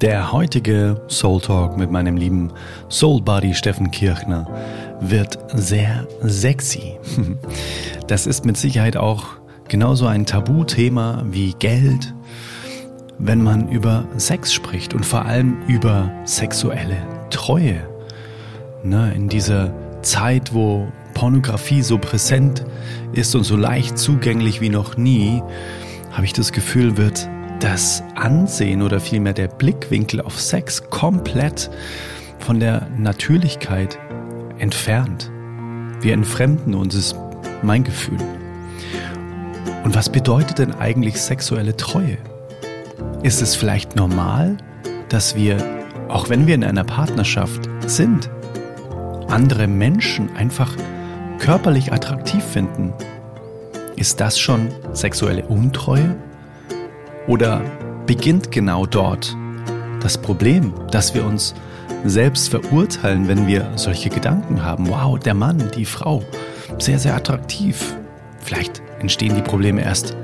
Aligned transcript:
Der 0.00 0.32
heutige 0.32 0.98
Soul 1.08 1.42
Talk 1.42 1.76
mit 1.76 1.90
meinem 1.90 2.16
lieben 2.16 2.52
Soul 2.88 3.20
Buddy 3.20 3.52
Steffen 3.52 3.90
Kirchner 3.90 4.48
wird 5.00 5.38
sehr 5.52 6.08
sexy. 6.22 6.98
Das 8.06 8.26
ist 8.26 8.44
mit 8.44 8.56
Sicherheit 8.56 8.96
auch 8.96 9.24
genauso 9.68 10.06
ein 10.06 10.26
Tabuthema 10.26 11.22
wie 11.30 11.52
Geld, 11.52 12.12
wenn 13.18 13.40
man 13.40 13.68
über 13.68 14.04
Sex 14.16 14.52
spricht 14.52 14.94
und 14.94 15.06
vor 15.06 15.26
allem 15.26 15.62
über 15.68 16.10
sexuelle 16.24 16.96
Treue. 17.28 17.86
Ne, 18.82 19.12
in 19.14 19.28
dieser 19.28 19.72
Zeit, 20.02 20.54
wo 20.54 20.88
Pornografie 21.14 21.82
so 21.82 21.98
präsent 21.98 22.64
ist 23.12 23.34
und 23.36 23.44
so 23.44 23.54
leicht 23.54 23.98
zugänglich 23.98 24.62
wie 24.62 24.70
noch 24.70 24.96
nie, 24.96 25.42
habe 26.10 26.24
ich 26.24 26.32
das 26.32 26.50
Gefühl, 26.50 26.96
wird 26.96 27.28
das 27.60 28.02
Ansehen 28.14 28.82
oder 28.82 29.00
vielmehr 29.00 29.34
der 29.34 29.48
Blickwinkel 29.48 30.20
auf 30.22 30.40
Sex 30.40 30.88
komplett 30.88 31.70
von 32.38 32.58
der 32.58 32.88
Natürlichkeit 32.96 33.98
entfernt. 34.58 35.30
Wir 36.00 36.14
entfremden 36.14 36.74
uns, 36.74 36.94
ist 36.94 37.16
mein 37.62 37.84
Gefühl. 37.84 38.18
Und 39.84 39.94
was 39.94 40.10
bedeutet 40.10 40.58
denn 40.58 40.74
eigentlich 40.74 41.20
sexuelle 41.20 41.76
Treue? 41.76 42.16
Ist 43.22 43.42
es 43.42 43.54
vielleicht 43.54 43.94
normal, 43.94 44.56
dass 45.10 45.34
wir, 45.36 45.58
auch 46.08 46.30
wenn 46.30 46.46
wir 46.46 46.54
in 46.54 46.64
einer 46.64 46.84
Partnerschaft 46.84 47.68
sind, 47.86 48.30
andere 49.28 49.66
Menschen 49.66 50.34
einfach 50.34 50.74
körperlich 51.38 51.92
attraktiv 51.92 52.42
finden? 52.42 52.94
Ist 53.96 54.20
das 54.20 54.38
schon 54.38 54.68
sexuelle 54.94 55.44
Untreue? 55.44 56.16
Oder 57.30 57.62
beginnt 58.06 58.50
genau 58.50 58.86
dort 58.86 59.36
das 60.00 60.18
Problem, 60.18 60.74
dass 60.90 61.14
wir 61.14 61.24
uns 61.24 61.54
selbst 62.04 62.48
verurteilen, 62.48 63.28
wenn 63.28 63.46
wir 63.46 63.70
solche 63.76 64.08
Gedanken 64.08 64.64
haben? 64.64 64.88
Wow, 64.88 65.16
der 65.16 65.34
Mann, 65.34 65.70
die 65.76 65.84
Frau, 65.84 66.24
sehr, 66.80 66.98
sehr 66.98 67.14
attraktiv. 67.14 67.94
Vielleicht 68.40 68.82
entstehen 68.98 69.36
die 69.36 69.42
Probleme 69.42 69.80
erst, 69.80 70.16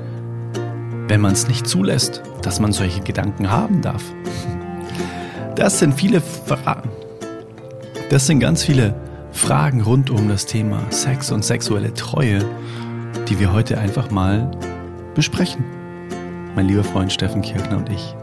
wenn 1.07 1.21
man 1.21 1.31
es 1.31 1.47
nicht 1.47 1.65
zulässt, 1.65 2.23
dass 2.41 2.59
man 2.59 2.73
solche 2.73 2.99
Gedanken 2.99 3.49
haben 3.49 3.81
darf. 3.81 4.03
Das 5.55 5.79
sind 5.79 5.93
viele 5.93 6.19
Fragen. 6.19 6.89
Das 8.09 8.27
sind 8.27 8.41
ganz 8.41 8.63
viele 8.63 8.93
Fragen 9.31 9.79
rund 9.79 10.09
um 10.09 10.27
das 10.27 10.45
Thema 10.45 10.81
Sex 10.89 11.31
und 11.31 11.45
sexuelle 11.45 11.93
Treue, 11.93 12.43
die 13.29 13.39
wir 13.39 13.53
heute 13.53 13.77
einfach 13.77 14.11
mal 14.11 14.51
besprechen 15.15 15.76
mein 16.57 16.67
lieber 16.67 16.83
Freund 16.83 17.13
Steffen 17.13 17.43
Kirchner 17.43 17.77
und 17.77 17.87
ich. 17.87 18.15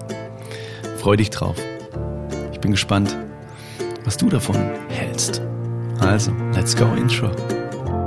Freu 0.98 1.14
dich 1.14 1.30
drauf. 1.30 1.54
Ich 2.52 2.58
bin 2.58 2.72
gespannt, 2.72 3.16
was 4.04 4.16
du 4.16 4.28
davon 4.28 4.56
hältst. 4.88 5.40
Also, 6.00 6.32
let's 6.52 6.74
go 6.74 6.84
Intro. 6.94 7.30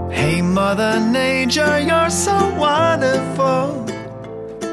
Hey 0.09 0.41
Mother 0.41 0.99
Nature, 0.99 1.79
you're 1.79 2.09
so 2.09 2.33
wonderful. 2.57 3.85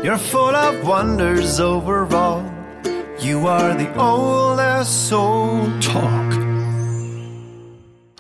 You're 0.03 0.19
full 0.19 0.57
of 0.57 0.85
wonders 0.85 1.61
overall. 1.61 2.43
You 3.21 3.47
are 3.47 3.77
the 3.77 3.89
oldest 3.97 5.09
soul. 5.09 5.69
Talk. 5.81 6.35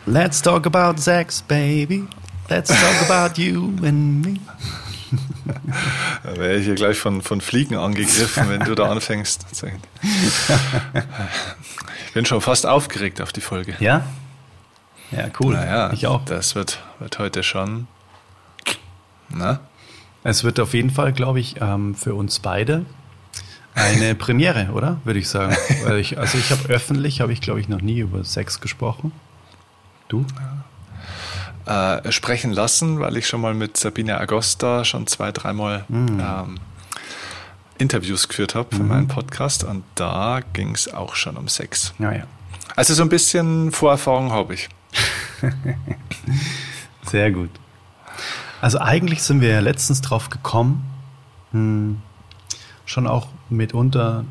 Let's 0.06 0.40
talk 0.40 0.66
about 0.66 1.00
sex, 1.00 1.42
baby. 1.42 2.06
Let's 2.48 2.70
talk 2.70 3.06
about 3.06 3.38
you 3.38 3.74
and 3.82 4.24
me. 4.24 4.40
Da 6.22 6.36
wäre 6.36 6.56
ich 6.56 6.64
hier 6.64 6.74
gleich 6.74 6.98
von, 6.98 7.22
von 7.22 7.40
Fliegen 7.40 7.76
angegriffen, 7.76 8.48
wenn 8.48 8.60
du 8.60 8.74
da 8.74 8.90
anfängst. 8.90 9.46
Ich 12.06 12.12
bin 12.12 12.24
schon 12.26 12.40
fast 12.40 12.66
aufgeregt 12.66 13.20
auf 13.20 13.32
die 13.32 13.40
Folge. 13.40 13.76
Ja? 13.80 14.04
Ja, 15.10 15.26
cool. 15.40 15.54
Naja, 15.54 15.92
ich 15.92 16.06
auch. 16.06 16.24
Das 16.24 16.54
wird, 16.54 16.82
wird 16.98 17.18
heute 17.18 17.42
schon. 17.42 17.86
Na? 19.28 19.60
Es 20.22 20.44
wird 20.44 20.60
auf 20.60 20.74
jeden 20.74 20.90
Fall, 20.90 21.12
glaube 21.12 21.40
ich, 21.40 21.60
ähm, 21.60 21.94
für 21.94 22.14
uns 22.14 22.38
beide 22.38 22.86
eine 23.74 24.14
Premiere, 24.16 24.70
oder? 24.72 25.00
Würde 25.04 25.18
ich 25.18 25.28
sagen. 25.28 25.56
Ich, 25.98 26.18
also 26.18 26.38
ich 26.38 26.50
habe 26.50 26.68
öffentlich, 26.68 27.20
habe 27.20 27.32
ich, 27.32 27.40
glaube 27.40 27.60
ich, 27.60 27.68
noch 27.68 27.80
nie 27.80 27.98
über 27.98 28.24
Sex 28.24 28.60
gesprochen. 28.60 29.12
Du? 30.08 30.24
Ja 30.38 30.63
äh, 31.66 32.12
sprechen 32.12 32.52
lassen, 32.52 33.00
weil 33.00 33.16
ich 33.16 33.26
schon 33.26 33.40
mal 33.40 33.54
mit 33.54 33.76
Sabine 33.76 34.20
Agosta 34.20 34.84
schon 34.84 35.06
zwei, 35.06 35.32
dreimal 35.32 35.84
mhm. 35.88 36.20
ähm, 36.20 36.60
Interviews 37.78 38.28
geführt 38.28 38.54
habe 38.54 38.74
für 38.74 38.82
mhm. 38.82 38.88
meinen 38.88 39.08
Podcast 39.08 39.64
und 39.64 39.84
da 39.94 40.40
ging 40.52 40.74
es 40.74 40.92
auch 40.92 41.14
schon 41.14 41.36
um 41.36 41.48
Sex. 41.48 41.94
Ja, 41.98 42.12
ja. 42.12 42.24
Also 42.76 42.94
so 42.94 43.02
ein 43.02 43.08
bisschen 43.08 43.72
Vorerfahrung 43.72 44.32
habe 44.32 44.54
ich. 44.54 44.68
Sehr 47.06 47.30
gut. 47.30 47.50
Also 48.60 48.78
eigentlich 48.80 49.22
sind 49.22 49.40
wir 49.40 49.50
ja 49.50 49.60
letztens 49.60 50.00
drauf 50.00 50.30
gekommen, 50.30 50.84
hm, 51.52 52.00
schon 52.86 53.06
auch 53.06 53.28
mitunter 53.48 54.24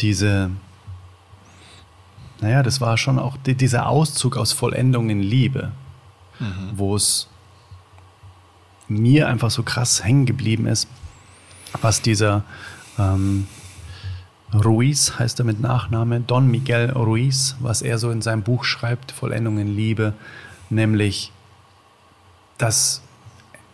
diese, 0.00 0.50
naja, 2.40 2.62
das 2.62 2.80
war 2.80 2.96
schon 2.96 3.18
auch 3.18 3.36
die, 3.36 3.54
dieser 3.54 3.88
Auszug 3.88 4.36
aus 4.36 4.52
Vollendung 4.52 5.10
in 5.10 5.20
Liebe 5.20 5.72
mhm. 6.38 6.70
wo 6.74 6.96
es 6.96 7.28
mir 8.88 9.28
einfach 9.28 9.50
so 9.50 9.62
krass 9.62 10.02
hängen 10.02 10.26
geblieben 10.26 10.66
ist, 10.66 10.88
was 11.82 12.00
dieser 12.00 12.44
ähm, 12.98 13.46
Ruiz 14.54 15.18
heißt 15.18 15.40
er 15.40 15.44
mit 15.44 15.60
Nachname, 15.60 16.20
Don 16.20 16.50
Miguel 16.50 16.90
Ruiz, 16.90 17.56
was 17.60 17.82
er 17.82 17.98
so 17.98 18.10
in 18.10 18.22
seinem 18.22 18.42
Buch 18.42 18.64
schreibt, 18.64 19.12
Vollendung 19.12 19.58
in 19.58 19.74
Liebe, 19.74 20.14
nämlich, 20.70 21.32
dass 22.56 23.02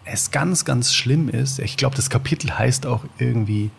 es 0.04 0.30
ganz, 0.32 0.64
ganz 0.64 0.92
schlimm 0.92 1.28
ist. 1.28 1.60
Ich 1.60 1.76
glaube, 1.76 1.96
das 1.96 2.10
Kapitel 2.10 2.58
heißt 2.58 2.86
auch 2.86 3.04
irgendwie 3.18 3.70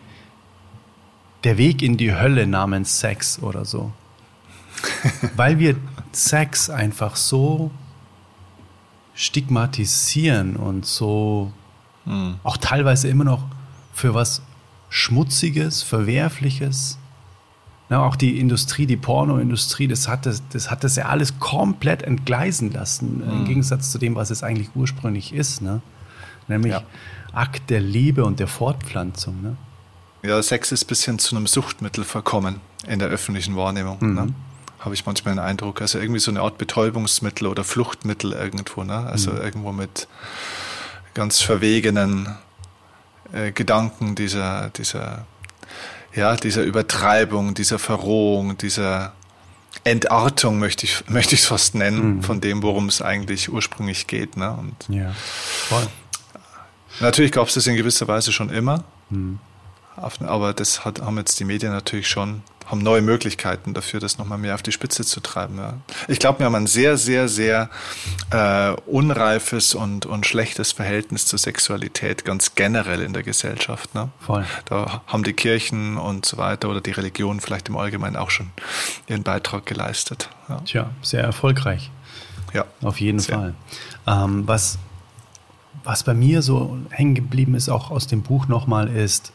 Der 1.44 1.58
Weg 1.58 1.82
in 1.82 1.96
die 1.96 2.14
Hölle 2.14 2.46
namens 2.46 2.98
Sex 2.98 3.40
oder 3.40 3.64
so. 3.64 3.92
Weil 5.36 5.58
wir 5.58 5.76
Sex 6.12 6.70
einfach 6.70 7.14
so 7.14 7.70
stigmatisieren 9.16 10.56
und 10.56 10.86
so 10.86 11.50
mhm. 12.04 12.36
auch 12.44 12.58
teilweise 12.58 13.08
immer 13.08 13.24
noch 13.24 13.44
für 13.92 14.14
was 14.14 14.42
Schmutziges, 14.88 15.82
Verwerfliches. 15.82 16.98
Ja, 17.88 18.02
auch 18.04 18.16
die 18.16 18.38
Industrie, 18.38 18.86
die 18.86 18.96
Pornoindustrie, 18.96 19.88
das 19.88 20.06
hat 20.06 20.26
das, 20.26 20.42
das 20.50 20.70
hat 20.70 20.84
das 20.84 20.96
ja 20.96 21.06
alles 21.06 21.38
komplett 21.38 22.02
entgleisen 22.02 22.72
lassen, 22.72 23.18
mhm. 23.18 23.30
im 23.30 23.44
Gegensatz 23.46 23.90
zu 23.90 23.98
dem, 23.98 24.14
was 24.14 24.30
es 24.30 24.42
eigentlich 24.42 24.70
ursprünglich 24.74 25.32
ist. 25.32 25.62
Ne? 25.62 25.80
Nämlich 26.48 26.72
ja. 26.72 26.82
Akt 27.32 27.70
der 27.70 27.80
Liebe 27.80 28.24
und 28.24 28.38
der 28.38 28.48
Fortpflanzung. 28.48 29.40
Ne? 29.42 29.56
Ja, 30.22 30.42
Sex 30.42 30.72
ist 30.72 30.84
ein 30.84 30.88
bisschen 30.88 31.18
zu 31.18 31.36
einem 31.36 31.46
Suchtmittel 31.46 32.04
verkommen 32.04 32.60
in 32.86 32.98
der 32.98 33.08
öffentlichen 33.08 33.56
Wahrnehmung. 33.56 33.98
Ne? 34.00 34.06
Mhm. 34.06 34.14
Ne? 34.14 34.34
Habe 34.86 34.94
ich 34.94 35.04
manchmal 35.04 35.34
den 35.34 35.40
Eindruck. 35.40 35.82
Also 35.82 35.98
irgendwie 35.98 36.20
so 36.20 36.30
eine 36.30 36.40
Art 36.40 36.58
Betäubungsmittel 36.58 37.48
oder 37.48 37.64
Fluchtmittel 37.64 38.32
irgendwo, 38.32 38.84
ne? 38.84 38.98
Also 39.06 39.32
mhm. 39.32 39.38
irgendwo 39.42 39.72
mit 39.72 40.06
ganz 41.12 41.40
verwegenen 41.40 42.36
äh, 43.32 43.50
Gedanken 43.50 44.14
dieser, 44.14 44.70
dieser, 44.70 45.26
ja, 46.14 46.36
dieser 46.36 46.62
Übertreibung, 46.62 47.54
dieser 47.54 47.80
Verrohung, 47.80 48.56
dieser 48.58 49.12
Entartung 49.82 50.60
möchte 50.60 50.86
ich 50.86 51.02
möchte 51.08 51.34
ich 51.34 51.40
es 51.40 51.46
fast 51.46 51.74
nennen 51.74 52.18
mhm. 52.18 52.22
von 52.22 52.40
dem, 52.40 52.62
worum 52.62 52.88
es 52.88 53.02
eigentlich 53.02 53.50
ursprünglich 53.52 54.06
geht. 54.06 54.36
Ne? 54.36 54.52
Und 54.52 54.76
ja, 54.88 55.12
voll. 55.68 55.86
Natürlich 57.00 57.32
gab 57.32 57.48
es 57.48 57.54
das 57.54 57.66
in 57.66 57.76
gewisser 57.76 58.06
Weise 58.06 58.30
schon 58.30 58.50
immer, 58.50 58.84
mhm. 59.10 59.40
aber 59.96 60.54
das 60.54 60.84
hat, 60.84 61.02
haben 61.02 61.18
jetzt 61.18 61.40
die 61.40 61.44
Medien 61.44 61.72
natürlich 61.72 62.08
schon 62.08 62.42
haben 62.66 62.80
neue 62.80 63.00
Möglichkeiten 63.00 63.74
dafür, 63.74 64.00
das 64.00 64.18
nochmal 64.18 64.38
mehr 64.38 64.54
auf 64.54 64.62
die 64.62 64.72
Spitze 64.72 65.04
zu 65.04 65.20
treiben. 65.20 65.56
Ja. 65.58 65.74
Ich 66.08 66.18
glaube, 66.18 66.40
wir 66.40 66.46
haben 66.46 66.54
ein 66.54 66.66
sehr, 66.66 66.96
sehr, 66.96 67.28
sehr 67.28 67.70
äh, 68.30 68.72
unreifes 68.86 69.74
und, 69.74 70.04
und 70.04 70.26
schlechtes 70.26 70.72
Verhältnis 70.72 71.26
zur 71.26 71.38
Sexualität 71.38 72.24
ganz 72.24 72.54
generell 72.54 73.02
in 73.02 73.12
der 73.12 73.22
Gesellschaft. 73.22 73.94
Ne? 73.94 74.08
Voll. 74.20 74.44
Da 74.64 75.02
haben 75.06 75.22
die 75.22 75.32
Kirchen 75.32 75.96
und 75.96 76.26
so 76.26 76.38
weiter 76.38 76.68
oder 76.68 76.80
die 76.80 76.90
Religionen 76.90 77.40
vielleicht 77.40 77.68
im 77.68 77.76
Allgemeinen 77.76 78.16
auch 78.16 78.30
schon 78.30 78.50
ihren 79.06 79.22
Beitrag 79.22 79.64
geleistet. 79.64 80.28
Ja. 80.48 80.60
Tja, 80.64 80.90
sehr 81.02 81.22
erfolgreich. 81.22 81.90
Ja. 82.52 82.64
Auf 82.82 83.00
jeden 83.00 83.20
sehr. 83.20 83.36
Fall. 83.36 83.54
Ähm, 84.06 84.46
was, 84.48 84.78
was 85.84 86.02
bei 86.02 86.14
mir 86.14 86.42
so 86.42 86.78
hängen 86.90 87.14
geblieben 87.14 87.54
ist, 87.54 87.68
auch 87.68 87.92
aus 87.92 88.08
dem 88.08 88.22
Buch 88.22 88.48
nochmal, 88.48 88.88
ist 88.88 89.32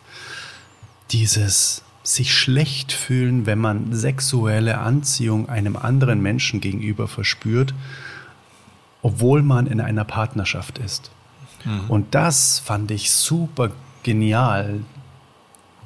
dieses 1.11 1.83
sich 2.03 2.33
schlecht 2.33 2.91
fühlen, 2.91 3.45
wenn 3.45 3.59
man 3.59 3.93
sexuelle 3.93 4.79
Anziehung 4.79 5.49
einem 5.49 5.75
anderen 5.75 6.21
Menschen 6.21 6.59
gegenüber 6.61 7.07
verspürt, 7.07 7.73
obwohl 9.01 9.43
man 9.43 9.67
in 9.67 9.79
einer 9.81 10.03
Partnerschaft 10.03 10.77
ist. 10.79 11.11
Mhm. 11.63 11.89
Und 11.89 12.15
das 12.15 12.59
fand 12.59 12.91
ich 12.91 13.11
super 13.11 13.71
genial, 14.03 14.81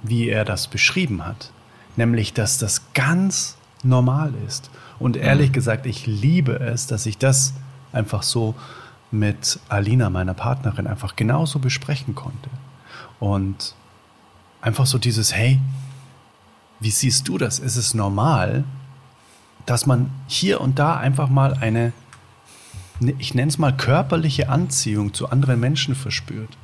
wie 0.04 0.30
er 0.30 0.46
das 0.46 0.68
beschrieben 0.68 1.26
hat. 1.26 1.52
nämlich 1.98 2.34
dass 2.34 2.58
das 2.58 2.94
ganz 2.94 3.56
normal 3.84 4.34
ist. 4.48 4.70
Und 5.00 5.16
ehrlich 5.16 5.50
mhm. 5.50 5.54
gesagt, 5.54 5.86
ich 5.86 6.06
liebe 6.08 6.60
es, 6.60 6.88
dass 6.88 7.06
ich 7.06 7.18
das 7.18 7.54
einfach 7.94 8.24
so 8.24 8.56
mit 9.12 9.60
Alina, 9.70 10.10
meiner 10.10 10.34
Partnerin, 10.34 10.88
einfach 10.88 11.16
genauso 11.16 11.60
besprechen 11.60 12.16
konnte. 12.16 12.50
Und 13.20 13.76
einfach 14.62 14.86
so 14.86 14.98
dieses, 14.98 15.34
hey, 15.34 15.62
wie 16.80 16.92
siehst 16.92 17.28
du 17.28 17.38
das? 17.38 17.60
Ist 17.60 17.78
es 17.78 17.94
normal, 17.94 18.64
dass 19.66 19.86
man 19.86 20.10
hier 20.28 20.62
und 20.62 20.80
da 20.80 20.98
einfach 20.98 21.30
mal 21.30 21.54
eine, 21.56 21.94
ich 23.18 23.34
nenne 23.34 23.50
es 23.50 23.58
mal 23.58 23.76
körperliche 23.76 24.50
Anziehung 24.50 25.14
zu 25.14 25.30
anderen 25.30 25.60
Menschen 25.60 25.96
verspürt? 25.96 26.58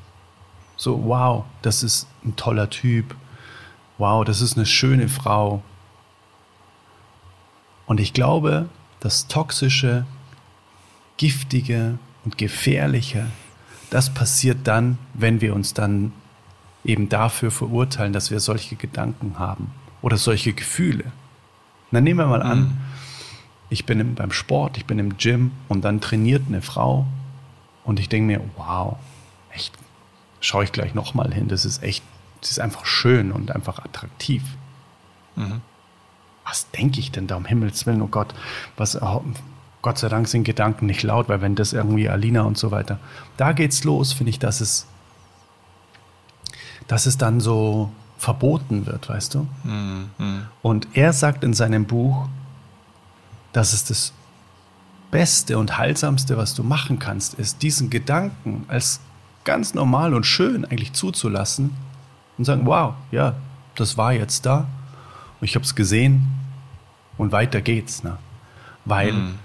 So, 0.75 1.05
wow, 1.05 1.45
das 1.61 1.83
ist 1.83 2.07
ein 2.25 2.35
toller 2.35 2.69
Typ. 2.69 3.15
Wow, 3.97 4.25
das 4.25 4.41
ist 4.41 4.57
eine 4.57 4.65
schöne 4.65 5.09
Frau. 5.09 5.61
Und 7.85 7.99
ich 7.99 8.13
glaube, 8.13 8.69
das 8.99 9.27
Toxische, 9.27 10.05
Giftige 11.17 11.99
und 12.25 12.37
Gefährliche, 12.37 13.27
das 13.89 14.13
passiert 14.13 14.59
dann, 14.63 14.97
wenn 15.13 15.41
wir 15.41 15.53
uns 15.53 15.73
dann 15.73 16.13
eben 16.83 17.09
dafür 17.09 17.51
verurteilen, 17.51 18.13
dass 18.13 18.31
wir 18.31 18.39
solche 18.39 18.75
Gedanken 18.75 19.37
haben 19.37 19.71
oder 20.01 20.17
solche 20.17 20.53
Gefühle. 20.53 21.05
dann 21.91 22.03
nehmen 22.03 22.19
wir 22.19 22.27
mal 22.27 22.41
an, 22.41 22.59
mhm. 22.59 22.77
ich 23.69 23.85
bin 23.85 23.99
im, 23.99 24.15
beim 24.15 24.31
Sport, 24.31 24.77
ich 24.77 24.85
bin 24.85 24.99
im 24.99 25.17
Gym 25.17 25.51
und 25.67 25.83
dann 25.83 26.01
trainiert 26.01 26.43
eine 26.47 26.61
Frau 26.61 27.05
und 27.83 27.99
ich 27.99 28.09
denke 28.09 28.27
mir, 28.27 28.41
wow, 28.57 28.97
echt, 29.53 29.73
schaue 30.39 30.63
ich 30.63 30.71
gleich 30.71 30.93
nochmal 30.93 31.33
hin, 31.33 31.47
das 31.47 31.65
ist 31.65 31.83
echt, 31.83 32.03
das 32.39 32.51
ist 32.51 32.59
einfach 32.59 32.85
schön 32.85 33.31
und 33.31 33.51
einfach 33.51 33.79
attraktiv. 33.79 34.43
Mhm. 35.35 35.61
Was 36.45 36.69
denke 36.71 36.99
ich 36.99 37.11
denn 37.11 37.27
da 37.27 37.35
um 37.35 37.45
Himmels 37.45 37.85
Willen, 37.85 38.01
oh 38.01 38.07
Gott, 38.07 38.33
was, 38.75 38.99
Gott 39.81 39.97
sei 39.97 40.09
Dank 40.09 40.27
sind 40.27 40.43
Gedanken 40.43 40.85
nicht 40.85 41.03
laut, 41.03 41.29
weil 41.29 41.41
wenn 41.41 41.55
das 41.55 41.73
irgendwie 41.73 42.09
Alina 42.09 42.41
und 42.41 42.57
so 42.57 42.71
weiter, 42.71 42.99
da 43.37 43.51
geht's 43.51 43.83
los, 43.83 44.13
finde 44.13 44.31
ich, 44.31 44.39
dass 44.39 44.61
es, 44.61 44.87
dass 46.87 47.05
es 47.05 47.17
dann 47.17 47.39
so 47.39 47.91
verboten 48.21 48.85
wird, 48.85 49.09
weißt 49.09 49.33
du? 49.33 49.47
Mhm. 49.63 50.45
Und 50.61 50.87
er 50.93 51.11
sagt 51.11 51.43
in 51.43 51.55
seinem 51.55 51.85
Buch, 51.85 52.29
dass 53.51 53.73
es 53.73 53.83
das 53.83 54.13
Beste 55.09 55.57
und 55.57 55.79
Heilsamste, 55.79 56.37
was 56.37 56.53
du 56.53 56.61
machen 56.61 56.99
kannst, 56.99 57.33
ist, 57.33 57.63
diesen 57.63 57.89
Gedanken 57.89 58.65
als 58.67 58.99
ganz 59.43 59.73
normal 59.73 60.13
und 60.13 60.27
schön 60.27 60.65
eigentlich 60.65 60.93
zuzulassen 60.93 61.71
und 62.37 62.45
sagen, 62.45 62.67
wow, 62.67 62.93
ja, 63.09 63.33
das 63.73 63.97
war 63.97 64.13
jetzt 64.13 64.45
da 64.45 64.67
und 65.39 65.45
ich 65.45 65.55
habe 65.55 65.65
es 65.65 65.73
gesehen 65.73 66.27
und 67.17 67.31
weiter 67.31 67.59
geht's. 67.59 68.03
Ne? 68.03 68.19
Weil 68.85 69.13
mhm. 69.13 69.39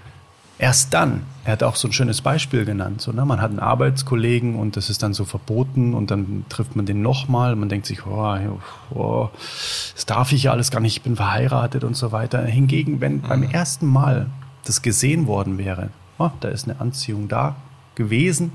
Erst 0.59 0.93
dann, 0.93 1.23
er 1.43 1.51
hat 1.51 1.61
auch 1.61 1.75
so 1.75 1.87
ein 1.87 1.91
schönes 1.91 2.21
Beispiel 2.21 2.65
genannt, 2.65 3.01
so, 3.01 3.11
ne? 3.11 3.25
man 3.25 3.41
hat 3.41 3.51
einen 3.51 3.59
Arbeitskollegen 3.59 4.55
und 4.55 4.75
das 4.75 4.89
ist 4.89 5.03
dann 5.03 5.13
so 5.13 5.23
verboten 5.23 5.93
und 5.93 6.09
dann 6.09 6.45
trifft 6.49 6.75
man 6.75 6.87
den 6.87 7.03
nochmal 7.03 7.53
und 7.53 7.59
man 7.59 7.69
denkt 7.69 7.85
sich, 7.85 8.07
oh, 8.07 8.59
oh, 8.89 9.29
das 9.93 10.07
darf 10.07 10.31
ich 10.31 10.43
ja 10.43 10.51
alles 10.51 10.71
gar 10.71 10.79
nicht, 10.79 10.97
ich 10.97 11.03
bin 11.03 11.15
verheiratet 11.15 11.83
und 11.83 11.95
so 11.95 12.11
weiter. 12.11 12.43
Hingegen, 12.43 13.01
wenn 13.01 13.17
mhm. 13.17 13.21
beim 13.21 13.43
ersten 13.43 13.85
Mal 13.85 14.27
das 14.65 14.81
gesehen 14.81 15.27
worden 15.27 15.59
wäre, 15.59 15.89
oh, 16.17 16.31
da 16.39 16.47
ist 16.47 16.67
eine 16.67 16.79
Anziehung 16.81 17.27
da 17.27 17.55
gewesen 17.93 18.51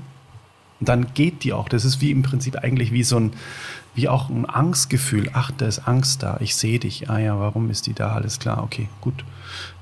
und 0.81 0.89
dann 0.89 1.13
geht 1.13 1.45
die 1.45 1.53
auch. 1.53 1.69
Das 1.69 1.85
ist 1.85 2.01
wie 2.01 2.11
im 2.11 2.23
Prinzip 2.23 2.57
eigentlich 2.57 2.91
wie 2.91 3.03
so 3.03 3.17
ein, 3.17 3.31
wie 3.95 4.09
auch 4.09 4.29
ein 4.29 4.45
Angstgefühl. 4.45 5.29
Ach, 5.31 5.51
da 5.57 5.67
ist 5.67 5.87
Angst 5.87 6.21
da, 6.21 6.35
ich 6.41 6.57
sehe 6.57 6.79
dich. 6.79 7.09
Ah 7.09 7.19
ja, 7.19 7.39
warum 7.39 7.69
ist 7.69 7.87
die 7.87 7.93
da? 7.93 8.11
Alles 8.11 8.39
klar, 8.39 8.61
okay, 8.61 8.89
gut. 8.99 9.23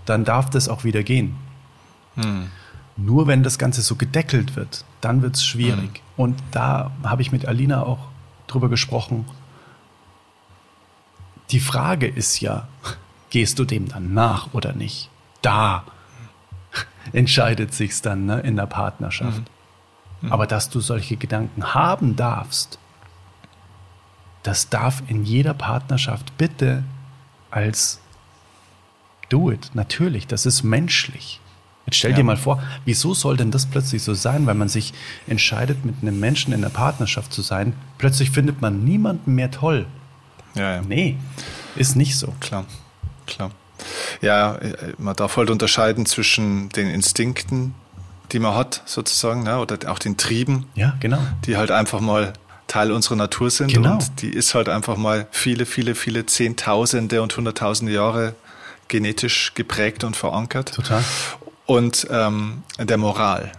Dann 0.06 0.24
darf 0.24 0.52
das 0.52 0.70
auch 0.70 0.84
wieder 0.84 1.02
gehen. 1.02 1.36
Hm. 2.16 2.50
Nur 2.98 3.28
wenn 3.28 3.44
das 3.44 3.58
Ganze 3.58 3.81
so 3.81 3.96
gedeckelt 3.96 4.56
wird, 4.56 4.86
dann 5.00 5.22
wird 5.22 5.36
es 5.36 5.46
schwierig. 5.46 5.96
Hm. 5.96 6.02
Und 6.18 6.44
da 6.52 6.92
habe 7.04 7.22
ich 7.22 7.31
mit 7.31 7.46
Alina 7.46 7.84
auch 7.84 8.00
drüber 8.48 8.69
gesprochen. 8.69 9.25
Die 11.52 11.60
Frage 11.60 12.08
ist 12.08 12.40
ja, 12.42 12.68
gehst 13.30 13.60
du 13.60 13.66
dem 13.66 13.88
dann 13.88 14.13
nach 14.13 14.54
oder 14.54 14.74
nicht? 14.74 15.10
Da 15.42 15.84
entscheidet 17.13 17.74
sich's 17.74 18.02
dann 18.02 18.25
ne, 18.25 18.40
in 18.42 18.56
der 18.56 18.68
Partnerschaft. 18.68 19.40
Mhm. 19.40 20.28
Mhm. 20.28 20.31
Aber 20.31 20.48
dass 20.48 20.69
du 20.69 20.80
solche 20.80 21.18
Gedanken 21.18 21.74
haben 21.74 22.16
darfst, 22.16 22.78
das 24.44 24.69
darf 24.69 25.04
in 25.08 25.24
jeder 25.24 25.54
Partnerschaft 25.54 26.38
bitte 26.38 26.84
als 27.52 28.00
do 29.30 29.52
it, 29.52 29.72
natürlich, 29.74 30.28
das 30.28 30.46
ist 30.46 30.63
menschlich. 30.63 31.40
Jetzt 31.86 31.98
stell 31.98 32.12
ja. 32.12 32.18
dir 32.18 32.24
mal 32.24 32.38
vor, 32.38 32.62
wieso 32.86 33.13
soll 33.13 33.38
denn 33.38 33.51
das 33.51 33.66
plötzlich 33.66 34.04
so 34.04 34.13
sein, 34.13 34.45
weil 34.45 34.56
man 34.56 34.69
sich 34.69 34.94
entscheidet, 35.28 35.83
mit 35.83 35.95
einem 36.01 36.19
Menschen 36.19 36.54
in 36.54 36.62
der 36.62 36.69
Partnerschaft 36.69 37.33
zu 37.33 37.42
sein? 37.42 37.74
Plötzlich 37.98 38.31
findet 38.31 38.62
man 38.62 38.83
niemanden 38.83 39.33
mehr 39.33 39.51
toll. 39.51 39.86
Ja, 40.56 40.75
ja. 40.75 40.81
Nee, 40.81 41.18
ist 41.75 41.95
nicht 41.95 42.18
so. 42.18 42.33
Klar, 42.39 42.66
klar. 43.25 43.51
Ja, 44.22 44.60
man 44.98 45.16
darf 45.16 45.38
halt 45.38 45.50
unterscheiden 45.50 46.06
zwischen 46.06 46.69
den 46.69 46.88
Instinkten, 46.88 47.74
die 48.31 48.39
man 48.39 48.56
hat, 48.56 48.84
sozusagen, 48.86 49.44
ne, 49.44 49.60
oder 49.60 49.92
auch 49.92 50.00
den 50.00 50.18
Trieben. 50.18 50.66
Ja, 50.75 50.95
genau. 51.00 51.19
Die 51.45 51.57
halt 51.57 51.72
einfach 51.72 52.00
mal 52.00 52.34
Teil 52.68 52.92
unserer 52.92 53.16
Natur 53.16 53.50
sind. 53.50 53.74
Genau. 53.74 53.94
Und 53.94 54.22
die 54.22 54.30
ist 54.30 54.56
halt 54.56 54.69
einfach 54.69 54.98
mal 54.98 55.27
viele, 55.31 55.66
viele, 55.66 55.95
viele 55.95 56.25
Zehntausende 56.25 57.22
und 57.22 57.36
Hunderttausende 57.36 57.92
Jahre 57.92 58.36
genetisch 58.88 59.54
geprägt 59.56 60.04
und 60.04 60.16
verankert. 60.16 60.74
Total 60.75 61.04
und 61.66 62.08
ähm, 62.10 62.63
der 62.80 62.98
Moral, 62.98 63.52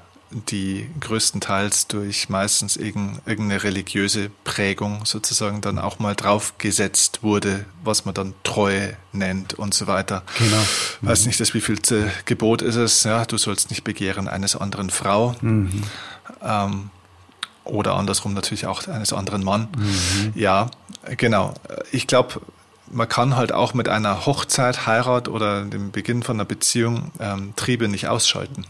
die 0.51 0.89
größtenteils 1.01 1.89
durch 1.89 2.29
meistens 2.29 2.77
irgendeine 2.77 3.63
religiöse 3.63 4.31
Prägung 4.45 5.05
sozusagen 5.05 5.61
dann 5.61 5.79
auch 5.79 5.99
mal 5.99 6.15
draufgesetzt 6.15 7.23
wurde, 7.23 7.67
was 7.85 8.05
man 8.05 8.15
dann 8.15 8.35
Treue 8.43 8.97
nennt 9.13 9.55
und 9.55 9.75
so 9.75 9.87
weiter. 9.87 10.23
Genau. 10.39 10.57
Mhm. 10.57 11.09
Weiß 11.09 11.27
nicht, 11.27 11.41
das 11.41 11.55
wievielte 11.55 12.11
Gebot 12.25 12.63
ist 12.63 12.77
es, 12.77 13.05
ja, 13.05 13.25
du 13.25 13.37
sollst 13.37 13.71
nicht 13.71 13.85
begehren 13.85 14.29
eines 14.29 14.57
anderen 14.57 14.91
Frau. 14.91 15.35
Mhm. 15.41 15.83
Ähm, 16.43 16.91
oder 17.65 17.95
andersrum 17.95 18.35
natürlich 18.35 18.67
auch 18.67 18.87
eines 18.89 19.13
anderen 19.13 19.45
Mann. 19.45 19.69
Mhm. 19.77 20.33
Ja, 20.35 20.71
genau. 21.17 21.55
Ich 21.93 22.07
glaube, 22.07 22.41
man 22.93 23.09
kann 23.09 23.37
halt 23.37 23.53
auch 23.53 23.75
mit 23.75 23.89
einer 23.89 24.27
Hochzeit, 24.27 24.87
Heirat 24.87 25.29
oder 25.29 25.65
dem 25.65 25.91
Beginn 25.91 26.23
von 26.23 26.37
einer 26.37 26.45
Beziehung 26.45 27.11
ähm, 27.19 27.55
Triebe 27.57 27.89
nicht 27.89 28.09
ausschalten. 28.09 28.65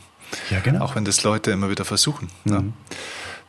Ja, 0.50 0.60
genau. 0.60 0.84
Auch 0.84 0.94
wenn 0.94 1.04
das 1.04 1.22
Leute 1.22 1.50
immer 1.50 1.68
wieder 1.68 1.84
versuchen. 1.84 2.30
Mhm. 2.44 2.52
Ne? 2.52 2.72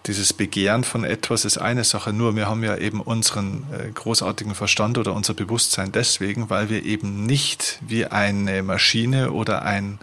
Dieses 0.06 0.34
Begehren 0.34 0.84
von 0.84 1.06
etwas 1.06 1.46
ist 1.46 1.58
eine 1.58 1.86
Sache, 1.86 2.12
nur 2.12 2.36
wir 2.36 2.48
haben 2.48 2.62
ja 2.62 2.76
eben 2.76 3.00
unseren 3.00 3.64
äh, 3.72 3.90
großartigen 3.90 4.54
Verstand 4.54 4.98
oder 4.98 5.14
unser 5.14 5.34
Bewusstsein 5.34 5.94
deswegen, 5.94 6.50
weil 6.50 6.70
wir 6.70 6.84
eben 6.84 7.26
nicht 7.26 7.80
wie 7.88 8.06
eine 8.06 8.64
Maschine 8.64 9.32
oder 9.32 9.62
ein, 9.62 10.00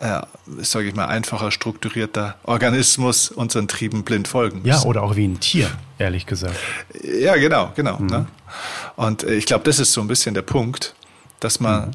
äh, 0.00 0.20
sage 0.58 0.88
ich 0.88 0.94
mal, 0.94 1.06
einfacher 1.06 1.50
strukturierter 1.50 2.36
Organismus 2.44 3.30
unseren 3.30 3.68
Trieben 3.68 4.04
blind 4.04 4.28
folgen 4.28 4.62
müssen. 4.62 4.68
Ja, 4.68 4.82
oder 4.82 5.02
auch 5.02 5.16
wie 5.16 5.26
ein 5.26 5.40
Tier, 5.40 5.70
ehrlich 5.98 6.26
gesagt. 6.26 6.56
Ja, 7.02 7.36
genau, 7.36 7.72
genau. 7.74 7.98
Mhm. 7.98 8.06
Ne? 8.06 8.26
Und 8.96 9.24
äh, 9.24 9.34
ich 9.34 9.46
glaube, 9.46 9.64
das 9.64 9.78
ist 9.78 9.92
so 9.92 10.00
ein 10.00 10.08
bisschen 10.08 10.34
der 10.34 10.42
Punkt, 10.42 10.94
dass 11.40 11.60
man 11.60 11.88
mhm. 11.88 11.92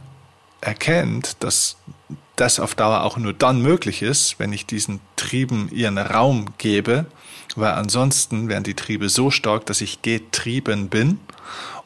erkennt, 0.62 1.38
dass 1.44 1.78
das 2.36 2.60
auf 2.60 2.74
Dauer 2.76 3.04
auch 3.04 3.18
nur 3.18 3.34
dann 3.34 3.62
möglich 3.62 4.02
ist, 4.02 4.40
wenn 4.40 4.54
ich 4.54 4.66
diesen 4.66 5.02
Trieben 5.18 5.70
ihren 5.72 5.98
Raum 5.98 6.46
gebe, 6.58 7.06
weil 7.56 7.74
ansonsten 7.74 8.48
wären 8.48 8.64
die 8.64 8.76
Triebe 8.76 9.10
so 9.10 9.30
stark, 9.30 9.66
dass 9.66 9.82
ich 9.82 10.02
getrieben 10.02 10.88
bin 10.88 11.20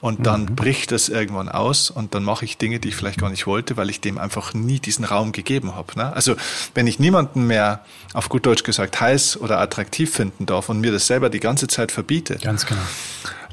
und 0.02 0.26
dann 0.26 0.42
mhm. 0.44 0.56
bricht 0.56 0.92
es 0.92 1.10
irgendwann 1.10 1.50
aus 1.50 1.90
und 1.90 2.14
dann 2.16 2.24
mache 2.24 2.46
ich 2.46 2.58
Dinge, 2.58 2.80
die 2.80 2.90
ich 2.90 2.96
vielleicht 2.96 3.20
gar 3.20 3.30
nicht 3.30 3.48
wollte, 3.48 3.78
weil 3.78 3.90
ich 3.90 4.02
dem 4.02 4.18
einfach 4.18 4.54
nie 4.54 4.80
diesen 4.80 5.06
Raum 5.06 5.32
gegeben 5.32 5.76
habe. 5.76 5.98
Ne? 5.98 6.14
Also 6.14 6.36
wenn 6.74 6.88
ich 6.88 7.00
niemanden 7.00 7.48
mehr 7.48 7.86
auf 8.14 8.30
gut 8.30 8.46
Deutsch 8.46 8.64
gesagt 8.64 9.00
heiß 9.00 9.38
oder 9.38 9.60
attraktiv 9.60 10.14
finden 10.14 10.46
darf 10.46 10.70
und 10.70 10.82
mir 10.82 10.92
das 10.92 11.08
selber 11.08 11.30
die 11.30 11.40
ganze 11.40 11.68
Zeit 11.68 11.92
verbiete, 11.92 12.38
ganz 12.42 12.66
genau 12.66 12.82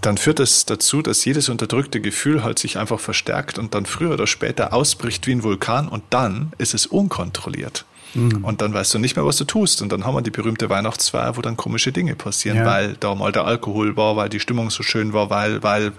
dann 0.00 0.16
führt 0.16 0.38
das 0.38 0.64
dazu, 0.64 1.02
dass 1.02 1.24
jedes 1.24 1.48
unterdrückte 1.48 2.00
Gefühl 2.00 2.42
halt 2.42 2.58
sich 2.58 2.78
einfach 2.78 3.00
verstärkt 3.00 3.58
und 3.58 3.74
dann 3.74 3.86
früher 3.86 4.12
oder 4.12 4.26
später 4.26 4.72
ausbricht 4.72 5.26
wie 5.26 5.32
ein 5.32 5.42
Vulkan 5.42 5.88
und 5.88 6.02
dann 6.10 6.52
ist 6.58 6.74
es 6.74 6.86
unkontrolliert. 6.86 7.84
Mhm. 8.14 8.44
Und 8.44 8.60
dann 8.60 8.74
weißt 8.74 8.94
du 8.94 8.98
nicht 8.98 9.16
mehr, 9.16 9.24
was 9.24 9.36
du 9.36 9.44
tust. 9.44 9.82
Und 9.82 9.92
dann 9.92 10.04
haben 10.04 10.14
wir 10.14 10.22
die 10.22 10.30
berühmte 10.30 10.68
Weihnachtsfeier, 10.68 11.36
wo 11.36 11.42
dann 11.42 11.56
komische 11.56 11.92
Dinge 11.92 12.14
passieren, 12.14 12.58
ja. 12.58 12.66
weil 12.66 12.96
da 12.98 13.14
mal 13.14 13.32
der 13.32 13.44
Alkohol 13.44 13.96
war, 13.96 14.16
weil 14.16 14.28
die 14.28 14.40
Stimmung 14.40 14.70
so 14.70 14.82
schön 14.82 15.12
war, 15.12 15.30
weil, 15.30 15.62
weil 15.62 15.92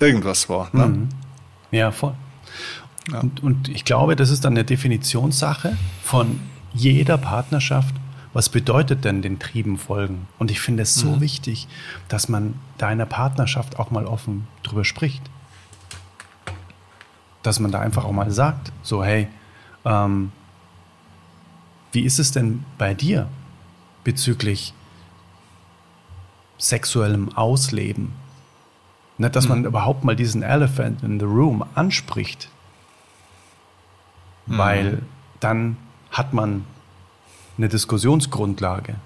irgendwas 0.00 0.48
war. 0.48 0.68
Ne? 0.72 0.86
Mhm. 0.86 1.08
Ja, 1.70 1.90
voll. 1.90 2.14
Ja. 3.10 3.20
Und, 3.20 3.42
und 3.42 3.68
ich 3.68 3.84
glaube, 3.84 4.16
das 4.16 4.30
ist 4.30 4.44
dann 4.44 4.54
eine 4.54 4.64
Definitionssache 4.64 5.76
von 6.02 6.40
jeder 6.72 7.18
Partnerschaft 7.18 7.94
was 8.34 8.48
bedeutet 8.48 9.04
denn 9.04 9.22
den 9.22 9.38
Trieben 9.38 9.78
folgen? 9.78 10.26
Und 10.38 10.50
ich 10.50 10.60
finde 10.60 10.82
es 10.82 10.94
so 10.96 11.12
mhm. 11.12 11.20
wichtig, 11.20 11.68
dass 12.08 12.28
man 12.28 12.54
da 12.76 12.90
in 12.90 12.98
der 12.98 13.06
Partnerschaft 13.06 13.78
auch 13.78 13.90
mal 13.90 14.04
offen 14.06 14.46
drüber 14.62 14.84
spricht. 14.84 15.22
dass 17.44 17.60
man 17.60 17.70
da 17.70 17.78
einfach 17.78 18.06
auch 18.06 18.12
mal 18.12 18.30
sagt, 18.30 18.72
so 18.82 19.04
hey, 19.04 19.28
ähm, 19.84 20.32
wie 21.94 22.02
ist 22.02 22.18
es 22.18 22.32
denn 22.32 22.64
bei 22.78 22.94
dir 22.94 23.28
bezüglich 24.02 24.74
sexuellem 26.58 27.34
Ausleben? 27.36 28.12
Nicht, 29.16 29.36
dass 29.36 29.48
man 29.48 29.60
mhm. 29.60 29.66
überhaupt 29.66 30.04
mal 30.04 30.16
diesen 30.16 30.42
Elephant 30.42 31.02
in 31.02 31.20
the 31.20 31.26
Room 31.26 31.64
anspricht, 31.74 32.48
mhm. 34.46 34.58
weil 34.58 35.02
dann 35.40 35.76
hat 36.10 36.32
man 36.32 36.64
eine 37.56 37.68
Diskussionsgrundlage. 37.68 38.96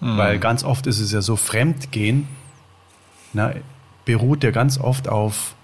Mhm. 0.00 0.16
Weil 0.16 0.38
ganz 0.38 0.62
oft 0.62 0.86
ist 0.86 1.00
es 1.00 1.10
ja 1.12 1.22
so, 1.22 1.36
Fremdgehen 1.36 2.28
na, 3.32 3.52
beruht 4.04 4.44
ja 4.44 4.50
ganz 4.50 4.78
oft 4.78 5.08
auf, 5.08 5.54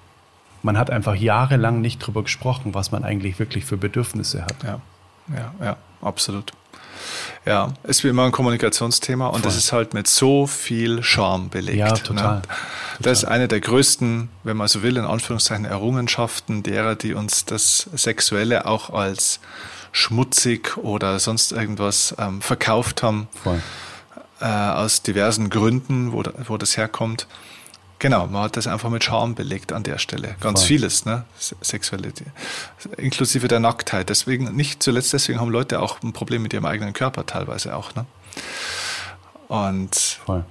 man 0.63 0.79
hat 0.79 0.91
einfach 0.91 1.15
jahrelang 1.15 1.81
nicht 1.81 1.99
drüber 1.99 2.23
gesprochen, 2.23 2.75
was 2.75 2.91
man 2.91 3.05
eigentlich 3.05 3.39
wirklich 3.39 3.65
für 3.65 3.77
Bedürfnisse 3.77 4.43
hat. 4.43 4.63
Ja, 4.65 4.81
ja, 5.29 5.55
ja, 5.61 5.77
absolut. 6.03 6.53
Ja, 7.47 7.73
ist 7.85 8.05
wie 8.05 8.09
immer 8.09 8.25
ein 8.25 8.33
Kommunikationsthema 8.33 9.29
und 9.29 9.41
Voll. 9.41 9.43
das 9.43 9.57
ist 9.57 9.73
halt 9.73 9.95
mit 9.95 10.07
so 10.07 10.47
viel 10.47 11.03
Charme 11.03 11.49
belegt. 11.49 11.79
Ja, 11.79 11.93
total. 11.93 12.37
Ne? 12.37 12.43
Das 13.01 13.19
ist 13.19 13.25
eine 13.25 13.49
der 13.49 13.61
größten, 13.61 14.29
wenn 14.43 14.57
man 14.57 14.69
so 14.69 14.83
will, 14.83 14.97
in 14.97 15.05
Anführungszeichen 15.05 15.65
Errungenschaften 15.65 16.63
derer, 16.63 16.95
die 16.95 17.15
uns 17.15 17.45
das 17.45 17.89
Sexuelle 17.95 18.67
auch 18.67 18.91
als 18.91 19.41
schmutzig 19.93 20.77
oder 20.77 21.19
sonst 21.19 21.53
irgendwas 21.53 22.15
ähm, 22.19 22.43
verkauft 22.43 23.03
haben. 23.03 23.29
Voll. 23.43 23.63
Äh, 24.41 24.45
aus 24.45 25.03
diversen 25.03 25.51
Gründen, 25.51 26.13
wo, 26.13 26.23
wo 26.47 26.59
das 26.59 26.77
herkommt. 26.77 27.27
Genau, 27.99 28.27
man 28.29 28.43
hat 28.45 28.57
das 28.57 28.67
einfach 28.67 28.91
mit 28.91 29.03
Charme 29.03 29.35
belegt 29.35 29.73
an 29.73 29.83
der 29.83 29.99
Stelle. 29.99 30.37
Ganz 30.41 30.61
Voll. 30.61 30.69
vieles, 30.69 31.05
ne? 31.05 31.25
Sexualität. 31.39 32.29
Inklusive 32.97 33.49
der 33.49 33.59
Nacktheit. 33.59 34.09
Deswegen, 34.09 34.55
nicht 34.55 34.83
zuletzt 34.83 35.13
deswegen 35.13 35.41
haben 35.41 35.51
Leute 35.51 35.81
auch 35.81 36.01
ein 36.03 36.13
Problem 36.13 36.43
mit 36.43 36.53
ihrem 36.53 36.65
eigenen 36.65 36.93
Körper 36.93 37.27
teilweise 37.27 37.75
auch, 37.75 37.95
ne? 37.95 38.07
Und 39.49 40.21
Voll. 40.27 40.45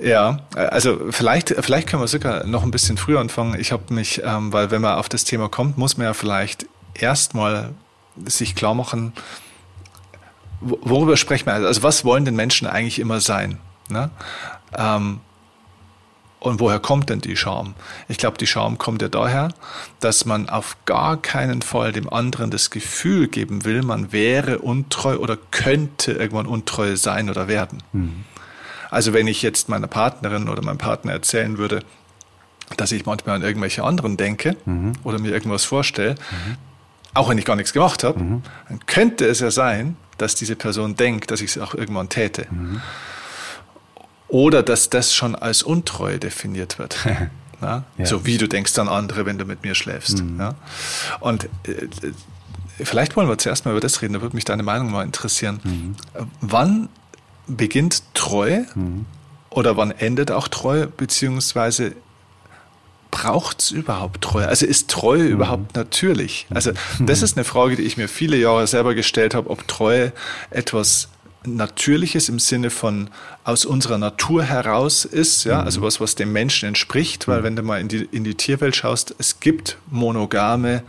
ja, 0.00 0.38
also 0.54 1.10
vielleicht, 1.10 1.48
vielleicht 1.58 1.88
können 1.88 2.00
wir 2.02 2.06
sogar 2.06 2.46
noch 2.46 2.62
ein 2.62 2.70
bisschen 2.70 2.96
früher 2.96 3.18
anfangen. 3.18 3.58
Ich 3.58 3.72
habe 3.72 3.92
mich, 3.92 4.22
ähm, 4.24 4.52
weil 4.52 4.70
wenn 4.70 4.80
man 4.80 4.96
auf 4.96 5.08
das 5.08 5.24
Thema 5.24 5.48
kommt, 5.48 5.76
muss 5.76 5.96
man 5.96 6.06
ja 6.06 6.14
vielleicht 6.14 6.66
erstmal 6.94 7.74
sich 8.24 8.54
klar 8.54 8.74
machen, 8.74 9.12
worüber 10.60 11.16
sprechen 11.16 11.46
wir? 11.46 11.54
Also 11.54 11.82
was 11.82 12.04
wollen 12.04 12.24
denn 12.24 12.36
Menschen 12.36 12.68
eigentlich 12.68 13.00
immer 13.00 13.20
sein? 13.20 13.58
Ne? 13.88 14.10
Ähm, 14.76 15.20
und 16.40 16.58
woher 16.58 16.80
kommt 16.80 17.10
denn 17.10 17.20
die 17.20 17.36
Scham? 17.36 17.74
Ich 18.08 18.18
glaube, 18.18 18.38
die 18.38 18.46
Scham 18.46 18.78
kommt 18.78 19.02
ja 19.02 19.08
daher, 19.08 19.50
dass 20.00 20.24
man 20.24 20.48
auf 20.48 20.76
gar 20.86 21.20
keinen 21.20 21.62
Fall 21.62 21.92
dem 21.92 22.12
anderen 22.12 22.50
das 22.50 22.70
Gefühl 22.70 23.28
geben 23.28 23.64
will, 23.64 23.82
man 23.82 24.12
wäre 24.12 24.58
untreu 24.58 25.16
oder 25.16 25.36
könnte 25.50 26.12
irgendwann 26.12 26.46
untreu 26.46 26.96
sein 26.96 27.30
oder 27.30 27.46
werden. 27.46 27.82
Mhm. 27.92 28.24
Also 28.90 29.12
wenn 29.12 29.28
ich 29.28 29.42
jetzt 29.42 29.68
meiner 29.68 29.86
Partnerin 29.86 30.48
oder 30.48 30.62
meinem 30.62 30.78
Partner 30.78 31.12
erzählen 31.12 31.58
würde, 31.58 31.80
dass 32.76 32.90
ich 32.90 33.06
manchmal 33.06 33.36
an 33.36 33.42
irgendwelche 33.42 33.84
anderen 33.84 34.16
denke 34.16 34.56
mhm. 34.64 34.94
oder 35.04 35.18
mir 35.18 35.32
irgendwas 35.32 35.64
vorstelle, 35.64 36.16
mhm 36.30 36.56
auch 37.14 37.28
wenn 37.28 37.38
ich 37.38 37.44
gar 37.44 37.56
nichts 37.56 37.72
gemacht 37.72 38.04
habe, 38.04 38.20
mhm. 38.20 38.42
dann 38.68 38.86
könnte 38.86 39.26
es 39.26 39.40
ja 39.40 39.50
sein, 39.50 39.96
dass 40.18 40.34
diese 40.34 40.56
Person 40.56 40.96
denkt, 40.96 41.30
dass 41.30 41.40
ich 41.40 41.56
es 41.56 41.58
auch 41.58 41.74
irgendwann 41.74 42.08
täte. 42.08 42.46
Mhm. 44.30 44.36
Oder 44.36 44.62
dass 44.62 44.90
das 44.90 45.14
schon 45.14 45.34
als 45.34 45.62
Untreue 45.62 46.18
definiert 46.18 46.78
wird. 46.78 46.96
ja? 47.62 47.84
Ja. 47.98 48.06
So 48.06 48.26
wie 48.26 48.38
du 48.38 48.48
denkst 48.48 48.78
an 48.78 48.88
andere, 48.88 49.26
wenn 49.26 49.38
du 49.38 49.44
mit 49.44 49.62
mir 49.62 49.74
schläfst. 49.74 50.22
Mhm. 50.22 50.38
Ja? 50.38 50.54
Und 51.20 51.44
äh, 51.64 51.88
vielleicht 52.84 53.16
wollen 53.16 53.28
wir 53.28 53.38
zuerst 53.38 53.64
mal 53.64 53.72
über 53.72 53.80
das 53.80 54.02
reden, 54.02 54.14
da 54.14 54.22
würde 54.22 54.36
mich 54.36 54.44
deine 54.44 54.62
Meinung 54.62 54.90
mal 54.90 55.04
interessieren. 55.04 55.60
Mhm. 55.64 55.96
Wann 56.40 56.88
beginnt 57.46 58.02
Treue 58.14 58.66
mhm. 58.74 59.06
oder 59.50 59.76
wann 59.76 59.90
endet 59.90 60.30
auch 60.30 60.48
Treue, 60.48 60.86
beziehungsweise 60.86 61.94
braucht 63.10 63.60
es 63.60 63.70
überhaupt 63.70 64.22
Treue? 64.22 64.48
Also 64.48 64.66
ist 64.66 64.88
Treue 64.88 65.24
mhm. 65.24 65.32
überhaupt 65.32 65.74
natürlich? 65.74 66.46
Also 66.50 66.72
das 67.00 67.22
ist 67.22 67.36
eine 67.36 67.44
Frage, 67.44 67.76
die 67.76 67.82
ich 67.82 67.96
mir 67.96 68.08
viele 68.08 68.36
Jahre 68.36 68.66
selber 68.66 68.94
gestellt 68.94 69.34
habe, 69.34 69.50
ob 69.50 69.66
Treue 69.66 70.12
etwas 70.50 71.08
Natürliches 71.44 72.28
im 72.28 72.38
Sinne 72.38 72.70
von 72.70 73.08
aus 73.44 73.64
unserer 73.64 73.98
Natur 73.98 74.44
heraus 74.44 75.04
ist, 75.04 75.44
ja, 75.44 75.60
mhm. 75.60 75.64
also 75.64 75.82
was, 75.82 76.00
was 76.00 76.14
dem 76.14 76.32
Menschen 76.32 76.68
entspricht, 76.68 77.28
weil 77.28 77.40
mhm. 77.40 77.44
wenn 77.44 77.56
du 77.56 77.62
mal 77.62 77.80
in 77.80 77.88
die, 77.88 78.08
in 78.12 78.24
die 78.24 78.34
Tierwelt 78.34 78.76
schaust, 78.76 79.14
es 79.18 79.40
gibt 79.40 79.78
monogame 79.90 80.82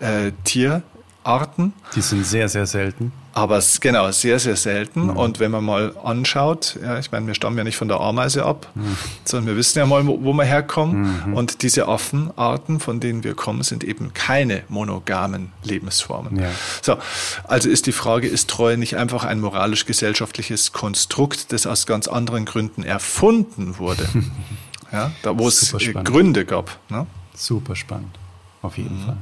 äh, 0.00 0.32
Tierarten. 0.44 1.72
Die 1.94 2.02
sind 2.02 2.26
sehr, 2.26 2.48
sehr 2.48 2.66
selten. 2.66 3.12
Aber 3.38 3.62
genau, 3.80 4.10
sehr, 4.10 4.40
sehr 4.40 4.56
selten. 4.56 5.04
Mhm. 5.04 5.10
Und 5.10 5.38
wenn 5.38 5.52
man 5.52 5.64
mal 5.64 5.94
anschaut, 6.02 6.76
ja, 6.82 6.98
ich 6.98 7.12
meine, 7.12 7.28
wir 7.28 7.34
stammen 7.34 7.56
ja 7.56 7.62
nicht 7.62 7.76
von 7.76 7.86
der 7.86 8.00
Ameise 8.00 8.44
ab, 8.44 8.68
mhm. 8.74 8.96
sondern 9.24 9.46
wir 9.46 9.56
wissen 9.56 9.78
ja 9.78 9.86
mal, 9.86 10.04
wo, 10.08 10.24
wo 10.24 10.32
wir 10.32 10.42
herkommen. 10.42 11.22
Mhm. 11.24 11.34
Und 11.34 11.62
diese 11.62 11.86
Affenarten, 11.86 12.80
von 12.80 12.98
denen 12.98 13.22
wir 13.22 13.34
kommen, 13.34 13.62
sind 13.62 13.84
eben 13.84 14.12
keine 14.12 14.64
monogamen 14.68 15.52
Lebensformen. 15.62 16.36
Ja. 16.36 16.50
So, 16.82 16.96
also 17.44 17.68
ist 17.68 17.86
die 17.86 17.92
Frage, 17.92 18.26
ist 18.26 18.50
Treue 18.50 18.76
nicht 18.76 18.96
einfach 18.96 19.24
ein 19.24 19.38
moralisch-gesellschaftliches 19.40 20.72
Konstrukt, 20.72 21.52
das 21.52 21.64
aus 21.68 21.86
ganz 21.86 22.08
anderen 22.08 22.44
Gründen 22.44 22.82
erfunden 22.82 23.78
wurde? 23.78 24.08
ja, 24.92 25.12
da 25.22 25.38
wo 25.38 25.46
es 25.46 25.72
Gründe 26.02 26.44
gab. 26.44 26.76
Ne? 26.88 27.06
Super 27.36 27.76
spannend, 27.76 28.18
auf 28.62 28.78
jeden 28.78 29.00
mhm. 29.00 29.04
Fall. 29.04 29.16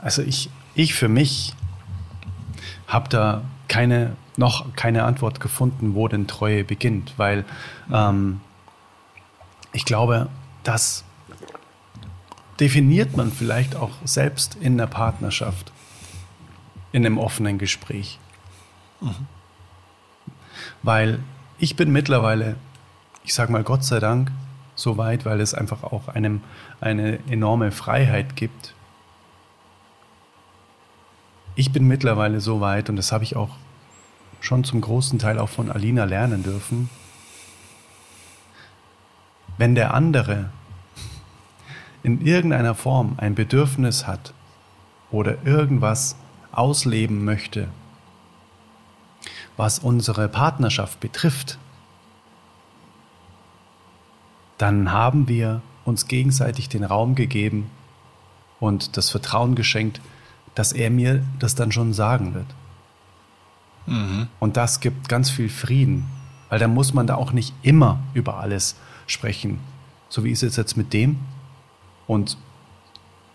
Also 0.00 0.22
ich, 0.22 0.50
ich 0.78 0.94
für 0.94 1.08
mich 1.08 1.54
habe 2.86 3.08
da 3.08 3.42
keine, 3.66 4.16
noch 4.36 4.74
keine 4.76 5.02
Antwort 5.02 5.40
gefunden, 5.40 5.96
wo 5.96 6.06
denn 6.06 6.28
Treue 6.28 6.62
beginnt, 6.62 7.14
weil 7.16 7.44
ähm, 7.92 8.40
ich 9.72 9.84
glaube, 9.84 10.28
das 10.62 11.04
definiert 12.60 13.16
man 13.16 13.32
vielleicht 13.32 13.74
auch 13.74 13.90
selbst 14.04 14.54
in 14.54 14.78
der 14.78 14.86
Partnerschaft, 14.86 15.72
in 16.92 17.04
einem 17.04 17.18
offenen 17.18 17.58
Gespräch. 17.58 18.20
Mhm. 19.00 19.26
Weil 20.84 21.18
ich 21.58 21.74
bin 21.74 21.90
mittlerweile, 21.90 22.54
ich 23.24 23.34
sage 23.34 23.50
mal 23.50 23.64
Gott 23.64 23.82
sei 23.82 23.98
Dank, 23.98 24.30
so 24.76 24.96
weit, 24.96 25.24
weil 25.24 25.40
es 25.40 25.54
einfach 25.54 25.82
auch 25.82 26.06
einem 26.06 26.40
eine 26.80 27.18
enorme 27.28 27.72
Freiheit 27.72 28.36
gibt, 28.36 28.74
ich 31.58 31.72
bin 31.72 31.88
mittlerweile 31.88 32.40
so 32.40 32.60
weit, 32.60 32.88
und 32.88 32.94
das 32.94 33.10
habe 33.10 33.24
ich 33.24 33.34
auch 33.34 33.50
schon 34.38 34.62
zum 34.62 34.80
großen 34.80 35.18
Teil 35.18 35.40
auch 35.40 35.48
von 35.48 35.72
Alina 35.72 36.04
lernen 36.04 36.44
dürfen, 36.44 36.88
wenn 39.56 39.74
der 39.74 39.92
andere 39.92 40.50
in 42.04 42.24
irgendeiner 42.24 42.76
Form 42.76 43.14
ein 43.16 43.34
Bedürfnis 43.34 44.06
hat 44.06 44.32
oder 45.10 45.44
irgendwas 45.44 46.14
ausleben 46.52 47.24
möchte, 47.24 47.66
was 49.56 49.80
unsere 49.80 50.28
Partnerschaft 50.28 51.00
betrifft, 51.00 51.58
dann 54.58 54.92
haben 54.92 55.26
wir 55.26 55.60
uns 55.84 56.06
gegenseitig 56.06 56.68
den 56.68 56.84
Raum 56.84 57.16
gegeben 57.16 57.68
und 58.60 58.96
das 58.96 59.10
Vertrauen 59.10 59.56
geschenkt, 59.56 60.00
dass 60.54 60.72
er 60.72 60.90
mir 60.90 61.22
das 61.38 61.54
dann 61.54 61.72
schon 61.72 61.92
sagen 61.92 62.34
wird. 62.34 62.46
Mhm. 63.86 64.28
Und 64.38 64.56
das 64.56 64.80
gibt 64.80 65.08
ganz 65.08 65.30
viel 65.30 65.48
Frieden, 65.48 66.06
weil 66.48 66.58
da 66.58 66.68
muss 66.68 66.94
man 66.94 67.06
da 67.06 67.14
auch 67.14 67.32
nicht 67.32 67.54
immer 67.62 67.98
über 68.14 68.38
alles 68.38 68.76
sprechen. 69.06 69.60
So 70.08 70.24
wie 70.24 70.30
ist 70.30 70.42
es 70.42 70.56
jetzt 70.56 70.76
mit 70.76 70.92
dem? 70.92 71.18
Und 72.06 72.36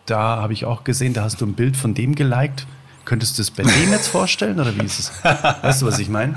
da 0.05 0.38
habe 0.41 0.53
ich 0.53 0.65
auch 0.65 0.84
gesehen, 0.84 1.13
da 1.13 1.24
hast 1.24 1.41
du 1.41 1.46
ein 1.46 1.53
Bild 1.53 1.77
von 1.77 1.93
dem 1.93 2.15
geliked. 2.15 2.67
Könntest 3.05 3.38
du 3.38 3.41
es 3.41 3.51
bei 3.51 3.63
dem 3.63 3.91
jetzt 3.91 4.08
vorstellen 4.08 4.60
oder 4.60 4.75
wie 4.77 4.86
ist 4.86 5.00
es? 5.00 5.24
Weißt 5.24 5.82
du, 5.82 5.86
was 5.86 6.00
ich 6.00 6.10
meine? 6.10 6.36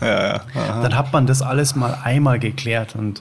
Ja, 0.00 0.40
ja. 0.54 0.82
Dann 0.82 0.96
hat 0.96 1.12
man 1.12 1.26
das 1.26 1.42
alles 1.42 1.76
mal 1.76 1.98
einmal 2.02 2.38
geklärt 2.38 2.96
und 2.96 3.20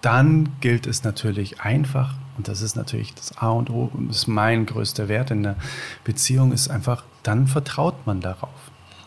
dann 0.00 0.56
gilt 0.60 0.86
es 0.86 1.04
natürlich 1.04 1.60
einfach 1.60 2.14
und 2.38 2.46
das 2.46 2.62
ist 2.62 2.76
natürlich 2.76 3.14
das 3.14 3.36
A 3.36 3.50
und 3.50 3.68
O 3.68 3.90
und 3.92 4.10
ist 4.10 4.28
mein 4.28 4.64
größter 4.64 5.08
Wert 5.08 5.32
in 5.32 5.42
der 5.42 5.56
Beziehung, 6.04 6.52
ist 6.52 6.70
einfach, 6.70 7.02
dann 7.24 7.48
vertraut 7.48 8.06
man 8.06 8.20
darauf. 8.20 8.50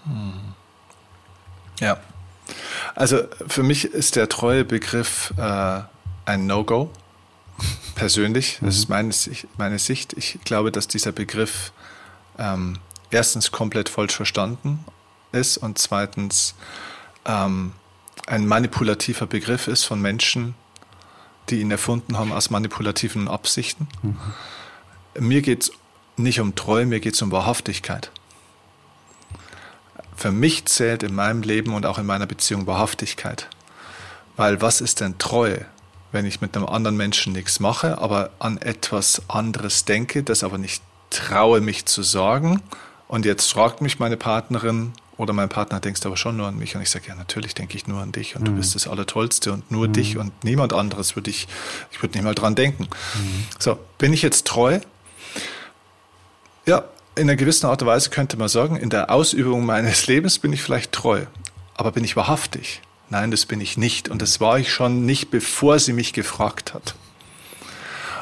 Hm. 0.03 0.33
Ja. 1.79 1.97
Also 2.93 3.23
für 3.47 3.63
mich 3.63 3.85
ist 3.85 4.17
der 4.17 4.27
treue 4.27 4.65
Begriff 4.65 5.33
äh, 5.37 5.81
ein 6.25 6.45
No-Go. 6.45 6.91
Persönlich, 7.95 8.59
das 8.61 8.75
ist 8.75 8.89
mhm. 8.89 8.95
meine, 8.95 9.13
meine 9.57 9.79
Sicht. 9.79 10.13
Ich 10.13 10.39
glaube, 10.43 10.71
dass 10.73 10.89
dieser 10.89 11.13
Begriff 11.13 11.71
ähm, 12.37 12.79
erstens 13.11 13.51
komplett 13.51 13.87
falsch 13.87 14.15
verstanden 14.15 14.83
ist 15.31 15.57
und 15.57 15.77
zweitens 15.77 16.55
ähm, 17.25 17.71
ein 18.27 18.45
manipulativer 18.45 19.25
Begriff 19.25 19.67
ist 19.67 19.85
von 19.85 20.01
Menschen, 20.01 20.55
die 21.51 21.61
ihn 21.61 21.71
erfunden 21.71 22.17
haben 22.17 22.31
aus 22.31 22.49
manipulativen 22.49 23.27
Absichten. 23.27 23.87
Mhm. 24.01 24.17
Mir 25.19 25.41
geht 25.41 25.63
es 25.63 25.71
nicht 26.17 26.39
um 26.39 26.55
Treue, 26.55 26.85
mir 26.85 26.99
geht 26.99 27.13
es 27.13 27.21
um 27.21 27.31
Wahrhaftigkeit. 27.31 28.11
Für 30.15 30.31
mich 30.31 30.65
zählt 30.65 31.03
in 31.03 31.15
meinem 31.15 31.41
Leben 31.41 31.73
und 31.73 31.85
auch 31.85 31.97
in 31.97 32.05
meiner 32.05 32.27
Beziehung 32.27 32.67
Wahrhaftigkeit. 32.67 33.47
Weil 34.37 34.61
was 34.61 34.81
ist 34.81 35.01
denn 35.01 35.17
Treue? 35.17 35.65
Wenn 36.11 36.25
ich 36.25 36.41
mit 36.41 36.55
einem 36.55 36.65
anderen 36.65 36.97
Menschen 36.97 37.33
nichts 37.33 37.59
mache, 37.59 37.97
aber 37.97 38.31
an 38.39 38.57
etwas 38.57 39.29
anderes 39.29 39.85
denke, 39.85 40.23
das 40.23 40.43
aber 40.43 40.57
nicht 40.57 40.83
traue, 41.09 41.61
mich 41.61 41.85
zu 41.85 42.03
sagen. 42.03 42.61
Und 43.07 43.25
jetzt 43.25 43.51
fragt 43.51 43.81
mich 43.81 43.99
meine 43.99 44.17
Partnerin 44.17 44.93
oder 45.21 45.33
mein 45.33 45.49
Partner, 45.49 45.79
denkst 45.79 46.03
aber 46.05 46.17
schon 46.17 46.35
nur 46.35 46.47
an 46.47 46.57
mich. 46.57 46.75
Und 46.75 46.81
ich 46.81 46.89
sage, 46.89 47.05
ja, 47.07 47.15
natürlich 47.15 47.53
denke 47.53 47.77
ich 47.77 47.85
nur 47.85 48.01
an 48.01 48.11
dich 48.11 48.35
und 48.35 48.41
mhm. 48.41 48.45
du 48.45 48.51
bist 48.53 48.73
das 48.73 48.87
Allertollste 48.87 49.53
und 49.53 49.69
nur 49.69 49.87
mhm. 49.87 49.93
dich 49.93 50.17
und 50.17 50.43
niemand 50.43 50.73
anderes 50.73 51.15
würde 51.15 51.29
ich, 51.29 51.47
ich 51.91 52.01
würde 52.01 52.17
nicht 52.17 52.23
mal 52.23 52.33
dran 52.33 52.55
denken. 52.55 52.83
Mhm. 52.83 53.45
So, 53.59 53.77
bin 53.99 54.13
ich 54.13 54.23
jetzt 54.23 54.47
treu? 54.47 54.79
Ja, 56.65 56.85
in 57.15 57.23
einer 57.23 57.35
gewissen 57.35 57.67
Art 57.67 57.83
und 57.83 57.87
Weise 57.87 58.09
könnte 58.09 58.35
man 58.35 58.47
sagen, 58.47 58.77
in 58.77 58.89
der 58.89 59.11
Ausübung 59.11 59.63
meines 59.63 60.07
Lebens 60.07 60.39
bin 60.39 60.51
ich 60.53 60.63
vielleicht 60.63 60.91
treu. 60.91 61.25
Aber 61.75 61.91
bin 61.91 62.03
ich 62.03 62.15
wahrhaftig? 62.15 62.81
Nein, 63.09 63.29
das 63.29 63.45
bin 63.45 63.61
ich 63.61 63.77
nicht. 63.77 64.09
Und 64.09 64.23
das 64.23 64.41
war 64.41 64.57
ich 64.57 64.71
schon 64.71 65.05
nicht, 65.05 65.29
bevor 65.29 65.77
sie 65.77 65.93
mich 65.93 66.13
gefragt 66.13 66.73
hat. 66.73 66.95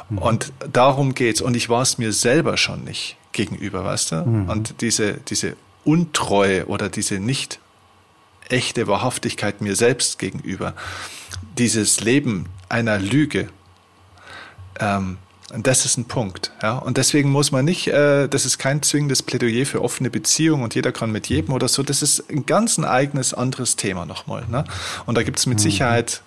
Mhm. 0.10 0.18
Und 0.18 0.54
darum 0.74 1.16
geht's. 1.16 1.40
Und 1.40 1.56
ich 1.56 1.70
war 1.70 1.82
es 1.82 1.98
mir 1.98 2.12
selber 2.12 2.58
schon 2.58 2.84
nicht 2.84 3.16
gegenüber, 3.32 3.86
weißt 3.86 4.12
du? 4.12 4.16
Mhm. 4.26 4.50
Und 4.50 4.82
diese, 4.82 5.14
diese 5.14 5.56
Untreue 5.84 6.68
oder 6.68 6.90
diese 6.90 7.20
nicht 7.20 7.60
echte 8.50 8.88
Wahrhaftigkeit 8.88 9.62
mir 9.62 9.76
selbst 9.76 10.20
gegenüber, 10.20 10.74
dieses 11.58 12.02
Leben 12.02 12.48
einer 12.68 13.00
Lüge, 13.00 13.50
ähm, 14.80 15.18
und 15.52 15.66
das 15.66 15.86
ist 15.86 15.98
ein 15.98 16.06
Punkt. 16.06 16.52
Ja? 16.62 16.78
Und 16.78 16.98
deswegen 16.98 17.32
muss 17.32 17.52
man 17.52 17.66
nicht, 17.66 17.88
äh, 17.88 18.28
das 18.28 18.46
ist 18.46 18.60
kein 18.60 18.82
zwingendes 18.84 19.24
Plädoyer 19.24 19.66
für 19.66 19.82
offene 19.82 20.10
Beziehungen 20.10 20.64
und 20.64 20.76
jeder 20.76 20.92
kann 20.92 21.12
mit 21.12 21.28
jedem 21.28 21.54
oder 21.54 21.68
so. 21.68 21.82
Das 21.82 22.02
ist 22.02 22.30
ein 22.30 22.46
ganz 22.46 22.78
ein 22.78 22.86
eigenes, 22.86 23.34
anderes 23.34 23.76
Thema 23.76 24.06
nochmal. 24.06 24.46
Ne? 24.48 24.64
Und 25.06 25.18
da 25.18 25.24
gibt 25.24 25.40
es 25.40 25.46
mit 25.48 25.58
mhm. 25.58 25.64
Sicherheit, 25.64 26.22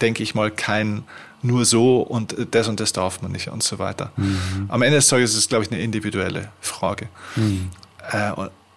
denke 0.00 0.22
ich 0.22 0.34
mal, 0.34 0.50
kein 0.50 1.04
nur 1.42 1.64
so 1.66 2.00
und 2.00 2.34
das 2.52 2.68
und 2.68 2.80
das 2.80 2.92
darf 2.92 3.22
man 3.22 3.30
nicht 3.30 3.48
und 3.48 3.62
so 3.62 3.78
weiter. 3.78 4.10
Mhm. 4.16 4.66
Am 4.68 4.82
Ende 4.82 4.96
des 4.96 5.08
Tages 5.08 5.32
ist 5.32 5.38
es, 5.38 5.48
glaube 5.48 5.64
ich, 5.64 5.70
eine 5.70 5.80
individuelle 5.80 6.50
Frage. 6.60 7.08
Mhm. 7.36 7.70
Äh, 8.10 8.32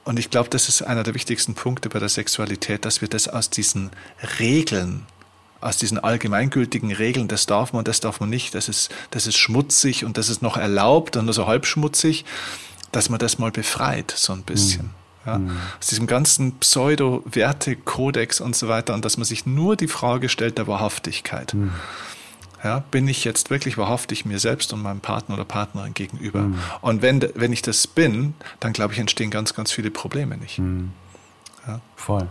und, 0.08 0.20
ich 0.20 0.30
glaube, 0.30 0.50
das 0.50 0.70
ist 0.70 0.82
einer 0.82 1.04
der 1.04 1.14
wichtigsten 1.14 1.54
Punkte 1.54 1.90
bei 1.90 2.00
der 2.00 2.10
Sexualität, 2.10 2.86
dass 2.86 3.02
wir 3.02 3.08
das 3.08 3.28
aus 3.28 3.50
diesen 3.50 3.92
Regeln 4.40 5.06
aus 5.60 5.78
diesen 5.78 5.98
allgemeingültigen 6.00 6.92
Regeln, 6.92 7.28
das 7.28 7.46
darf 7.46 7.74
man, 7.74 7.84
das 7.84 8.00
darf 8.00 8.20
man 8.20 8.30
nicht, 8.30 8.54
das 8.54 8.70
ist, 8.70 8.92
das 9.12 9.28
ist 9.28 9.38
schmutzig 9.38 10.06
und 10.06 10.18
das 10.18 10.30
ist 10.30 10.42
noch 10.42 10.58
erlaubt 10.58 11.18
und 11.18 11.26
nur 11.26 11.34
so 11.34 11.48
halb 11.48 11.66
schmutzig, 11.66 12.26
dass 12.92 13.10
man 13.10 13.20
das 13.20 13.40
mal 13.40 13.52
befreit, 13.52 14.14
so 14.16 14.34
ein 14.34 14.44
bisschen. 14.44 14.86
Mhm. 14.86 14.92
Ja, 15.26 15.38
mhm. 15.40 15.58
aus 15.80 15.88
diesem 15.88 16.08
ganzen 16.08 16.58
Pseudo-Werte-Kodex 16.60 18.40
und 18.40 18.56
so 18.56 18.70
weiter 18.70 18.94
und 18.94 19.04
dass 19.04 19.18
man 19.18 19.26
sich 19.26 19.46
nur 19.46 19.76
die 19.76 19.90
Frage 19.90 20.30
stellt 20.30 20.58
der 20.58 20.68
Wahrhaftigkeit. 20.68 21.54
Mhm. 21.54 21.72
Ja, 22.64 22.80
bin 22.80 23.08
ich 23.08 23.24
jetzt 23.24 23.50
wirklich 23.50 23.78
wahrhaftig 23.78 24.26
mir 24.26 24.40
selbst 24.40 24.74
und 24.74 24.82
meinem 24.82 25.00
Partner 25.00 25.36
oder 25.36 25.46
Partnerin 25.46 25.94
gegenüber? 25.94 26.42
Mhm. 26.42 26.60
Und 26.82 27.02
wenn, 27.02 27.24
wenn 27.36 27.54
ich 27.54 27.62
das 27.62 27.86
bin, 27.86 28.34
dann 28.60 28.74
glaube 28.74 28.94
ich, 28.94 29.00
entstehen 29.00 29.30
ganz, 29.30 29.54
ganz 29.54 29.72
viele 29.72 29.92
Probleme 29.92 30.38
nicht. 30.38 30.58
Mhm. 30.60 30.92
Ja. 31.68 31.82
Voll. 31.96 32.28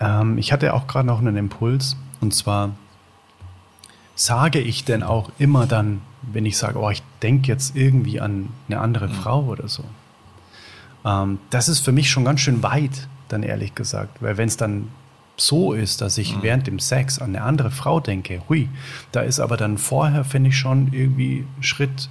Ähm, 0.00 0.38
ich 0.38 0.52
hatte 0.52 0.72
auch 0.74 0.86
gerade 0.86 1.06
noch 1.06 1.18
einen 1.18 1.36
Impuls 1.36 1.96
und 2.20 2.34
zwar 2.34 2.74
sage 4.14 4.60
ich 4.60 4.84
denn 4.84 5.02
auch 5.02 5.30
immer 5.38 5.66
dann, 5.66 6.00
wenn 6.22 6.46
ich 6.46 6.56
sage, 6.56 6.78
oh, 6.78 6.90
ich 6.90 7.02
denke 7.22 7.48
jetzt 7.48 7.76
irgendwie 7.76 8.20
an 8.20 8.48
eine 8.68 8.80
andere 8.80 9.08
mhm. 9.08 9.12
Frau 9.12 9.44
oder 9.44 9.68
so. 9.68 9.84
Ähm, 11.04 11.38
das 11.50 11.68
ist 11.68 11.80
für 11.80 11.92
mich 11.92 12.10
schon 12.10 12.24
ganz 12.24 12.40
schön 12.40 12.62
weit, 12.62 13.08
dann 13.28 13.42
ehrlich 13.42 13.74
gesagt, 13.74 14.22
weil 14.22 14.36
wenn 14.36 14.48
es 14.48 14.56
dann 14.56 14.88
so 15.36 15.72
ist, 15.72 16.00
dass 16.00 16.18
ich 16.18 16.36
mhm. 16.36 16.42
während 16.42 16.66
dem 16.66 16.78
Sex 16.78 17.18
an 17.18 17.36
eine 17.36 17.44
andere 17.44 17.70
Frau 17.70 18.00
denke, 18.00 18.42
hui, 18.48 18.68
da 19.12 19.20
ist 19.20 19.40
aber 19.40 19.56
dann 19.56 19.78
vorher, 19.78 20.24
finde 20.24 20.50
ich, 20.50 20.56
schon 20.56 20.92
irgendwie 20.92 21.46
Schritt 21.60 22.08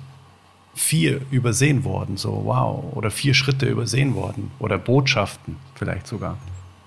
vier 0.73 1.21
übersehen 1.31 1.83
worden, 1.83 2.17
so 2.17 2.41
wow, 2.45 2.83
oder 2.95 3.09
vier 3.09 3.33
Schritte 3.33 3.65
übersehen 3.65 4.13
worden 4.13 4.51
oder 4.59 4.77
Botschaften 4.77 5.55
vielleicht 5.73 6.05
sogar, 6.05 6.37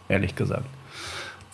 ehrlich 0.08 0.36
gesagt 0.36 0.66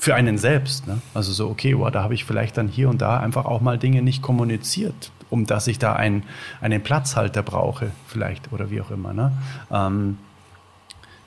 für 0.05 0.15
einen 0.15 0.37
selbst. 0.37 0.87
Ne? 0.87 0.99
Also 1.15 1.33
so, 1.33 1.49
okay, 1.49 1.79
wow, 1.79 1.91
da 1.91 2.03
habe 2.03 2.13
ich 2.13 2.27
vielleicht 2.27 2.59
dann 2.59 2.69
hier 2.69 2.91
und 2.91 3.01
da 3.01 3.21
einfach 3.21 3.47
auch 3.47 3.63
mal 3.63 3.79
Dinge 3.79 4.03
nicht 4.03 4.21
kommuniziert, 4.21 5.13
um 5.31 5.47
dass 5.47 5.67
ich 5.67 5.79
da 5.79 5.95
ein, 5.95 6.25
einen 6.61 6.83
Platzhalter 6.83 7.43
brauche, 7.43 7.91
vielleicht 8.07 8.53
oder 8.53 8.71
wie 8.71 8.83
auch 8.83 8.91
immer. 8.91 9.15
Ne? 9.15 9.33
Ähm, 9.71 10.19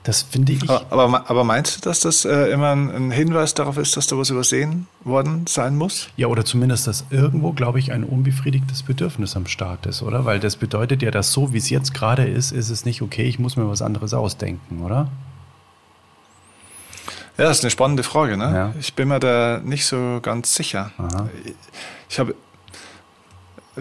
das 0.04 0.22
finde 0.22 0.52
ich. 0.52 0.70
Aber, 0.70 1.28
aber, 1.28 1.44
meinst 1.44 1.76
du, 1.76 1.80
dass 1.88 2.00
das 2.00 2.24
äh, 2.24 2.50
immer 2.50 2.70
ein, 2.70 2.90
ein, 2.90 3.10
Hinweis 3.10 3.54
darauf 3.54 3.76
ist, 3.76 3.96
dass 3.96 4.06
da 4.06 4.16
was 4.16 4.30
übersehen 4.30 4.86
worden 5.04 5.46
sein 5.46 5.76
muss? 5.76 6.08
Ja, 6.16 6.28
oder 6.28 6.44
zumindest, 6.44 6.86
dass 6.86 7.04
irgendwo, 7.10 7.52
glaube 7.52 7.78
ich, 7.78 7.92
ein 7.92 8.04
unbefriedigtes 8.04 8.82
Bedürfnis 8.84 9.36
am 9.36 9.46
Start 9.46 9.86
ist, 9.86 10.02
oder? 10.02 10.24
Weil 10.24 10.40
das 10.40 10.56
bedeutet 10.56 11.02
ja, 11.02 11.10
dass 11.10 11.32
so, 11.32 11.52
wie 11.52 11.58
es 11.58 11.68
jetzt 11.68 11.94
gerade 11.94 12.24
ist, 12.24 12.52
ist 12.52 12.70
es 12.70 12.84
nicht 12.84 13.02
okay, 13.02 13.24
ich 13.24 13.38
muss 13.38 13.56
mir 13.56 13.68
was 13.68 13.82
anderes 13.82 14.14
ausdenken, 14.14 14.82
oder? 14.82 15.08
Ja, 17.36 17.44
das 17.44 17.58
ist 17.58 17.64
eine 17.64 17.70
spannende 17.70 18.02
Frage. 18.02 18.36
Ne? 18.36 18.52
Ja. 18.52 18.74
Ich 18.80 18.94
bin 18.94 19.08
mir 19.08 19.20
da 19.20 19.60
nicht 19.62 19.86
so 19.86 20.18
ganz 20.22 20.54
sicher. 20.54 20.90
Aha. 20.98 21.28
Ich 22.08 22.18
habe, 22.18 22.34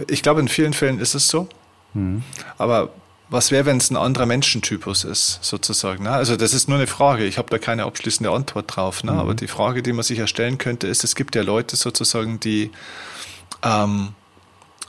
ich 0.07 0.21
glaube, 0.21 0.41
in 0.41 0.47
vielen 0.47 0.73
Fällen 0.73 0.99
ist 0.99 1.15
es 1.15 1.27
so. 1.27 1.47
Mhm. 1.95 2.21
Aber 2.59 2.89
was 3.29 3.51
wäre, 3.51 3.65
wenn 3.65 3.77
es 3.77 3.89
ein 3.89 3.97
anderer 3.97 4.25
Menschentypus 4.25 5.03
ist, 5.03 5.39
sozusagen? 5.41 6.03
Ne? 6.03 6.11
Also 6.11 6.37
das 6.37 6.53
ist 6.53 6.69
nur 6.69 6.77
eine 6.77 6.87
Frage. 6.87 7.25
Ich 7.25 7.37
habe 7.37 7.49
da 7.49 7.57
keine 7.57 7.83
abschließende 7.83 8.31
Antwort 8.31 8.75
drauf. 8.75 9.03
Ne? 9.03 9.11
Mhm. 9.11 9.19
Aber 9.19 9.33
die 9.33 9.47
Frage, 9.47 9.83
die 9.83 9.93
man 9.93 10.03
sich 10.03 10.19
erstellen 10.19 10.57
könnte, 10.57 10.87
ist: 10.87 11.03
Es 11.03 11.15
gibt 11.15 11.35
ja 11.35 11.41
Leute 11.41 11.75
sozusagen, 11.75 12.39
die 12.39 12.71
ähm, 13.63 14.09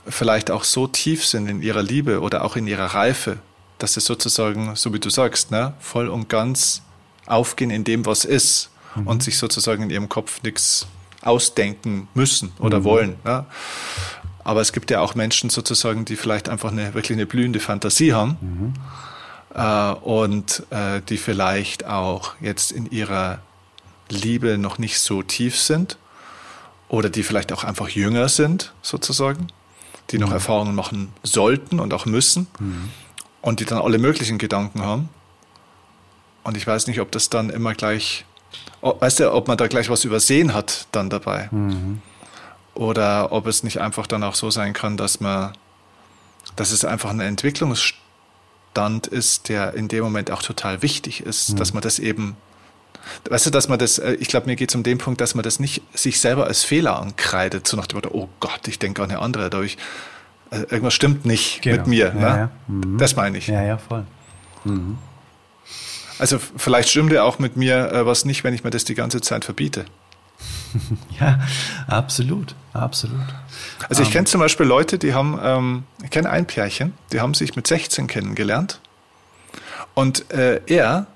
vielleicht 0.06 0.50
auch 0.50 0.64
so 0.64 0.86
tief 0.86 1.26
sind 1.26 1.48
in 1.48 1.62
ihrer 1.62 1.82
Liebe 1.82 2.20
oder 2.20 2.44
auch 2.44 2.56
in 2.56 2.66
ihrer 2.66 2.86
Reife, 2.86 3.38
dass 3.78 3.94
sie 3.94 4.00
sozusagen, 4.00 4.74
so 4.76 4.92
wie 4.92 5.00
du 5.00 5.10
sagst, 5.10 5.50
ne, 5.50 5.74
voll 5.80 6.08
und 6.08 6.28
ganz 6.28 6.82
aufgehen 7.26 7.70
in 7.70 7.84
dem, 7.84 8.06
was 8.06 8.24
ist 8.24 8.70
mhm. 8.94 9.06
und 9.06 9.22
sich 9.22 9.38
sozusagen 9.38 9.84
in 9.84 9.90
ihrem 9.90 10.08
Kopf 10.08 10.42
nichts 10.42 10.86
ausdenken 11.22 12.08
müssen 12.14 12.52
oder 12.58 12.80
mhm. 12.80 12.84
wollen. 12.84 13.16
Ja. 13.24 13.46
Aber 14.48 14.62
es 14.62 14.72
gibt 14.72 14.90
ja 14.90 15.00
auch 15.00 15.14
Menschen 15.14 15.50
sozusagen, 15.50 16.06
die 16.06 16.16
vielleicht 16.16 16.48
einfach 16.48 16.72
eine 16.72 16.94
wirklich 16.94 17.18
eine 17.18 17.26
blühende 17.26 17.60
Fantasie 17.60 18.14
haben 18.14 18.38
mhm. 18.40 18.74
äh, 19.54 19.92
und 19.92 20.62
äh, 20.70 21.02
die 21.06 21.18
vielleicht 21.18 21.84
auch 21.84 22.32
jetzt 22.40 22.72
in 22.72 22.90
ihrer 22.90 23.40
Liebe 24.08 24.56
noch 24.56 24.78
nicht 24.78 25.00
so 25.00 25.22
tief 25.22 25.60
sind 25.60 25.98
oder 26.88 27.10
die 27.10 27.24
vielleicht 27.24 27.52
auch 27.52 27.62
einfach 27.62 27.90
jünger 27.90 28.30
sind 28.30 28.72
sozusagen, 28.80 29.48
die 30.12 30.18
noch 30.18 30.28
mhm. 30.28 30.36
Erfahrungen 30.36 30.74
machen 30.74 31.12
sollten 31.22 31.78
und 31.78 31.92
auch 31.92 32.06
müssen 32.06 32.46
mhm. 32.58 32.88
und 33.42 33.60
die 33.60 33.66
dann 33.66 33.82
alle 33.82 33.98
möglichen 33.98 34.38
Gedanken 34.38 34.80
haben 34.80 35.10
und 36.42 36.56
ich 36.56 36.66
weiß 36.66 36.86
nicht, 36.86 37.00
ob 37.02 37.12
das 37.12 37.28
dann 37.28 37.50
immer 37.50 37.74
gleich, 37.74 38.24
weißt 38.80 39.20
du, 39.20 39.30
ob 39.30 39.46
man 39.46 39.58
da 39.58 39.66
gleich 39.66 39.90
was 39.90 40.06
übersehen 40.06 40.54
hat 40.54 40.86
dann 40.92 41.10
dabei. 41.10 41.50
Mhm. 41.50 42.00
Oder 42.78 43.32
ob 43.32 43.48
es 43.48 43.64
nicht 43.64 43.80
einfach 43.80 44.06
dann 44.06 44.22
auch 44.22 44.36
so 44.36 44.52
sein 44.52 44.72
kann, 44.72 44.96
dass 44.96 45.18
man, 45.18 45.52
dass 46.54 46.70
es 46.70 46.84
einfach 46.84 47.10
ein 47.10 47.18
Entwicklungsstand 47.18 49.08
ist, 49.08 49.48
der 49.48 49.74
in 49.74 49.88
dem 49.88 50.04
Moment 50.04 50.30
auch 50.30 50.42
total 50.42 50.80
wichtig 50.80 51.22
ist, 51.22 51.50
mhm. 51.50 51.56
dass 51.56 51.74
man 51.74 51.82
das 51.82 51.98
eben 51.98 52.36
Weißt 53.28 53.46
du, 53.46 53.50
dass 53.50 53.68
man 53.68 53.78
das, 53.78 53.98
äh, 53.98 54.12
ich 54.20 54.28
glaube, 54.28 54.46
mir 54.46 54.54
geht 54.54 54.68
es 54.68 54.74
um 54.76 54.82
den 54.82 54.98
Punkt, 54.98 55.20
dass 55.20 55.34
man 55.34 55.42
das 55.42 55.58
nicht 55.58 55.82
sich 55.94 56.20
selber 56.20 56.46
als 56.46 56.62
Fehler 56.62 57.00
ankreidet, 57.00 57.66
so 57.66 57.76
nach 57.76 57.86
dem 57.86 57.96
Motto, 57.96 58.10
oh 58.12 58.28
Gott, 58.38 58.68
ich 58.68 58.78
denke 58.78 59.02
an 59.02 59.10
eine 59.10 59.20
andere, 59.20 59.50
dadurch, 59.50 59.76
äh, 60.50 60.58
irgendwas 60.58 60.94
stimmt 60.94 61.24
nicht 61.24 61.62
genau. 61.62 61.78
mit 61.78 61.86
mir. 61.86 62.06
Ja, 62.06 62.12
ne? 62.14 62.20
ja. 62.20 62.50
Mhm. 62.68 62.98
Das 62.98 63.16
meine 63.16 63.38
ich. 63.38 63.46
Ja, 63.46 63.62
ja, 63.62 63.78
voll. 63.78 64.04
Mhm. 64.64 64.98
Also 66.18 66.38
vielleicht 66.38 66.90
stimmt 66.90 67.12
ja 67.12 67.22
auch 67.22 67.38
mit 67.38 67.56
mir 67.56 67.90
äh, 67.92 68.06
was 68.06 68.24
nicht, 68.24 68.44
wenn 68.44 68.52
ich 68.52 68.62
mir 68.62 68.70
das 68.70 68.84
die 68.84 68.94
ganze 68.94 69.20
Zeit 69.20 69.44
verbiete. 69.44 69.86
ja, 71.20 71.40
absolut, 71.86 72.54
absolut. 72.72 73.20
Also 73.88 74.02
ich 74.02 74.08
ähm. 74.08 74.12
kenne 74.12 74.24
zum 74.26 74.40
Beispiel 74.40 74.66
Leute, 74.66 74.98
die 74.98 75.14
haben, 75.14 75.38
ähm, 75.42 75.84
ich 76.02 76.10
kenne 76.10 76.30
ein 76.30 76.46
Pärchen, 76.46 76.94
die 77.12 77.20
haben 77.20 77.34
sich 77.34 77.56
mit 77.56 77.66
16 77.66 78.06
kennengelernt 78.06 78.80
und 79.94 80.30
äh, 80.30 80.60
er 80.66 81.06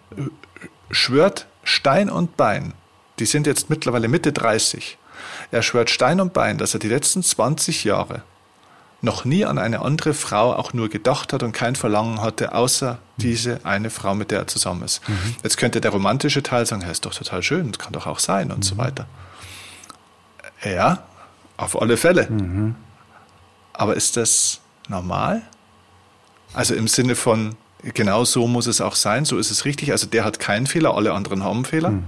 schwört 0.91 1.47
Stein 1.65 2.11
und 2.11 2.37
Bein, 2.37 2.75
die 3.19 3.27
sind 3.27 3.47
jetzt 3.47 3.71
mittlerweile 3.71 4.09
Mitte 4.09 4.33
30, 4.33 4.99
er 5.51 5.63
schwört 5.63 5.91
Stein 5.91 6.21
und 6.21 6.33
Bein, 6.33 6.59
dass 6.59 6.75
er 6.75 6.81
die 6.81 6.89
letzten 6.89 7.23
20 7.23 7.85
Jahre 7.85 8.23
noch 9.03 9.25
nie 9.25 9.45
an 9.45 9.59
eine 9.59 9.83
andere 9.83 10.15
Frau 10.15 10.55
auch 10.55 10.73
nur 10.73 10.89
gedacht 10.89 11.33
hat 11.33 11.43
und 11.43 11.53
kein 11.53 11.75
Verlangen 11.75 12.23
hatte, 12.23 12.55
außer 12.55 12.99
diese 13.17 13.61
eine 13.65 13.91
Frau, 13.91 14.15
mit 14.15 14.31
der 14.31 14.41
er 14.41 14.47
zusammen 14.47 14.85
ist. 14.85 15.07
Mhm. 15.09 15.35
Jetzt 15.43 15.57
könnte 15.57 15.81
der 15.81 15.91
romantische 15.91 16.43
Teil 16.43 16.65
sagen, 16.67 16.83
ja, 16.83 16.89
ist 16.89 17.05
doch 17.05 17.13
total 17.13 17.43
schön, 17.43 17.73
das 17.73 17.79
kann 17.81 17.93
doch 17.93 18.07
auch 18.07 18.21
sein 18.21 18.53
und 18.53 18.59
mhm. 18.59 18.63
so 18.63 18.79
weiter. 18.79 19.07
Ja, 20.65 21.03
Auf 21.57 21.81
alle 21.81 21.97
Fälle. 21.97 22.31
Mhm. 22.31 22.77
Aber 23.73 23.97
ist 23.97 24.17
das 24.17 24.61
normal? 24.89 25.43
Also 26.55 26.75
im 26.75 26.87
Sinne 26.87 27.17
von, 27.17 27.57
genau 27.83 28.25
so 28.25 28.47
muss 28.47 28.67
es 28.67 28.81
auch 28.81 28.95
sein, 28.95 29.25
so 29.25 29.39
ist 29.39 29.51
es 29.51 29.65
richtig. 29.65 29.91
Also 29.91 30.07
der 30.07 30.25
hat 30.25 30.39
keinen 30.39 30.67
Fehler, 30.67 30.95
alle 30.95 31.13
anderen 31.13 31.43
haben 31.43 31.65
Fehler. 31.65 31.89
Hm. 31.89 32.05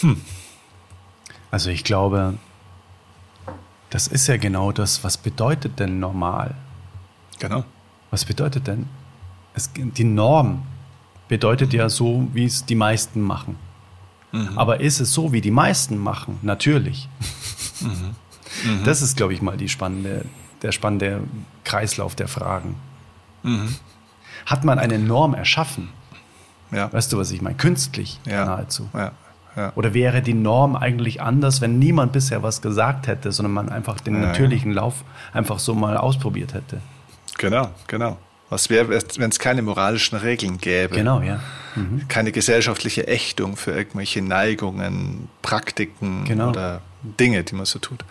Hm. 0.00 0.22
Also 1.50 1.70
ich 1.70 1.82
glaube, 1.82 2.34
das 3.90 4.06
ist 4.06 4.26
ja 4.26 4.36
genau 4.36 4.72
das, 4.72 5.02
was 5.04 5.16
bedeutet 5.16 5.78
denn 5.78 6.00
normal? 6.00 6.54
Genau. 7.38 7.64
Was 8.10 8.24
bedeutet 8.24 8.66
denn? 8.66 8.86
Es, 9.54 9.70
die 9.74 10.04
Norm 10.04 10.62
bedeutet 11.28 11.72
ja 11.72 11.88
so, 11.88 12.28
wie 12.32 12.44
es 12.44 12.64
die 12.64 12.74
meisten 12.74 13.20
machen. 13.20 13.56
Mhm. 14.32 14.58
Aber 14.58 14.80
ist 14.80 15.00
es 15.00 15.12
so, 15.12 15.32
wie 15.32 15.40
die 15.40 15.50
meisten 15.50 15.98
machen? 15.98 16.38
Natürlich. 16.42 17.08
Mhm. 17.80 17.88
Mhm. 17.88 18.14
Das 18.84 19.02
ist, 19.02 19.16
glaube 19.16 19.34
ich, 19.34 19.42
mal 19.42 19.56
die 19.56 19.68
spannende, 19.68 20.24
der 20.62 20.72
spannende 20.72 21.22
Kreislauf 21.64 22.14
der 22.14 22.28
Fragen. 22.28 22.76
Mhm. 23.42 23.76
Hat 24.46 24.64
man 24.64 24.78
eine 24.78 24.98
Norm 24.98 25.34
erschaffen? 25.34 25.90
Ja. 26.70 26.92
Weißt 26.92 27.12
du, 27.12 27.18
was 27.18 27.30
ich 27.30 27.40
meine? 27.40 27.56
Künstlich 27.56 28.20
ja. 28.26 28.44
nahezu. 28.44 28.88
Ja. 28.94 29.12
Ja. 29.58 29.72
Oder 29.74 29.92
wäre 29.92 30.22
die 30.22 30.34
Norm 30.34 30.76
eigentlich 30.76 31.20
anders, 31.20 31.60
wenn 31.60 31.80
niemand 31.80 32.12
bisher 32.12 32.44
was 32.44 32.62
gesagt 32.62 33.08
hätte, 33.08 33.32
sondern 33.32 33.52
man 33.52 33.68
einfach 33.68 33.98
den 34.00 34.20
natürlichen 34.20 34.72
Lauf 34.72 35.02
einfach 35.32 35.58
so 35.58 35.74
mal 35.74 35.96
ausprobiert 35.96 36.54
hätte? 36.54 36.80
Genau, 37.38 37.68
genau. 37.88 38.18
Was 38.50 38.70
wäre, 38.70 38.88
wenn 38.88 39.30
es 39.30 39.38
keine 39.40 39.62
moralischen 39.62 40.16
Regeln 40.16 40.58
gäbe? 40.58 40.94
Genau, 40.94 41.20
ja. 41.20 41.40
Mhm. 41.74 42.06
Keine 42.06 42.30
gesellschaftliche 42.30 43.08
Ächtung 43.08 43.56
für 43.56 43.72
irgendwelche 43.72 44.22
Neigungen, 44.22 45.28
Praktiken 45.42 46.24
genau. 46.24 46.50
oder 46.50 46.80
Dinge, 47.02 47.42
die 47.42 47.56
man 47.56 47.66
so 47.66 47.80
tut. 47.80 48.04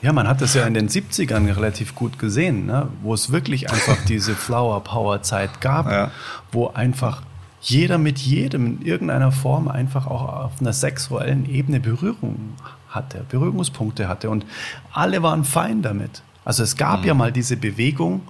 Ja, 0.00 0.12
man 0.12 0.28
hat 0.28 0.40
das 0.40 0.54
ja 0.54 0.64
in 0.64 0.74
den 0.74 0.88
70ern 0.88 1.56
relativ 1.56 1.96
gut 1.96 2.20
gesehen, 2.20 2.66
ne? 2.66 2.88
wo 3.02 3.14
es 3.14 3.32
wirklich 3.32 3.70
einfach 3.70 3.96
diese 4.08 4.34
Flower 4.34 4.84
Power 4.84 5.22
Zeit 5.22 5.60
gab, 5.60 5.90
ja. 5.90 6.10
wo 6.52 6.68
einfach 6.68 7.22
jeder 7.64 7.98
mit 7.98 8.18
jedem 8.18 8.66
in 8.66 8.82
irgendeiner 8.82 9.32
Form 9.32 9.68
einfach 9.68 10.06
auch 10.06 10.22
auf 10.44 10.60
einer 10.60 10.72
sexuellen 10.72 11.48
Ebene 11.48 11.80
Berührung 11.80 12.54
hatte, 12.88 13.24
Berührungspunkte 13.28 14.06
hatte 14.06 14.30
und 14.30 14.44
alle 14.92 15.22
waren 15.22 15.44
fein 15.44 15.82
damit. 15.82 16.22
Also 16.44 16.62
es 16.62 16.76
gab 16.76 17.00
mhm. 17.00 17.06
ja 17.06 17.14
mal 17.14 17.32
diese 17.32 17.56
Bewegung 17.56 18.22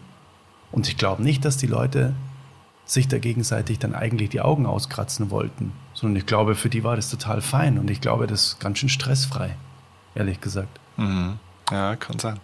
und 0.70 0.88
ich 0.88 0.96
glaube 0.96 1.22
nicht, 1.22 1.44
dass 1.44 1.56
die 1.56 1.66
Leute 1.66 2.14
sich 2.86 3.08
da 3.08 3.18
gegenseitig 3.18 3.78
dann 3.78 3.94
eigentlich 3.94 4.30
die 4.30 4.40
Augen 4.40 4.66
auskratzen 4.66 5.30
wollten, 5.30 5.72
sondern 5.94 6.16
ich 6.16 6.26
glaube, 6.26 6.54
für 6.54 6.68
die 6.68 6.84
war 6.84 6.96
das 6.96 7.10
total 7.10 7.40
fein 7.40 7.78
und 7.78 7.90
ich 7.90 8.00
glaube, 8.00 8.26
das 8.26 8.46
ist 8.48 8.60
ganz 8.60 8.78
schön 8.78 8.88
stressfrei, 8.88 9.56
ehrlich 10.14 10.40
gesagt. 10.40 10.80
Mhm. 10.96 11.38
Ja, 11.70 11.96
kann 11.96 12.18
sein. 12.18 12.38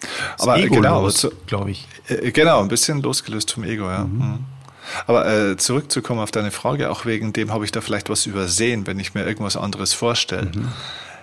Das 0.00 0.48
Aber 0.48 0.58
Ego 0.58 0.76
genau, 0.76 1.08
glaube 1.46 1.70
ich. 1.70 1.86
Äh, 2.08 2.32
genau, 2.32 2.62
ein 2.62 2.68
bisschen 2.68 3.02
losgelöst 3.02 3.52
vom 3.52 3.64
Ego, 3.64 3.84
ja. 3.90 4.04
Mhm. 4.04 4.40
Aber 5.06 5.26
äh, 5.26 5.56
zurückzukommen 5.56 6.20
auf 6.20 6.30
deine 6.30 6.50
Frage, 6.50 6.90
auch 6.90 7.06
wegen 7.06 7.32
dem 7.32 7.52
habe 7.52 7.64
ich 7.64 7.72
da 7.72 7.80
vielleicht 7.80 8.10
was 8.10 8.26
übersehen, 8.26 8.86
wenn 8.86 8.98
ich 8.98 9.14
mir 9.14 9.26
irgendwas 9.26 9.56
anderes 9.56 9.92
vorstelle. 9.92 10.50
Mhm. 10.54 10.68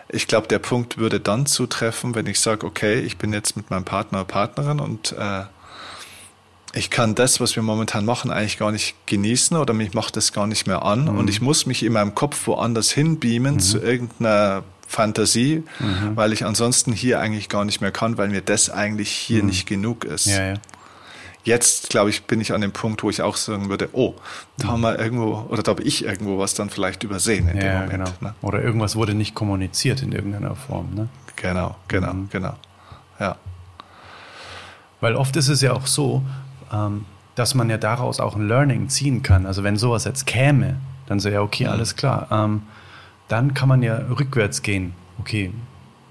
Ich 0.09 0.27
glaube, 0.27 0.47
der 0.47 0.59
Punkt 0.59 0.97
würde 0.97 1.19
dann 1.19 1.45
zutreffen, 1.45 2.15
wenn 2.15 2.27
ich 2.27 2.39
sage, 2.39 2.65
okay, 2.65 2.99
ich 2.99 3.17
bin 3.17 3.33
jetzt 3.33 3.57
mit 3.57 3.69
meinem 3.69 3.83
Partner 3.83 4.19
oder 4.19 4.27
Partnerin 4.27 4.79
und 4.79 5.13
äh, 5.13 5.43
ich 6.73 6.89
kann 6.89 7.15
das, 7.15 7.39
was 7.39 7.55
wir 7.55 7.63
momentan 7.63 8.05
machen, 8.05 8.31
eigentlich 8.31 8.57
gar 8.57 8.71
nicht 8.71 8.95
genießen 9.05 9.57
oder 9.57 9.73
mich 9.73 9.93
macht 9.93 10.15
das 10.15 10.31
gar 10.31 10.47
nicht 10.47 10.67
mehr 10.67 10.83
an 10.83 11.03
mhm. 11.03 11.17
und 11.17 11.29
ich 11.29 11.41
muss 11.41 11.65
mich 11.65 11.83
in 11.83 11.93
meinem 11.93 12.15
Kopf 12.15 12.47
woanders 12.47 12.91
hinbeamen 12.91 13.55
mhm. 13.55 13.59
zu 13.59 13.79
irgendeiner 13.79 14.63
Fantasie, 14.87 15.63
mhm. 15.79 16.15
weil 16.15 16.31
ich 16.33 16.45
ansonsten 16.45 16.93
hier 16.93 17.19
eigentlich 17.19 17.49
gar 17.49 17.65
nicht 17.65 17.81
mehr 17.81 17.91
kann, 17.91 18.17
weil 18.17 18.29
mir 18.29 18.41
das 18.41 18.69
eigentlich 18.69 19.11
hier 19.11 19.43
mhm. 19.43 19.49
nicht 19.49 19.67
genug 19.67 20.05
ist. 20.05 20.27
Ja, 20.27 20.49
ja. 20.49 20.53
Jetzt, 21.47 21.89
glaube 21.89 22.09
ich, 22.09 22.25
bin 22.25 22.41
ich 22.41 22.51
an 22.51 22.59
dem 22.59 22.73
Punkt, 22.73 23.03
wo 23.03 23.09
ich 23.09 23.21
auch 23.21 23.37
sagen 23.37 23.69
würde, 23.69 23.87
oh, 23.93 24.15
da 24.57 24.67
haben 24.67 24.81
wir 24.81 24.99
irgendwo, 24.99 25.45
oder 25.47 25.63
da 25.63 25.71
habe 25.71 25.81
ich 25.81 26.03
irgendwo 26.03 26.37
was 26.37 26.55
dann 26.55 26.69
vielleicht 26.69 27.05
übersehen 27.05 27.47
in 27.47 27.55
ja, 27.55 27.61
dem 27.61 27.73
Moment. 27.83 27.91
Genau. 28.19 28.29
Ne? 28.31 28.35
Oder 28.41 28.61
irgendwas 28.61 28.97
wurde 28.97 29.13
nicht 29.13 29.33
kommuniziert 29.33 30.03
in 30.03 30.11
irgendeiner 30.11 30.55
Form. 30.55 30.93
Ne? 30.93 31.07
Genau, 31.37 31.77
genau, 31.87 32.13
mhm. 32.13 32.27
genau. 32.29 32.55
Ja. 33.17 33.37
Weil 34.99 35.15
oft 35.15 35.37
ist 35.37 35.47
es 35.47 35.61
ja 35.61 35.71
auch 35.71 35.87
so, 35.87 36.21
ähm, 36.73 37.05
dass 37.35 37.55
man 37.55 37.69
ja 37.69 37.77
daraus 37.77 38.19
auch 38.19 38.35
ein 38.35 38.49
Learning 38.49 38.89
ziehen 38.89 39.23
kann. 39.23 39.45
Also 39.45 39.63
wenn 39.63 39.77
sowas 39.77 40.03
jetzt 40.03 40.25
käme, 40.25 40.75
dann 41.05 41.21
so, 41.21 41.29
ja, 41.29 41.41
okay, 41.41 41.63
mhm. 41.63 41.69
alles 41.69 41.95
klar. 41.95 42.27
Ähm, 42.29 42.63
dann 43.29 43.53
kann 43.53 43.69
man 43.69 43.81
ja 43.83 43.95
rückwärts 43.95 44.63
gehen. 44.63 44.95
Okay, 45.21 45.53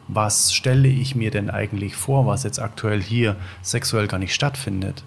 was 0.08 0.54
stelle 0.54 0.88
ich 0.88 1.14
mir 1.14 1.30
denn 1.30 1.50
eigentlich 1.50 1.94
vor, 1.94 2.24
was 2.24 2.42
jetzt 2.42 2.58
aktuell 2.58 3.02
hier 3.02 3.36
sexuell 3.60 4.06
gar 4.06 4.16
nicht 4.18 4.32
stattfindet? 4.32 5.04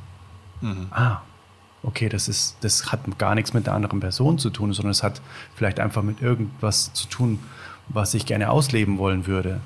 Mhm. 0.62 0.88
Ah, 0.92 1.22
okay, 1.84 2.10
das 2.10 2.28
ist, 2.28 2.58
das 2.62 2.92
hat 2.92 3.02
gar 3.18 3.36
nichts 3.36 3.54
mit 3.54 3.68
der 3.68 3.74
anderen 3.74 4.00
Person 4.00 4.38
zu 4.38 4.50
tun, 4.50 4.74
sondern 4.74 4.92
es 4.92 5.04
hat 5.04 5.22
vielleicht 5.56 5.80
einfach 5.80 6.04
mit 6.04 6.22
irgendwas 6.22 6.94
zu 6.94 7.08
tun, 7.08 7.40
was 7.88 8.14
ich 8.14 8.26
gerne 8.26 8.50
ausleben 8.50 8.98
wollen 8.98 9.26
würde. 9.28 9.62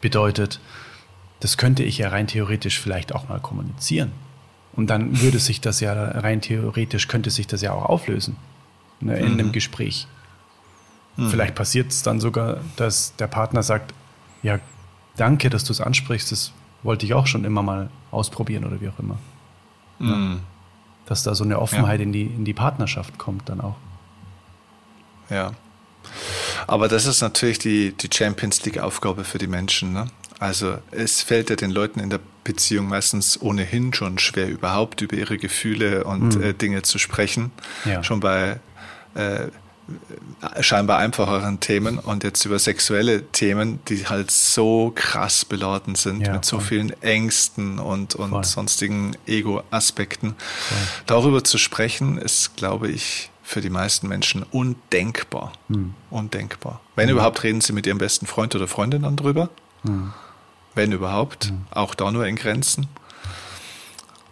Bedeutet, 0.00 0.60
das 1.40 1.56
könnte 1.56 1.82
ich 1.82 1.98
ja 1.98 2.08
rein 2.08 2.26
theoretisch 2.26 2.80
vielleicht 2.80 3.14
auch 3.14 3.28
mal 3.28 3.40
kommunizieren. 3.40 4.12
Und 4.74 4.88
dann 4.88 5.20
würde 5.20 5.38
sich 5.38 5.60
das 5.60 5.80
ja 5.80 5.92
rein 5.92 6.42
theoretisch, 6.42 7.08
könnte 7.08 7.30
sich 7.30 7.46
das 7.46 7.62
ja 7.62 7.72
auch 7.72 7.86
auflösen 7.86 8.36
ne, 9.00 9.18
in 9.18 9.32
mhm. 9.32 9.40
einem 9.40 9.52
Gespräch. 9.52 10.06
Mhm. 11.16 11.30
Vielleicht 11.30 11.54
passiert 11.54 11.90
es 11.90 12.02
dann 12.02 12.20
sogar, 12.20 12.60
dass 12.76 13.16
der 13.16 13.26
Partner 13.26 13.62
sagt, 13.62 13.94
ja, 14.42 14.58
danke, 15.16 15.48
dass 15.48 15.64
du 15.64 15.72
es 15.72 15.80
ansprichst, 15.80 16.30
das 16.30 16.52
wollte 16.82 17.06
ich 17.06 17.14
auch 17.14 17.26
schon 17.26 17.44
immer 17.44 17.62
mal 17.62 17.90
ausprobieren 18.10 18.64
oder 18.64 18.80
wie 18.80 18.88
auch 18.88 18.98
immer. 18.98 19.18
Mhm. 19.98 20.08
Ja. 20.08 20.36
Dass 21.06 21.22
da 21.22 21.34
so 21.34 21.44
eine 21.44 21.60
Offenheit 21.60 22.00
ja. 22.00 22.04
in, 22.04 22.12
die, 22.12 22.22
in 22.22 22.44
die 22.44 22.54
Partnerschaft 22.54 23.18
kommt 23.18 23.48
dann 23.48 23.60
auch. 23.60 23.76
Ja. 25.30 25.52
Aber 26.66 26.88
das 26.88 27.06
ist 27.06 27.20
natürlich 27.20 27.58
die, 27.58 27.92
die 27.92 28.08
Champions 28.12 28.64
League-Aufgabe 28.64 29.24
für 29.24 29.38
die 29.38 29.46
Menschen. 29.46 29.92
Ne? 29.92 30.06
Also 30.38 30.78
es 30.90 31.22
fällt 31.22 31.50
ja 31.50 31.56
den 31.56 31.70
Leuten 31.70 32.00
in 32.00 32.10
der 32.10 32.20
Beziehung 32.44 32.88
meistens 32.88 33.40
ohnehin 33.40 33.92
schon 33.92 34.18
schwer, 34.18 34.48
überhaupt 34.48 35.00
über 35.00 35.16
ihre 35.16 35.38
Gefühle 35.38 36.04
und 36.04 36.36
mhm. 36.36 36.42
äh, 36.42 36.52
Dinge 36.54 36.82
zu 36.82 36.98
sprechen. 36.98 37.50
Ja. 37.84 38.02
Schon 38.02 38.20
bei 38.20 38.60
äh, 39.14 39.48
scheinbar 40.60 40.98
einfacheren 40.98 41.60
Themen 41.60 41.98
und 41.98 42.24
jetzt 42.24 42.44
über 42.44 42.58
sexuelle 42.58 43.24
Themen, 43.26 43.78
die 43.88 44.06
halt 44.06 44.30
so 44.30 44.92
krass 44.94 45.44
beladen 45.44 45.94
sind 45.94 46.26
ja, 46.26 46.32
mit 46.32 46.44
so 46.44 46.58
vielen 46.58 46.90
Ängsten 47.02 47.78
und, 47.78 48.14
und 48.14 48.44
sonstigen 48.44 49.16
Ego-Aspekten. 49.26 50.34
Darüber 51.06 51.44
zu 51.44 51.58
sprechen, 51.58 52.18
ist, 52.18 52.56
glaube 52.56 52.88
ich, 52.88 53.30
für 53.42 53.60
die 53.60 53.70
meisten 53.70 54.08
Menschen 54.08 54.42
undenkbar. 54.42 55.52
Hm. 55.68 55.94
Undenkbar. 56.10 56.80
Wenn 56.96 57.08
hm. 57.08 57.14
überhaupt, 57.14 57.44
reden 57.44 57.60
sie 57.60 57.72
mit 57.72 57.86
ihrem 57.86 57.98
besten 57.98 58.26
Freund 58.26 58.54
oder 58.56 58.66
Freundin 58.66 59.02
dann 59.02 59.14
drüber. 59.14 59.50
Hm. 59.82 60.12
Wenn 60.74 60.90
überhaupt. 60.90 61.46
Hm. 61.46 61.64
Auch 61.70 61.94
da 61.94 62.10
nur 62.10 62.26
in 62.26 62.34
Grenzen. 62.34 62.88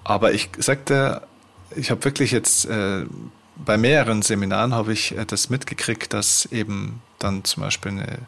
Aber 0.02 0.32
ich 0.32 0.50
sagte, 0.58 1.22
ich 1.76 1.92
habe 1.92 2.04
wirklich 2.04 2.32
jetzt 2.32 2.66
äh, 2.66 3.06
bei 3.56 3.76
mehreren 3.76 4.22
Seminaren 4.22 4.74
habe 4.74 4.92
ich 4.92 5.16
äh, 5.16 5.24
das 5.24 5.50
mitgekriegt, 5.50 6.12
dass 6.12 6.46
eben 6.46 7.00
dann 7.18 7.44
zum 7.44 7.62
Beispiel 7.62 7.92
eine 7.92 8.18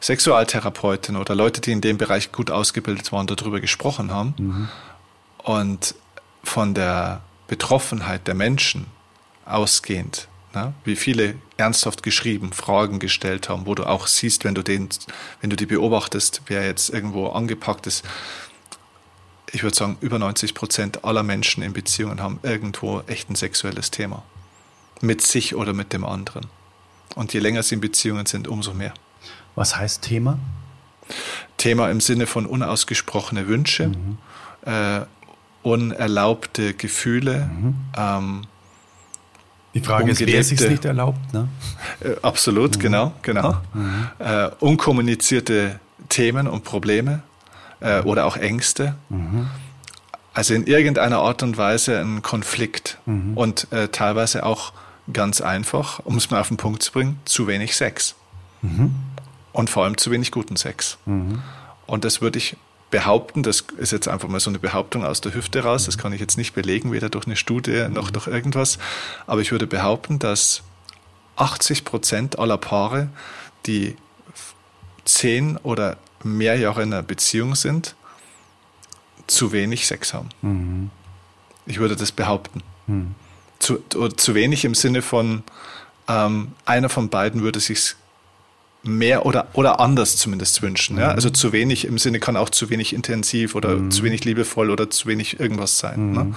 Sexualtherapeutin 0.00 1.16
oder 1.16 1.34
Leute, 1.34 1.60
die 1.60 1.72
in 1.72 1.80
dem 1.80 1.96
Bereich 1.96 2.32
gut 2.32 2.50
ausgebildet 2.50 3.12
waren, 3.12 3.26
darüber 3.26 3.60
gesprochen 3.60 4.10
haben. 4.10 4.34
Mhm. 4.36 4.68
Und 5.38 5.94
von 6.42 6.74
der 6.74 7.22
Betroffenheit 7.46 8.26
der 8.26 8.34
Menschen 8.34 8.86
ausgehend, 9.46 10.28
ne, 10.54 10.74
wie 10.84 10.96
viele 10.96 11.36
ernsthaft 11.56 12.02
geschrieben, 12.02 12.52
Fragen 12.52 12.98
gestellt 12.98 13.48
haben, 13.48 13.66
wo 13.66 13.74
du 13.74 13.84
auch 13.84 14.06
siehst, 14.06 14.44
wenn 14.44 14.54
du 14.54 14.62
den, 14.62 14.88
wenn 15.40 15.50
du 15.50 15.56
die 15.56 15.66
beobachtest, 15.66 16.42
wer 16.46 16.66
jetzt 16.66 16.90
irgendwo 16.90 17.28
angepackt 17.28 17.86
ist. 17.86 18.04
Ich 19.52 19.62
würde 19.62 19.76
sagen, 19.76 19.96
über 20.00 20.18
90 20.18 20.52
Prozent 20.52 21.04
aller 21.04 21.22
Menschen 21.22 21.62
in 21.62 21.72
Beziehungen 21.72 22.20
haben 22.20 22.40
irgendwo 22.42 23.02
echt 23.06 23.30
ein 23.30 23.36
sexuelles 23.36 23.90
Thema 23.90 24.22
mit 25.04 25.22
sich 25.22 25.54
oder 25.54 25.72
mit 25.72 25.92
dem 25.92 26.04
anderen. 26.04 26.46
Und 27.14 27.32
je 27.32 27.40
länger 27.40 27.62
sie 27.62 27.76
in 27.76 27.80
Beziehungen 27.80 28.26
sind, 28.26 28.48
umso 28.48 28.74
mehr. 28.74 28.92
Was 29.54 29.76
heißt 29.76 30.02
Thema? 30.02 30.38
Thema 31.56 31.90
im 31.90 32.00
Sinne 32.00 32.26
von 32.26 32.46
unausgesprochene 32.46 33.46
Wünsche, 33.46 33.88
mhm. 33.88 34.18
äh, 34.62 35.02
unerlaubte 35.62 36.74
Gefühle. 36.74 37.50
Mhm. 37.52 37.74
Ähm, 37.96 38.46
die 39.74 39.80
Frage 39.80 40.10
ist, 40.10 40.24
wer 40.24 40.44
sich 40.44 40.60
nicht 40.60 40.84
erlaubt, 40.84 41.32
ne? 41.32 41.48
Äh, 42.00 42.14
absolut, 42.22 42.76
mhm. 42.76 42.80
genau, 42.80 43.12
genau. 43.22 43.60
Mhm. 43.72 44.08
Äh, 44.18 44.50
unkommunizierte 44.60 45.80
Themen 46.08 46.46
und 46.46 46.64
Probleme 46.64 47.22
äh, 47.80 48.00
oder 48.02 48.26
auch 48.26 48.36
Ängste. 48.36 48.94
Mhm. 49.08 49.48
Also 50.32 50.54
in 50.54 50.66
irgendeiner 50.66 51.18
Art 51.18 51.42
und 51.42 51.56
Weise 51.56 52.00
ein 52.00 52.22
Konflikt 52.22 52.98
mhm. 53.06 53.36
und 53.36 53.72
äh, 53.72 53.88
teilweise 53.88 54.44
auch 54.44 54.72
Ganz 55.12 55.40
einfach, 55.40 56.00
um 56.04 56.16
es 56.16 56.30
mal 56.30 56.40
auf 56.40 56.48
den 56.48 56.56
Punkt 56.56 56.82
zu 56.82 56.92
bringen, 56.92 57.20
zu 57.24 57.46
wenig 57.46 57.76
Sex. 57.76 58.14
Mhm. 58.64 58.94
und 59.52 59.70
vor 59.70 59.84
allem 59.84 59.96
zu 59.98 60.10
wenig 60.10 60.30
guten 60.30 60.56
Sex. 60.56 60.98
Mhm. 61.04 61.42
Und 61.86 62.04
das 62.04 62.20
würde 62.20 62.38
ich 62.38 62.56
behaupten, 62.90 63.42
das 63.42 63.64
ist 63.76 63.92
jetzt 63.92 64.08
einfach 64.08 64.28
mal 64.28 64.40
so 64.40 64.50
eine 64.50 64.58
Behauptung 64.58 65.04
aus 65.04 65.20
der 65.20 65.34
Hüfte 65.34 65.62
raus, 65.62 65.84
das 65.84 65.98
kann 65.98 66.12
ich 66.12 66.20
jetzt 66.20 66.38
nicht 66.38 66.54
belegen, 66.54 66.92
weder 66.92 67.08
durch 67.08 67.26
eine 67.26 67.36
Studie 67.36 67.86
noch 67.90 68.10
durch 68.10 68.26
irgendwas, 68.26 68.78
aber 69.26 69.40
ich 69.40 69.52
würde 69.52 69.66
behaupten, 69.66 70.18
dass 70.18 70.62
80 71.36 71.84
Prozent 71.84 72.38
aller 72.38 72.56
Paare, 72.56 73.08
die 73.66 73.96
zehn 75.04 75.56
oder 75.58 75.96
mehr 76.22 76.56
Jahre 76.56 76.82
in 76.82 76.92
einer 76.92 77.02
Beziehung 77.02 77.54
sind, 77.54 77.94
zu 79.26 79.52
wenig 79.52 79.86
Sex 79.86 80.14
haben. 80.14 80.28
Mhm. 80.42 80.90
Ich 81.66 81.78
würde 81.78 81.96
das 81.96 82.12
behaupten. 82.12 82.62
Mhm. 82.86 83.14
Zu, 83.58 83.78
zu 84.16 84.34
wenig 84.34 84.64
im 84.64 84.74
Sinne 84.74 85.00
von, 85.00 85.42
ähm, 86.08 86.52
einer 86.64 86.88
von 86.88 87.08
beiden 87.08 87.42
würde 87.42 87.60
sich 87.60 87.94
mehr 88.82 89.24
oder, 89.26 89.46
oder 89.54 89.80
anders 89.80 90.16
zumindest 90.16 90.62
wünschen. 90.62 90.96
Mhm. 90.96 91.02
Ja? 91.02 91.08
Also 91.08 91.30
zu 91.30 91.52
wenig 91.52 91.86
im 91.86 91.98
Sinne 91.98 92.20
kann 92.20 92.36
auch 92.36 92.50
zu 92.50 92.70
wenig 92.70 92.92
intensiv 92.92 93.54
oder 93.54 93.76
mhm. 93.76 93.90
zu 93.90 94.02
wenig 94.02 94.24
liebevoll 94.24 94.70
oder 94.70 94.90
zu 94.90 95.08
wenig 95.08 95.40
irgendwas 95.40 95.78
sein. 95.78 96.12
Ne? 96.12 96.24
Mhm. 96.24 96.36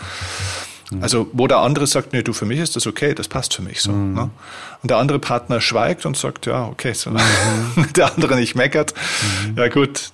Ne? 0.90 1.02
Also 1.02 1.30
wo 1.34 1.48
der 1.48 1.58
andere 1.58 1.86
sagt, 1.86 2.14
nee, 2.14 2.24
du, 2.24 2.32
für 2.32 2.46
mich 2.46 2.60
ist 2.60 2.78
das 2.78 2.88
okay, 2.88 3.14
das 3.14 3.28
passt 3.28 3.54
für 3.54 3.62
mich 3.62 3.82
so. 3.82 3.92
Mhm. 3.92 4.14
Ne? 4.14 4.30
Und 4.82 4.90
der 4.90 4.98
andere 4.98 5.20
Partner 5.20 5.60
schweigt 5.60 6.06
und 6.06 6.16
sagt, 6.16 6.46
ja, 6.46 6.66
okay, 6.66 6.94
so 6.94 7.12
mhm. 7.12 7.20
der 7.96 8.14
andere 8.14 8.38
nicht 8.38 8.56
meckert. 8.56 8.94
Ja 9.58 9.68
gut, 9.68 10.12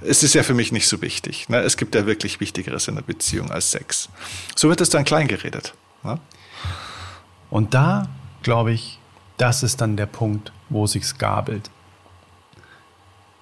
es 0.00 0.22
ist 0.22 0.34
ja 0.34 0.42
für 0.42 0.54
mich 0.54 0.72
nicht 0.72 0.88
so 0.88 1.00
wichtig. 1.00 1.48
Ne? 1.48 1.60
Es 1.60 1.76
gibt 1.76 1.94
ja 1.94 2.06
wirklich 2.06 2.40
Wichtigeres 2.40 2.88
in 2.88 2.96
der 2.96 3.02
Beziehung 3.02 3.50
als 3.50 3.70
Sex. 3.70 4.08
So 4.56 4.68
wird 4.68 4.80
es 4.80 4.90
dann 4.90 5.04
klein 5.04 5.28
geredet. 5.28 5.74
Ne? 6.02 6.18
Und 7.50 7.74
da, 7.74 8.08
glaube 8.42 8.72
ich, 8.72 8.98
das 9.36 9.62
ist 9.62 9.80
dann 9.80 9.96
der 9.96 10.06
Punkt, 10.06 10.52
wo 10.68 10.86
sich's 10.86 11.18
gabelt. 11.18 11.70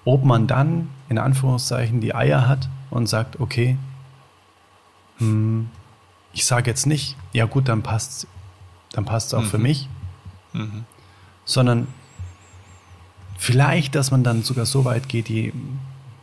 Ob 0.04 0.24
man 0.24 0.46
dann 0.46 0.90
in 1.08 1.18
Anführungszeichen 1.18 2.00
die 2.00 2.14
Eier 2.14 2.46
hat 2.46 2.68
und 2.90 3.08
sagt, 3.08 3.40
okay, 3.40 3.76
hm, 5.18 5.68
ich 6.32 6.44
sage 6.44 6.70
jetzt 6.70 6.86
nicht, 6.86 7.16
ja 7.32 7.46
gut, 7.46 7.68
dann 7.68 7.82
passt 7.82 8.28
dann 8.96 9.04
passt 9.04 9.28
es 9.28 9.34
auch 9.34 9.42
mhm. 9.42 9.46
für 9.46 9.58
mich, 9.58 9.88
mhm. 10.54 10.84
sondern 11.44 11.86
vielleicht, 13.36 13.94
dass 13.94 14.10
man 14.10 14.24
dann 14.24 14.42
sogar 14.42 14.64
so 14.64 14.84
weit 14.86 15.08
geht, 15.08 15.28
je, 15.28 15.52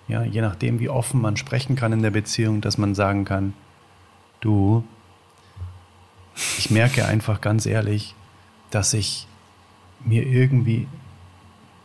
ja, 0.07 0.23
je 0.23 0.41
nachdem, 0.41 0.79
wie 0.79 0.89
offen 0.89 1.21
man 1.21 1.37
sprechen 1.37 1.75
kann 1.75 1.93
in 1.93 2.01
der 2.01 2.11
Beziehung, 2.11 2.61
dass 2.61 2.79
man 2.79 2.95
sagen 2.95 3.25
kann, 3.25 3.53
du, 4.41 4.83
ich 6.57 6.71
merke 6.71 7.05
einfach 7.05 7.41
ganz 7.41 7.65
ehrlich, 7.65 8.15
dass 8.69 8.93
ich 8.93 9.27
mir 10.03 10.25
irgendwie 10.25 10.87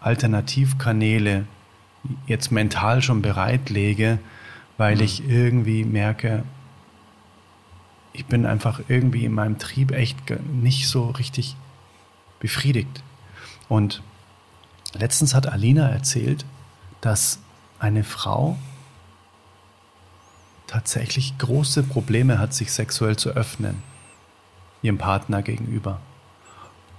Alternativkanäle 0.01 1.47
jetzt 2.27 2.51
mental 2.51 3.03
schon 3.03 3.23
bereitlege, 3.23 4.19
weil 4.77 4.97
mhm. 4.97 5.03
ich 5.03 5.29
irgendwie 5.29 5.85
merke, 5.85 6.45
ich 8.13 8.27
bin 8.27 8.47
einfach 8.47 8.81
irgendwie 8.89 9.25
in 9.25 9.33
meinem 9.33 9.59
Trieb 9.59 9.93
echt 9.93 10.19
nicht 10.53 10.89
so 10.89 11.11
richtig 11.11 11.57
befriedigt. 12.41 13.03
Und 13.69 14.03
letztens 14.95 15.35
hat 15.35 15.47
Alina 15.47 15.89
erzählt, 15.89 16.45
dass 17.01 17.39
eine 17.79 18.03
Frau 18.03 18.59
tatsächlich 20.67 21.39
große 21.39 21.83
Probleme 21.83 22.39
hat, 22.39 22.55
sich 22.55 22.73
sexuell 22.73 23.17
zu 23.17 23.31
öffnen, 23.31 23.83
ihrem 24.83 24.99
Partner 24.99 25.43
gegenüber 25.43 26.01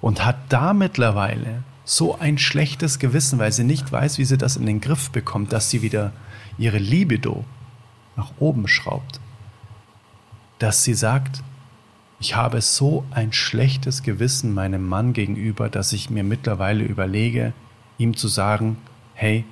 und 0.01 0.25
hat 0.25 0.37
da 0.49 0.73
mittlerweile 0.73 1.63
so 1.85 2.17
ein 2.19 2.37
schlechtes 2.37 2.99
Gewissen, 2.99 3.39
weil 3.39 3.51
sie 3.51 3.63
nicht 3.63 3.91
weiß, 3.91 4.17
wie 4.17 4.25
sie 4.25 4.37
das 4.37 4.57
in 4.57 4.65
den 4.65 4.81
Griff 4.81 5.09
bekommt, 5.09 5.53
dass 5.53 5.69
sie 5.69 5.81
wieder 5.81 6.13
ihre 6.57 6.77
Libido 6.77 7.45
nach 8.15 8.31
oben 8.39 8.67
schraubt. 8.67 9.19
Dass 10.59 10.83
sie 10.83 10.93
sagt, 10.93 11.41
ich 12.19 12.35
habe 12.35 12.61
so 12.61 13.05
ein 13.11 13.33
schlechtes 13.33 14.03
Gewissen 14.03 14.53
meinem 14.53 14.87
Mann 14.87 15.13
gegenüber, 15.13 15.69
dass 15.69 15.93
ich 15.93 16.09
mir 16.09 16.23
mittlerweile 16.23 16.83
überlege, 16.83 17.53
ihm 17.97 18.15
zu 18.15 18.27
sagen, 18.27 18.77
hey, 19.13 19.45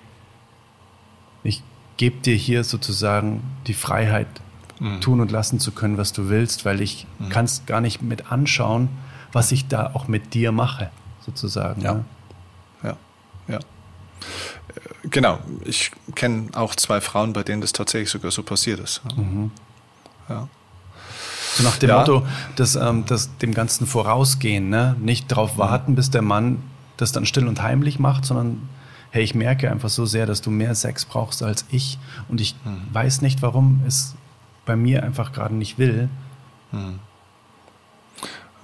ich 1.44 1.64
gebe 1.96 2.18
dir 2.18 2.36
hier 2.36 2.64
sozusagen 2.64 3.42
die 3.68 3.74
Freiheit, 3.74 4.28
mhm. 4.80 5.02
tun 5.02 5.20
und 5.22 5.32
lassen 5.32 5.60
zu 5.60 5.72
können, 5.72 5.98
was 5.98 6.14
du 6.14 6.30
willst, 6.30 6.66
weil 6.66 6.82
ich 6.82 7.08
mhm. 7.20 7.30
kann 7.30 7.46
es 7.46 7.66
gar 7.66 7.82
nicht 7.82 8.02
mit 8.02 8.32
anschauen, 8.32 8.90
was 9.32 9.52
ich 9.52 9.68
da 9.68 9.92
auch 9.94 10.08
mit 10.08 10.34
dir 10.34 10.52
mache, 10.52 10.90
sozusagen. 11.26 11.82
Ja, 11.82 11.94
ne? 11.94 12.06
ja, 12.84 12.98
ja. 13.48 13.58
Äh, 13.58 13.62
genau, 15.10 15.40
ich 15.66 15.92
kenne 16.16 16.50
auch 16.54 16.76
zwei 16.76 17.02
Frauen, 17.02 17.34
bei 17.34 17.44
denen 17.44 17.62
das 17.62 17.74
tatsächlich 17.74 18.10
sogar 18.10 18.32
so 18.32 18.44
passiert 18.44 18.80
ist. 18.80 19.02
Mhm. 19.16 19.52
Ja. 20.30 20.48
So 21.56 21.64
nach 21.64 21.78
dem 21.78 21.90
ja. 21.90 22.00
Motto, 22.00 22.26
dass, 22.56 22.76
ähm, 22.76 23.06
dass 23.06 23.36
dem 23.38 23.54
Ganzen 23.54 23.88
vorausgehen, 23.88 24.70
ne? 24.70 24.96
nicht 25.00 25.32
darauf 25.32 25.56
mhm. 25.56 25.60
warten, 25.60 25.96
bis 25.96 26.12
der 26.12 26.22
Mann 26.22 26.62
das 26.98 27.12
dann 27.12 27.26
still 27.26 27.48
und 27.48 27.62
heimlich 27.62 28.00
macht, 28.00 28.26
sondern 28.26 28.70
hey, 29.12 29.24
ich 29.24 29.34
merke 29.36 29.72
einfach 29.72 29.90
so 29.90 30.06
sehr, 30.06 30.26
dass 30.26 30.42
du 30.42 30.52
mehr 30.52 30.76
Sex 30.76 31.06
brauchst 31.06 31.42
als 31.42 31.66
ich 31.70 31.98
und 32.28 32.42
ich 32.42 32.56
mhm. 32.66 32.94
weiß 32.94 33.22
nicht, 33.22 33.42
warum 33.42 33.82
es 33.88 34.16
bei 34.68 34.76
mir 34.76 35.04
einfach 35.04 35.32
gerade 35.32 35.56
nicht 35.56 35.80
will. 35.80 36.10
Mhm 36.72 37.00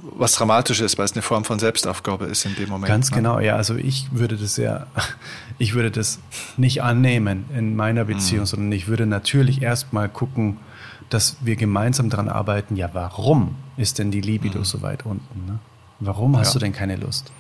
was 0.04 0.34
dramatisch 0.34 0.82
ist, 0.82 0.98
weil 0.98 1.06
es 1.06 1.13
eine 1.13 1.22
Form 1.22 1.46
von 1.46 1.60
Selbstaufgabe 1.60 2.26
ist 2.26 2.46
in 2.46 2.56
dem 2.56 2.70
Moment. 2.70 2.89
Ganz 2.89 3.10
ne? 3.12 3.18
genau, 3.18 3.39
ja. 3.39 3.56
Also 3.56 3.76
ich 3.76 4.08
würde 4.12 4.36
das 4.36 4.58
ja, 4.58 4.88
ich 5.58 5.74
würde 5.74 5.92
das 5.92 6.20
nicht 6.58 6.84
annehmen 6.84 7.46
in 7.56 7.76
meiner 7.76 8.06
Beziehung, 8.06 8.42
mhm. 8.42 8.48
sondern 8.48 8.72
ich 8.72 8.88
würde 8.88 9.06
natürlich 9.06 9.62
erstmal 9.62 10.10
gucken, 10.10 10.58
dass 11.10 11.38
wir 11.42 11.56
gemeinsam 11.56 12.10
daran 12.10 12.28
arbeiten, 12.28 12.76
ja, 12.76 12.89
warum 12.94 13.56
ist 13.78 14.00
denn 14.00 14.12
die 14.12 14.22
Libido 14.22 14.60
mhm. 14.60 14.66
so 14.66 14.82
weit 14.82 15.06
unten? 15.06 15.46
Ne? 15.46 15.60
Warum 16.00 16.38
hast 16.38 16.50
ja. 16.50 16.54
du 16.54 16.60
denn 16.60 16.74
keine 16.74 16.96
Lust? 16.96 17.32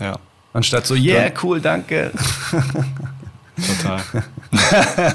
Ja. 0.00 0.18
Anstatt 0.52 0.86
so, 0.86 0.94
yeah, 0.94 1.30
cool, 1.42 1.60
danke. 1.60 2.12
Total. 3.56 4.00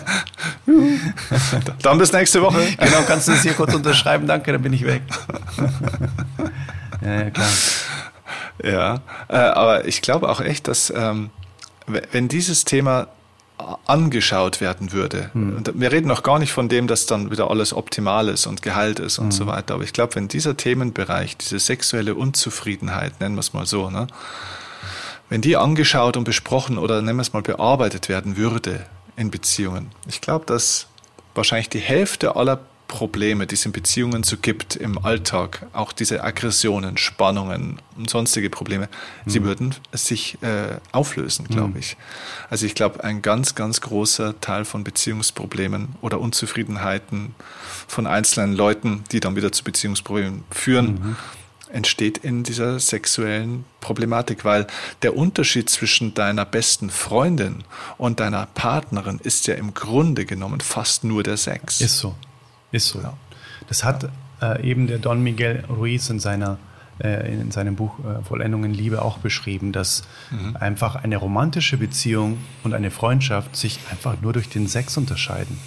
dann 1.82 1.98
bis 1.98 2.14
nächste 2.14 2.42
Woche. 2.42 2.62
Genau, 2.78 3.02
kannst 3.06 3.28
du 3.28 3.34
das 3.34 3.42
hier 3.42 3.54
kurz 3.54 3.74
unterschreiben? 3.74 4.28
Danke, 4.28 4.52
dann 4.52 4.62
bin 4.62 4.74
ich 4.74 4.86
weg. 4.86 5.02
ja, 7.02 7.14
ja, 7.14 7.30
klar. 7.30 7.50
Ja, 8.64 9.02
äh, 9.28 9.36
aber 9.36 9.86
ich 9.86 10.02
glaube 10.02 10.30
auch 10.30 10.42
echt, 10.42 10.68
dass 10.68 10.92
ähm, 10.96 11.30
wenn 11.86 12.28
dieses 12.28 12.66
Thema 12.66 13.08
angeschaut 13.86 14.62
werden 14.62 14.94
würde. 14.94 15.32
Hm. 15.34 15.58
Und 15.58 15.72
wir 15.76 15.92
reden 15.92 16.08
noch 16.08 16.24
gar 16.24 16.40
nicht 16.40 16.54
von 16.54 16.70
dem, 16.70 16.88
dass 16.88 17.06
dann 17.06 17.30
wieder 17.30 17.50
alles 17.50 17.74
optimal 17.74 18.30
ist 18.30 18.48
und 18.48 18.62
Gehalt 18.62 19.00
ist 19.00 19.20
und 19.20 19.26
hm. 19.26 19.32
so 19.32 19.48
weiter. 19.48 19.74
Aber 19.74 19.84
ich 19.84 19.94
glaube, 19.94 20.16
wenn 20.16 20.28
dieser 20.28 20.56
Themenbereich, 20.56 21.38
diese 21.38 21.60
sexuelle 21.60 22.16
Unzufriedenheit, 22.16 23.20
nennen 23.20 23.36
wir 23.36 23.42
es 23.42 23.54
mal 23.54 23.66
so, 23.66 23.90
ne, 23.90 24.08
wenn 25.30 25.42
die 25.42 25.56
angeschaut 25.56 26.18
und 26.18 26.24
besprochen 26.24 26.78
oder 26.78 27.02
nennen 27.02 27.18
wir 27.18 27.22
es 27.22 27.34
mal 27.34 27.42
bearbeitet 27.42 28.10
werden 28.10 28.38
würde 28.38 28.86
in 29.16 29.32
Beziehungen, 29.32 29.92
ich 30.08 30.22
glaube, 30.22 30.46
dass 30.46 30.88
wahrscheinlich 31.36 31.70
die 31.70 31.80
Hälfte 31.80 32.36
aller 32.36 32.60
Probleme, 32.90 33.46
die 33.46 33.54
es 33.54 33.66
in 33.66 33.72
Beziehungen 33.72 34.24
so 34.24 34.36
gibt 34.36 34.76
im 34.76 34.98
Alltag, 35.06 35.68
auch 35.74 35.94
diese 35.94 36.24
Aggressionen, 36.24 36.98
Spannungen 36.98 37.80
und 37.96 38.10
sonstige 38.10 38.50
Probleme, 38.50 38.90
mhm. 39.26 39.30
sie 39.30 39.44
würden 39.44 39.76
sich 39.94 40.42
äh, 40.42 40.78
auflösen, 40.92 41.46
glaube 41.48 41.70
mhm. 41.70 41.78
ich. 41.78 41.98
Also 42.50 42.66
ich 42.66 42.74
glaube, 42.74 43.04
ein 43.04 43.22
ganz, 43.22 43.54
ganz 43.54 43.80
großer 43.82 44.42
Teil 44.42 44.66
von 44.66 44.84
Beziehungsproblemen 44.84 45.90
oder 46.02 46.20
Unzufriedenheiten 46.20 47.36
von 47.88 48.08
einzelnen 48.08 48.54
Leuten, 48.56 49.04
die 49.12 49.20
dann 49.20 49.36
wieder 49.36 49.52
zu 49.52 49.64
Beziehungsproblemen 49.64 50.44
führen, 50.50 50.94
mhm 50.94 51.16
entsteht 51.72 52.18
in 52.18 52.44
dieser 52.44 52.80
sexuellen 52.80 53.66
Problematik, 53.80 54.46
weil 54.46 54.68
der 55.02 55.16
Unterschied 55.16 55.70
zwischen 55.70 56.14
deiner 56.14 56.46
besten 56.46 56.90
Freundin 56.90 57.64
und 57.98 58.20
deiner 58.20 58.48
Partnerin 58.48 59.20
ist 59.24 59.48
ja 59.48 59.56
im 59.56 59.74
Grunde 59.74 60.26
genommen 60.26 60.62
fast 60.62 61.04
nur 61.04 61.24
der 61.24 61.38
Sex. 61.38 61.82
Ist 61.82 62.00
so, 62.00 62.16
ist 62.72 62.88
so. 62.88 63.00
Ja. 63.00 63.14
Das 63.68 63.84
hat 63.84 64.10
äh, 64.42 64.68
eben 64.68 64.88
der 64.88 64.98
Don 64.98 65.22
Miguel 65.22 65.64
Ruiz 65.70 66.10
in 66.10 66.20
seiner 66.20 66.58
äh, 67.00 67.32
in 67.32 67.52
seinem 67.52 67.76
Buch 67.76 67.98
äh, 68.00 68.24
Vollendung 68.24 68.66
in 68.66 68.74
Liebe 68.74 69.02
auch 69.02 69.20
beschrieben, 69.20 69.72
dass 69.72 70.04
mhm. 70.32 70.58
einfach 70.58 70.96
eine 70.96 71.18
romantische 71.18 71.78
Beziehung 71.78 72.40
und 72.64 72.74
eine 72.74 72.92
Freundschaft 72.92 73.56
sich 73.56 73.80
einfach 73.90 74.20
nur 74.22 74.34
durch 74.34 74.50
den 74.50 74.68
Sex 74.68 74.98
unterscheiden. 74.98 75.58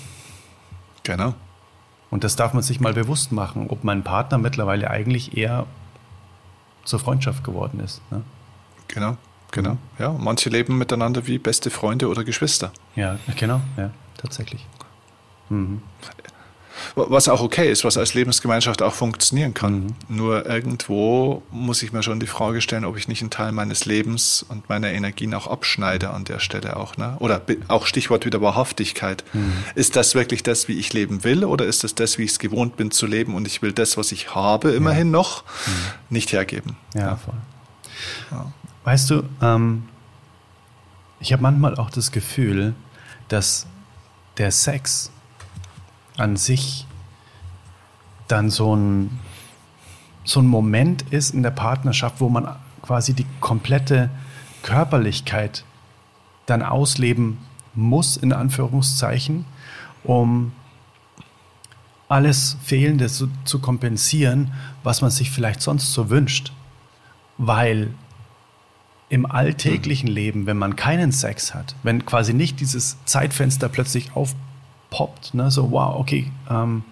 Genau. 1.04 1.34
Und 2.10 2.24
das 2.24 2.36
darf 2.36 2.52
man 2.52 2.62
sich 2.62 2.80
mal 2.80 2.92
bewusst 2.92 3.32
machen, 3.32 3.68
ob 3.70 3.84
mein 3.84 4.02
Partner 4.02 4.36
mittlerweile 4.36 4.90
eigentlich 4.90 5.36
eher 5.36 5.66
zur 6.84 6.98
Freundschaft 6.98 7.44
geworden 7.44 7.80
ist. 7.80 8.00
Ne? 8.10 8.22
Genau, 8.88 9.16
genau. 9.50 9.76
Ja, 9.98 10.12
manche 10.12 10.50
leben 10.50 10.78
miteinander 10.78 11.26
wie 11.26 11.38
beste 11.38 11.70
Freunde 11.70 12.08
oder 12.08 12.24
Geschwister. 12.24 12.72
Ja, 12.96 13.18
genau, 13.38 13.60
ja, 13.76 13.90
tatsächlich. 14.16 14.66
Mhm. 15.48 15.82
Was 16.94 17.28
auch 17.28 17.40
okay 17.40 17.70
ist, 17.70 17.84
was 17.84 17.96
als 17.96 18.14
Lebensgemeinschaft 18.14 18.82
auch 18.82 18.94
funktionieren 18.94 19.54
kann. 19.54 19.84
Mhm. 19.84 19.94
Nur 20.08 20.46
irgendwo 20.46 21.42
muss 21.50 21.82
ich 21.82 21.92
mir 21.92 22.02
schon 22.02 22.20
die 22.20 22.26
Frage 22.26 22.60
stellen, 22.60 22.84
ob 22.84 22.96
ich 22.96 23.08
nicht 23.08 23.22
einen 23.22 23.30
Teil 23.30 23.52
meines 23.52 23.84
Lebens 23.84 24.44
und 24.48 24.68
meiner 24.68 24.90
Energien 24.90 25.34
auch 25.34 25.46
abschneide 25.46 26.10
an 26.10 26.24
der 26.24 26.38
Stelle 26.38 26.76
auch. 26.76 26.96
Ne? 26.96 27.16
Oder 27.18 27.40
auch 27.68 27.86
Stichwort 27.86 28.26
wieder 28.26 28.40
Wahrhaftigkeit. 28.40 29.24
Mhm. 29.32 29.52
Ist 29.74 29.96
das 29.96 30.14
wirklich 30.14 30.42
das, 30.42 30.68
wie 30.68 30.78
ich 30.78 30.92
leben 30.92 31.24
will, 31.24 31.44
oder 31.44 31.66
ist 31.66 31.84
das 31.84 31.94
das, 31.94 32.18
wie 32.18 32.24
ich 32.24 32.32
es 32.32 32.38
gewohnt 32.38 32.76
bin 32.76 32.90
zu 32.90 33.06
leben 33.06 33.34
und 33.34 33.46
ich 33.46 33.62
will 33.62 33.72
das, 33.72 33.96
was 33.96 34.12
ich 34.12 34.34
habe, 34.34 34.72
immerhin 34.72 35.08
ja. 35.08 35.12
noch, 35.12 35.44
mhm. 35.44 35.70
nicht 36.10 36.32
hergeben? 36.32 36.76
Ja, 36.94 37.00
ja. 37.00 37.16
voll. 37.16 37.34
Ja. 38.30 38.52
Weißt 38.84 39.10
du, 39.10 39.22
ähm, 39.40 39.84
ich 41.20 41.32
habe 41.32 41.42
manchmal 41.42 41.76
auch 41.76 41.90
das 41.90 42.10
Gefühl, 42.10 42.74
dass 43.28 43.66
der 44.38 44.50
Sex 44.50 45.10
an 46.16 46.36
sich 46.36 46.86
dann 48.28 48.50
so 48.50 48.74
ein, 48.74 49.18
so 50.24 50.40
ein 50.40 50.46
Moment 50.46 51.02
ist 51.10 51.34
in 51.34 51.42
der 51.42 51.50
Partnerschaft, 51.50 52.20
wo 52.20 52.28
man 52.28 52.56
quasi 52.82 53.14
die 53.14 53.26
komplette 53.40 54.10
Körperlichkeit 54.62 55.64
dann 56.46 56.62
ausleben 56.62 57.38
muss, 57.74 58.16
in 58.16 58.32
Anführungszeichen, 58.32 59.44
um 60.04 60.52
alles 62.08 62.56
Fehlende 62.62 63.08
zu, 63.08 63.28
zu 63.44 63.58
kompensieren, 63.58 64.52
was 64.82 65.00
man 65.00 65.10
sich 65.10 65.30
vielleicht 65.30 65.62
sonst 65.62 65.92
so 65.92 66.10
wünscht. 66.10 66.52
Weil 67.38 67.94
im 69.08 69.26
alltäglichen. 69.26 70.08
Leben, 70.08 70.46
wenn 70.46 70.56
man 70.56 70.74
keinen 70.74 71.12
Sex 71.12 71.54
hat, 71.54 71.74
wenn 71.82 72.06
quasi 72.06 72.32
nicht 72.32 72.60
dieses 72.60 72.96
Zeitfenster 73.04 73.68
plötzlich 73.68 74.16
aufpoppt, 74.92 75.34
ne, 75.34 75.50
so 75.50 75.70
wow, 75.70 75.98
okay, 75.98 76.30
ähm, 76.50 76.84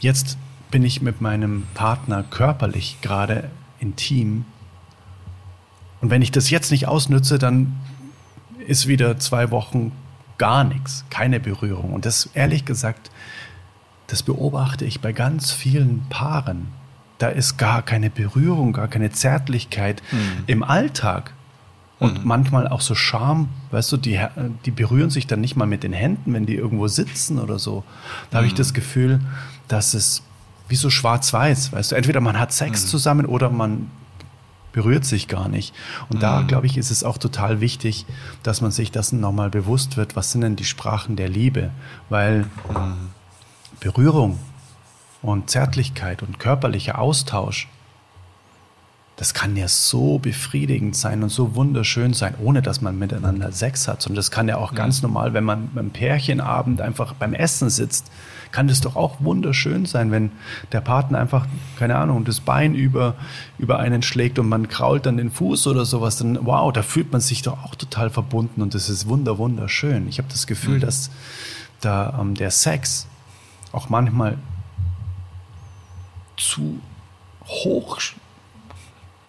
jetzt 0.00 0.38
bin 0.70 0.84
ich 0.84 1.02
mit 1.02 1.20
meinem 1.20 1.64
Partner 1.74 2.22
körperlich 2.22 2.98
gerade 3.02 3.50
intim. 3.78 4.44
Und 6.00 6.10
wenn 6.10 6.22
ich 6.22 6.30
das 6.30 6.50
jetzt 6.50 6.70
nicht 6.70 6.88
ausnütze, 6.88 7.38
dann 7.38 7.78
ist 8.66 8.86
wieder 8.86 9.18
zwei 9.18 9.50
Wochen 9.50 9.92
gar 10.38 10.64
nichts, 10.64 11.04
keine 11.10 11.40
Berührung. 11.40 11.92
Und 11.92 12.06
das 12.06 12.30
ehrlich 12.34 12.64
gesagt, 12.64 13.10
das 14.06 14.22
beobachte 14.22 14.84
ich 14.84 15.00
bei 15.00 15.12
ganz 15.12 15.52
vielen 15.52 16.06
Paaren 16.08 16.68
da 17.22 17.28
ist 17.28 17.56
gar 17.56 17.82
keine 17.82 18.10
Berührung, 18.10 18.72
gar 18.72 18.88
keine 18.88 19.12
Zärtlichkeit 19.12 20.02
mhm. 20.10 20.42
im 20.48 20.64
Alltag. 20.64 21.32
Und 22.02 22.22
mhm. 22.22 22.26
manchmal 22.26 22.66
auch 22.66 22.80
so 22.80 22.96
Scham, 22.96 23.48
weißt 23.70 23.92
du, 23.92 23.96
die, 23.96 24.18
die 24.66 24.72
berühren 24.72 25.10
sich 25.10 25.28
dann 25.28 25.40
nicht 25.40 25.54
mal 25.54 25.66
mit 25.66 25.84
den 25.84 25.92
Händen, 25.92 26.34
wenn 26.34 26.46
die 26.46 26.56
irgendwo 26.56 26.88
sitzen 26.88 27.38
oder 27.38 27.60
so. 27.60 27.84
Da 28.30 28.34
mhm. 28.34 28.38
habe 28.38 28.46
ich 28.48 28.54
das 28.54 28.74
Gefühl, 28.74 29.20
dass 29.68 29.94
es 29.94 30.24
wie 30.66 30.74
so 30.74 30.90
schwarz-weiß, 30.90 31.72
weißt 31.72 31.92
du, 31.92 31.94
entweder 31.94 32.20
man 32.20 32.40
hat 32.40 32.52
Sex 32.52 32.82
mhm. 32.82 32.88
zusammen 32.88 33.26
oder 33.26 33.50
man 33.50 33.88
berührt 34.72 35.04
sich 35.04 35.28
gar 35.28 35.48
nicht. 35.48 35.74
Und 36.08 36.24
da, 36.24 36.40
mhm. 36.40 36.48
glaube 36.48 36.66
ich, 36.66 36.76
ist 36.76 36.90
es 36.90 37.04
auch 37.04 37.18
total 37.18 37.60
wichtig, 37.60 38.04
dass 38.42 38.62
man 38.62 38.72
sich 38.72 38.90
das 38.90 39.12
nochmal 39.12 39.50
bewusst 39.50 39.96
wird, 39.96 40.16
was 40.16 40.32
sind 40.32 40.40
denn 40.40 40.56
die 40.56 40.64
Sprachen 40.64 41.14
der 41.14 41.28
Liebe? 41.28 41.70
Weil 42.08 42.46
mhm. 42.68 43.10
Berührung 43.78 44.40
und 45.20 45.50
Zärtlichkeit 45.50 46.24
und 46.24 46.40
körperlicher 46.40 46.98
Austausch, 46.98 47.68
das 49.22 49.34
kann 49.34 49.56
ja 49.56 49.68
so 49.68 50.18
befriedigend 50.18 50.96
sein 50.96 51.22
und 51.22 51.28
so 51.28 51.54
wunderschön 51.54 52.12
sein, 52.12 52.34
ohne 52.42 52.60
dass 52.60 52.80
man 52.80 52.98
miteinander 52.98 53.52
Sex 53.52 53.86
hat. 53.86 54.04
Und 54.08 54.16
das 54.16 54.32
kann 54.32 54.48
ja 54.48 54.56
auch 54.56 54.74
ganz 54.74 55.00
normal, 55.00 55.32
wenn 55.32 55.44
man 55.44 55.70
beim 55.72 55.90
Pärchenabend 55.90 56.80
einfach 56.80 57.14
beim 57.14 57.32
Essen 57.32 57.70
sitzt, 57.70 58.10
kann 58.50 58.66
das 58.66 58.80
doch 58.80 58.96
auch 58.96 59.18
wunderschön 59.20 59.86
sein, 59.86 60.10
wenn 60.10 60.32
der 60.72 60.80
Partner 60.80 61.20
einfach, 61.20 61.46
keine 61.78 61.98
Ahnung, 61.98 62.24
das 62.24 62.40
Bein 62.40 62.74
über, 62.74 63.14
über 63.58 63.78
einen 63.78 64.02
schlägt 64.02 64.40
und 64.40 64.48
man 64.48 64.66
krault 64.66 65.06
dann 65.06 65.18
den 65.18 65.30
Fuß 65.30 65.68
oder 65.68 65.84
sowas, 65.84 66.16
dann 66.16 66.44
wow, 66.44 66.72
da 66.72 66.82
fühlt 66.82 67.12
man 67.12 67.20
sich 67.20 67.42
doch 67.42 67.62
auch 67.62 67.76
total 67.76 68.10
verbunden 68.10 68.60
und 68.60 68.74
das 68.74 68.88
ist 68.88 69.06
wunder, 69.06 69.38
wunderschön. 69.38 70.08
Ich 70.08 70.18
habe 70.18 70.26
das 70.32 70.48
Gefühl, 70.48 70.78
mhm. 70.78 70.80
dass 70.80 71.10
da 71.80 72.18
ähm, 72.20 72.34
der 72.34 72.50
Sex 72.50 73.06
auch 73.70 73.88
manchmal 73.88 74.36
zu 76.36 76.80
hoch 77.44 78.00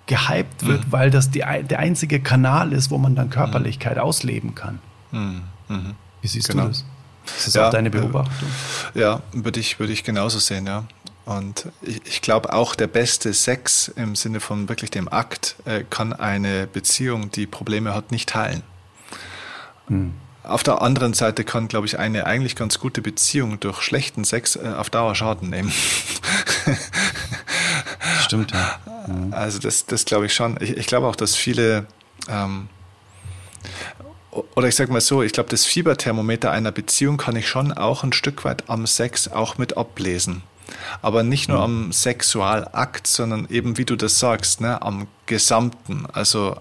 gehypt 0.06 0.66
wird, 0.66 0.88
mhm. 0.88 0.92
weil 0.92 1.12
das 1.12 1.32
die, 1.32 1.40
der 1.40 1.80
einzige 1.80 2.20
Kanal 2.20 2.74
ist, 2.74 2.92
wo 2.92 2.98
man 2.98 3.16
dann 3.16 3.30
Körperlichkeit 3.30 3.96
mhm. 3.96 4.04
ausleben 4.04 4.56
kann. 4.56 4.80
Mhm. 5.12 5.44
mhm. 5.68 5.96
Wie 6.22 6.28
siehst 6.28 6.50
genau. 6.50 6.64
du 6.64 6.70
das? 6.70 6.86
Ist 7.26 7.48
das 7.48 7.54
ja, 7.54 7.68
auch 7.68 7.72
deine 7.72 7.90
Beobachtung? 7.90 8.48
Ja, 8.94 9.22
würde 9.32 9.60
ich, 9.60 9.80
würde 9.80 9.94
ich 9.94 10.04
genauso 10.04 10.40
sehen, 10.40 10.68
ja. 10.68 10.86
Und 11.26 11.70
ich, 11.82 12.02
ich 12.06 12.22
glaube 12.22 12.52
auch 12.54 12.76
der 12.76 12.88
beste 12.88 13.34
Sex 13.34 13.88
im 13.96 14.16
Sinne 14.16 14.40
von 14.42 14.68
wirklich 14.68 14.92
dem 14.92 15.08
Akt 15.08 15.56
äh, 15.66 15.84
kann 15.90 16.12
eine 16.12 16.68
Beziehung, 16.68 17.32
die 17.32 17.46
Probleme 17.46 17.94
hat, 17.94 18.12
nicht 18.12 18.36
heilen. 18.36 18.62
Mhm. 19.88 20.14
Auf 20.44 20.64
der 20.64 20.82
anderen 20.82 21.14
Seite 21.14 21.46
kann, 21.46 21.70
glaube 21.70 21.88
ich, 21.88 21.98
eine 21.98 22.26
eigentlich 22.26 22.58
ganz 22.58 22.78
gute 22.78 23.02
Beziehung 23.02 23.62
durch 23.62 23.82
schlechten 23.82 24.26
Sex 24.26 24.58
äh, 24.58 24.74
auf 24.78 24.90
Dauer 24.90 25.16
Schaden 25.16 25.50
nehmen. 25.50 25.72
Stimmt, 28.22 28.52
ja. 28.52 28.80
Mhm. 29.08 29.34
Also 29.34 29.60
das, 29.60 29.86
das 29.86 30.06
glaube 30.06 30.26
ich 30.26 30.34
schon. 30.34 30.58
Ich, 30.62 30.78
ich 30.78 30.88
glaube 30.88 31.08
auch, 31.08 31.16
dass 31.16 31.36
viele 31.36 31.86
ähm, 32.30 32.70
oder 34.56 34.68
ich 34.68 34.76
sage 34.76 34.92
mal 34.92 35.02
so, 35.02 35.22
ich 35.22 35.32
glaube, 35.32 35.50
das 35.50 35.66
Fieberthermometer 35.66 36.52
einer 36.52 36.72
Beziehung 36.72 37.18
kann 37.18 37.36
ich 37.36 37.48
schon 37.48 37.72
auch 37.72 38.04
ein 38.04 38.14
Stück 38.14 38.46
weit 38.46 38.70
am 38.70 38.88
Sex 38.88 39.28
auch 39.28 39.58
mit 39.58 39.78
ablesen. 39.78 40.44
Aber 41.02 41.24
nicht 41.24 41.50
nur 41.50 41.60
mhm. 41.60 41.64
am 41.64 41.92
Sexualakt, 41.92 43.06
sondern 43.06 43.48
eben, 43.50 43.78
wie 43.78 43.86
du 43.86 43.96
das 43.96 44.18
sagst, 44.20 44.62
ne, 44.62 44.82
am 44.82 45.08
Gesamten. 45.26 46.08
Also 46.12 46.56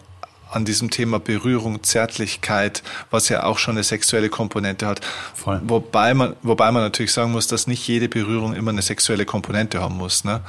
an 0.53 0.65
diesem 0.65 0.91
Thema 0.91 1.19
Berührung, 1.19 1.83
Zärtlichkeit, 1.83 2.83
was 3.11 3.29
ja 3.29 3.45
auch 3.45 3.59
schon 3.59 3.75
eine 3.75 3.83
sexuelle 3.83 4.29
Komponente 4.29 4.87
hat. 4.87 5.01
Voll. 5.35 5.61
Wobei 5.65 6.15
man, 6.15 6.37
wobei 6.43 6.71
man 6.71 6.83
natürlich 6.83 7.13
sagen 7.13 7.33
muss, 7.33 7.47
dass 7.47 7.67
nicht 7.67 7.87
jede 7.89 8.09
Berührung 8.09 8.55
immer 8.55 8.71
eine 8.71 8.83
sexuelle 8.83 9.25
Komponente 9.25 9.81
haben 9.81 9.97
muss. 9.97 10.25
Ne? 10.25 10.41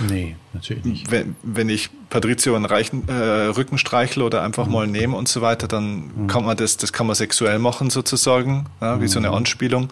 Nee, 0.00 0.36
natürlich 0.52 0.84
nicht. 0.84 1.10
Wenn, 1.10 1.36
wenn 1.42 1.68
ich 1.68 1.90
Patrizio 2.10 2.54
einen 2.54 2.64
reichen, 2.64 3.08
äh, 3.08 3.12
Rücken 3.12 3.78
streichle 3.78 4.24
oder 4.24 4.42
einfach 4.42 4.66
mhm. 4.66 4.72
mal 4.72 4.86
nehme 4.86 5.16
und 5.16 5.28
so 5.28 5.42
weiter, 5.42 5.68
dann 5.68 6.10
mhm. 6.14 6.26
kann 6.28 6.44
man 6.44 6.56
das, 6.56 6.76
das 6.76 6.92
kann 6.92 7.06
man 7.06 7.16
sexuell 7.16 7.58
machen 7.58 7.90
sozusagen, 7.90 8.66
ja, 8.80 9.00
wie 9.00 9.04
mhm. 9.04 9.08
so 9.08 9.18
eine 9.18 9.28
mhm. 9.28 9.34
Anspielung. 9.34 9.90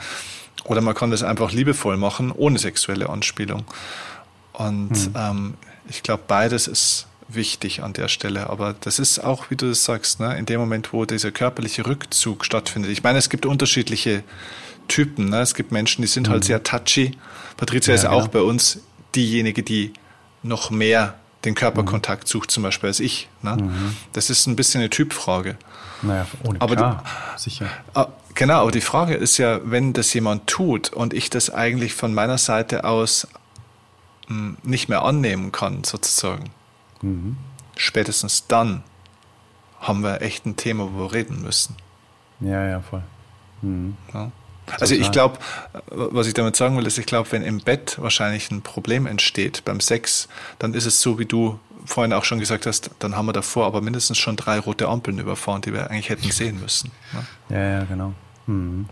Oder 0.64 0.80
man 0.80 0.94
kann 0.94 1.10
das 1.10 1.22
einfach 1.22 1.52
liebevoll 1.52 1.96
machen, 1.96 2.32
ohne 2.32 2.58
sexuelle 2.58 3.08
Anspielung. 3.08 3.64
Und 4.52 4.90
mhm. 4.90 5.14
ähm, 5.14 5.54
ich 5.88 6.02
glaube, 6.02 6.22
beides 6.26 6.66
ist 6.66 7.06
wichtig 7.28 7.82
an 7.82 7.92
der 7.92 8.08
Stelle. 8.08 8.50
Aber 8.50 8.74
das 8.80 8.98
ist 8.98 9.18
auch, 9.18 9.50
wie 9.50 9.56
du 9.56 9.68
das 9.68 9.84
sagst, 9.84 10.20
ne, 10.20 10.36
in 10.38 10.46
dem 10.46 10.60
Moment, 10.60 10.92
wo 10.92 11.04
dieser 11.04 11.30
körperliche 11.30 11.86
Rückzug 11.86 12.44
stattfindet. 12.44 12.90
Ich 12.90 13.02
meine, 13.02 13.18
es 13.18 13.28
gibt 13.28 13.46
unterschiedliche 13.46 14.22
Typen. 14.88 15.30
Ne? 15.30 15.40
Es 15.40 15.54
gibt 15.54 15.72
Menschen, 15.72 16.02
die 16.02 16.08
sind 16.08 16.28
halt 16.28 16.30
mhm. 16.30 16.32
halt 16.34 16.44
sehr 16.44 16.62
touchy. 16.62 17.12
Patricia 17.56 17.94
ja, 17.94 18.00
ist 18.00 18.06
auch 18.06 18.30
genau. 18.30 18.32
bei 18.32 18.40
uns 18.42 18.80
diejenige, 19.14 19.62
die 19.62 19.92
noch 20.42 20.70
mehr 20.70 21.14
den 21.44 21.54
Körperkontakt 21.54 22.24
mhm. 22.24 22.28
sucht, 22.28 22.50
zum 22.50 22.62
Beispiel 22.62 22.88
als 22.88 23.00
ich. 23.00 23.28
Ne? 23.42 23.56
Mhm. 23.56 23.96
Das 24.12 24.30
ist 24.30 24.46
ein 24.46 24.56
bisschen 24.56 24.80
eine 24.80 24.90
Typfrage. 24.90 25.56
Naja, 26.02 26.26
ohne 26.44 26.60
aber 26.60 26.76
klar, 26.76 27.04
die, 27.36 27.40
sicher. 27.40 27.70
Ah, 27.94 28.08
genau, 28.34 28.60
aber 28.60 28.70
die 28.70 28.80
Frage 28.80 29.14
ist 29.14 29.38
ja, 29.38 29.60
wenn 29.64 29.92
das 29.92 30.12
jemand 30.12 30.46
tut 30.46 30.92
und 30.92 31.14
ich 31.14 31.30
das 31.30 31.50
eigentlich 31.50 31.94
von 31.94 32.12
meiner 32.12 32.38
Seite 32.38 32.84
aus 32.84 33.26
mh, 34.28 34.36
hm, 34.36 34.56
nicht 34.62 34.88
mehr 34.88 35.02
annehmen 35.02 35.52
kann, 35.52 35.84
sozusagen, 35.84 36.50
Mhm. 37.02 37.36
Spätestens 37.76 38.46
dann 38.46 38.82
haben 39.80 40.02
wir 40.02 40.22
echt 40.22 40.46
ein 40.46 40.56
Thema, 40.56 40.88
wo 40.92 41.04
wir 41.04 41.12
reden 41.12 41.42
müssen. 41.42 41.76
Ja, 42.40 42.66
ja, 42.66 42.80
voll. 42.80 43.02
Mhm. 43.62 43.96
Ja. 44.12 44.30
Also 44.80 44.94
ich 44.94 45.12
glaube, 45.12 45.38
was 45.86 46.26
ich 46.26 46.34
damit 46.34 46.56
sagen 46.56 46.76
will, 46.76 46.86
ist, 46.86 46.98
ich 46.98 47.06
glaube, 47.06 47.30
wenn 47.30 47.42
im 47.42 47.60
Bett 47.60 47.98
wahrscheinlich 48.00 48.50
ein 48.50 48.62
Problem 48.62 49.06
entsteht 49.06 49.64
beim 49.64 49.80
Sex, 49.80 50.28
dann 50.58 50.74
ist 50.74 50.86
es 50.86 51.00
so, 51.00 51.18
wie 51.20 51.24
du 51.24 51.60
vorhin 51.84 52.12
auch 52.12 52.24
schon 52.24 52.40
gesagt 52.40 52.66
hast, 52.66 52.90
dann 52.98 53.16
haben 53.16 53.26
wir 53.26 53.32
davor 53.32 53.66
aber 53.66 53.80
mindestens 53.80 54.18
schon 54.18 54.34
drei 54.34 54.58
rote 54.58 54.88
Ampeln 54.88 55.18
überfahren, 55.18 55.62
die 55.62 55.72
wir 55.72 55.90
eigentlich 55.90 56.08
hätten 56.08 56.30
sehen 56.30 56.60
müssen. 56.60 56.90
Ne? 57.12 57.56
Ja, 57.56 57.78
ja, 57.78 57.84
genau. 57.84 58.12
Mhm. 58.46 58.86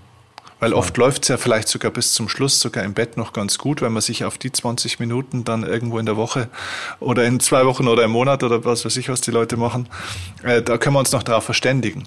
Weil 0.61 0.73
oft 0.73 0.97
läuft 0.97 1.25
es 1.25 1.29
ja 1.29 1.37
vielleicht 1.37 1.69
sogar 1.69 1.91
bis 1.91 2.15
zum 2.15 2.29
Schluss, 2.29 2.61
sogar 2.61 2.85
im 2.85 2.95
Bett 2.95 3.17
noch 3.17 3.33
ganz 3.33 3.59
gut, 3.59 3.83
wenn 3.83 3.93
man 3.93 4.03
sich 4.03 4.25
auf 4.25 4.39
die 4.39 4.53
20 4.53 5.01
Minuten 5.01 5.45
dann 5.45 5.65
irgendwo 5.65 5.99
in 5.99 6.07
der 6.07 6.17
Woche 6.17 6.49
oder 7.01 7.25
in 7.25 7.41
zwei 7.41 7.67
Wochen 7.67 7.89
oder 7.89 8.05
im 8.05 8.13
Monat 8.13 8.43
oder 8.43 8.65
was 8.65 8.85
weiß 8.85 8.97
ich, 8.97 9.09
was 9.09 9.21
die 9.21 9.31
Leute 9.31 9.57
machen, 9.57 9.89
äh, 10.43 10.63
da 10.63 10.79
können 10.79 10.95
wir 10.95 11.01
uns 11.01 11.13
noch 11.13 11.23
darauf 11.23 11.45
verständigen 11.45 12.05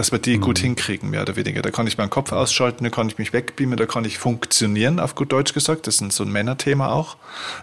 dass 0.00 0.12
wir 0.12 0.18
die 0.18 0.38
mhm. 0.38 0.40
gut 0.40 0.58
hinkriegen, 0.58 1.10
mehr 1.10 1.20
oder 1.20 1.36
weniger. 1.36 1.60
Da 1.60 1.70
kann 1.70 1.86
ich 1.86 1.98
meinen 1.98 2.08
Kopf 2.08 2.32
ausschalten, 2.32 2.84
da 2.84 2.90
kann 2.90 3.08
ich 3.08 3.18
mich 3.18 3.34
wegbeamen, 3.34 3.76
da 3.76 3.84
kann 3.84 4.06
ich 4.06 4.18
funktionieren, 4.18 4.98
auf 4.98 5.14
gut 5.14 5.30
Deutsch 5.30 5.52
gesagt. 5.52 5.86
Das 5.86 6.00
ist 6.00 6.12
so 6.12 6.24
ein 6.24 6.32
Männerthema 6.32 6.90
auch. 6.90 7.16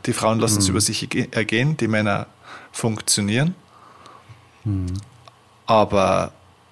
Die 0.05 0.13
Frauen 0.13 0.39
lassen 0.39 0.55
mhm. 0.55 0.59
es 0.59 0.67
über 0.69 0.81
sich 0.81 1.35
ergehen, 1.35 1.77
die 1.77 1.87
Männer 1.87 2.27
funktionieren. 2.71 3.55
Mhm. 4.65 4.93
Aber 5.65 6.31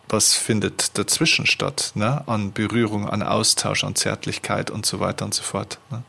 was 0.09 0.33
findet 0.33 0.97
dazwischen 0.97 1.45
statt, 1.45 1.91
ne? 1.95 2.27
an 2.27 2.53
Berührung, 2.53 3.09
an 3.09 3.23
Austausch, 3.23 3.83
an 3.83 3.95
Zärtlichkeit 3.95 4.69
und 4.69 4.85
so 4.85 4.99
weiter 4.99 5.25
und 5.25 5.33
so 5.33 5.43
fort. 5.43 5.79
Ne? 5.89 6.03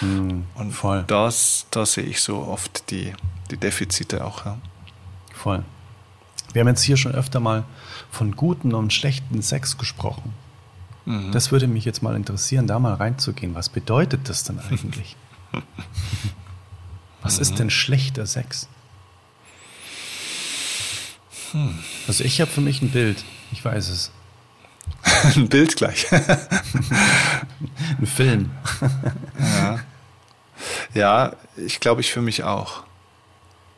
Mhm, 0.00 0.44
und 0.54 0.72
voll. 0.72 1.04
Das, 1.06 1.66
da 1.70 1.86
sehe 1.86 2.04
ich 2.04 2.20
so 2.20 2.38
oft 2.38 2.90
die, 2.90 3.12
die 3.50 3.56
Defizite 3.56 4.24
auch. 4.24 4.44
Ja. 4.44 4.58
Voll. 5.32 5.64
Wir 6.52 6.60
haben 6.60 6.68
jetzt 6.68 6.82
hier 6.82 6.96
schon 6.96 7.12
öfter 7.12 7.40
mal 7.40 7.64
von 8.10 8.34
guten 8.36 8.74
und 8.74 8.92
schlechten 8.92 9.42
Sex 9.42 9.76
gesprochen. 9.78 10.32
Mhm. 11.04 11.32
Das 11.32 11.52
würde 11.52 11.66
mich 11.66 11.84
jetzt 11.84 12.02
mal 12.02 12.16
interessieren, 12.16 12.66
da 12.66 12.78
mal 12.78 12.94
reinzugehen. 12.94 13.54
Was 13.54 13.68
bedeutet 13.68 14.28
das 14.28 14.44
denn 14.44 14.58
eigentlich? 14.58 15.16
Was 17.22 17.36
mhm. 17.36 17.42
ist 17.42 17.58
denn 17.58 17.70
schlechter 17.70 18.26
Sex? 18.26 18.68
Hm. 21.52 21.78
Also 22.06 22.24
ich 22.24 22.40
habe 22.40 22.50
für 22.50 22.60
mich 22.60 22.82
ein 22.82 22.90
Bild. 22.90 23.24
Ich 23.52 23.64
weiß 23.64 23.88
es. 23.88 24.10
ein 25.36 25.48
Bild 25.48 25.76
gleich. 25.76 26.06
ein 26.12 28.06
Film. 28.06 28.50
ja. 29.38 29.80
ja, 30.94 31.36
ich 31.56 31.80
glaube, 31.80 32.00
ich 32.00 32.12
für 32.12 32.22
mich 32.22 32.44
auch. 32.44 32.84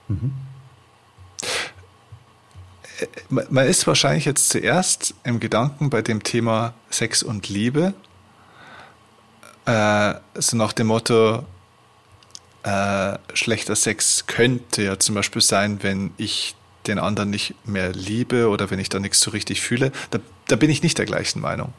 Mhm. 0.09 0.33
Äh, 3.01 3.07
man 3.29 3.67
ist 3.67 3.87
wahrscheinlich 3.87 4.25
jetzt 4.25 4.51
zuerst 4.51 5.15
im 5.25 5.41
Gedanken 5.41 5.91
bei 5.91 6.03
dem 6.03 6.23
Thema 6.23 6.75
Sex 6.91 7.23
und 7.23 7.49
Liebe, 7.49 7.95
äh, 9.67 10.15
so 10.35 10.57
nach 10.57 10.73
dem 10.73 10.89
Motto, 10.89 11.45
äh, 12.63 13.19
schlechter 13.35 13.77
Sex 13.77 14.27
könnte 14.27 14.83
ja 14.83 14.99
zum 14.99 15.15
Beispiel 15.15 15.43
sein, 15.43 15.83
wenn 15.83 16.13
ich 16.19 16.55
den 16.91 16.99
anderen 16.99 17.31
nicht 17.31 17.55
mehr 17.65 17.93
liebe 17.93 18.49
oder 18.49 18.71
wenn 18.71 18.79
ich 18.79 18.89
da 18.89 18.99
nichts 18.99 19.21
so 19.21 19.31
richtig 19.31 19.61
fühle, 19.61 19.93
da, 20.11 20.19
da 20.49 20.57
bin 20.57 20.71
ich 20.71 20.83
nicht 20.83 20.99
der 20.99 21.07
gleichen 21.07 21.41
Meinung. 21.41 21.73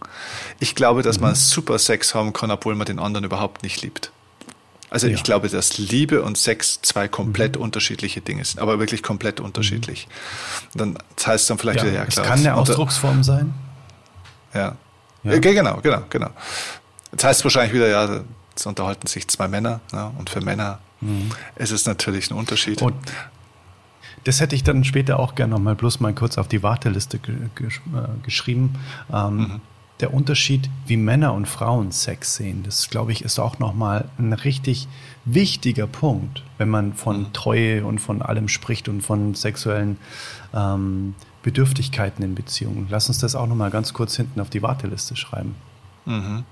Ich 0.60 0.76
glaube, 0.76 1.04
dass 1.04 1.18
mhm. 1.18 1.28
man 1.28 1.36
super 1.36 1.78
Sex 1.78 2.16
haben 2.16 2.34
kann, 2.34 2.52
obwohl 2.52 2.76
man 2.76 2.86
den 2.86 3.00
anderen 3.00 3.26
überhaupt 3.26 3.64
nicht 3.64 3.82
liebt. 3.82 4.12
Also 4.90 5.08
ja. 5.08 5.14
ich 5.14 5.24
glaube, 5.24 5.48
dass 5.48 5.78
Liebe 5.78 6.22
und 6.22 6.38
Sex 6.38 6.82
zwei 6.82 7.08
komplett 7.08 7.56
mhm. 7.56 7.64
unterschiedliche 7.64 8.20
Dinge 8.22 8.44
sind, 8.44 8.60
aber 8.60 8.80
wirklich 8.80 9.04
komplett 9.04 9.40
unterschiedlich. 9.40 10.08
Mhm. 10.74 10.78
Dann 10.78 10.98
das 11.16 11.28
heißt 11.28 11.50
dann 11.50 11.58
vielleicht 11.58 11.80
ja, 11.80 11.86
wieder, 11.86 11.96
ja 11.96 12.06
klar. 12.06 12.26
Es 12.26 12.30
kann 12.30 12.40
eine 12.40 12.56
Ausdrucksform 12.56 13.24
sein. 13.24 13.54
Ja. 14.54 14.76
ja. 15.24 15.38
Okay, 15.38 15.54
genau, 15.54 15.80
genau, 15.82 16.04
genau. 16.10 16.30
Das 17.14 17.24
heißt 17.24 17.44
wahrscheinlich 17.44 17.74
wieder, 17.74 17.88
ja, 17.88 18.22
es 18.56 18.66
unterhalten 18.66 19.08
sich 19.08 19.28
zwei 19.28 19.48
Männer 19.48 19.80
ne? 19.94 20.12
und 20.18 20.30
für 20.30 20.42
Männer 20.42 20.80
mhm. 21.00 21.32
ist 21.56 21.72
es 21.72 21.86
natürlich 21.86 22.30
ein 22.30 22.38
Unterschied. 22.38 22.82
Und 22.82 22.96
das 24.24 24.40
hätte 24.40 24.56
ich 24.56 24.64
dann 24.64 24.84
später 24.84 25.20
auch 25.20 25.36
gerne 25.36 25.54
nochmal 25.54 25.76
bloß 25.76 26.00
mal 26.00 26.14
kurz 26.14 26.38
auf 26.38 26.48
die 26.48 26.64
Warteliste 26.64 27.20
gesch 27.56 27.82
äh, 27.94 28.24
geschrieben. 28.24 28.76
Ähm, 29.12 29.38
mhm. 29.38 29.62
Der 30.00 30.14
Unterschied, 30.14 30.70
wie 30.88 30.98
Männer 30.98 31.34
und 31.34 31.48
Frauen 31.48 31.92
Sex 31.92 32.36
sehen, 32.36 32.64
das 32.64 32.90
glaube 32.90 33.12
ich, 33.12 33.24
ist 33.24 33.38
auch 33.38 33.60
nochmal 33.60 34.10
ein 34.18 34.34
richtig 34.34 34.88
wichtiger 35.26 35.86
Punkt, 35.86 36.44
wenn 36.58 36.70
man 36.70 36.94
von 36.94 37.20
mhm. 37.20 37.34
Treue 37.34 37.86
und 37.86 38.00
von 38.00 38.24
allem 38.24 38.48
spricht 38.48 38.90
und 38.90 39.02
von 39.02 39.36
sexuellen 39.36 39.98
ähm, 40.56 41.14
Bedürftigkeiten 41.44 42.24
in 42.24 42.34
Beziehungen. 42.36 42.88
Lass 42.90 43.10
uns 43.10 43.20
das 43.20 43.36
auch 43.36 43.48
nochmal 43.48 43.70
ganz 43.70 43.94
kurz 43.94 44.16
hinten 44.16 44.40
auf 44.40 44.50
die 44.50 44.64
Warteliste 44.64 45.16
schreiben. 45.16 45.56
Mhm. 46.06 46.46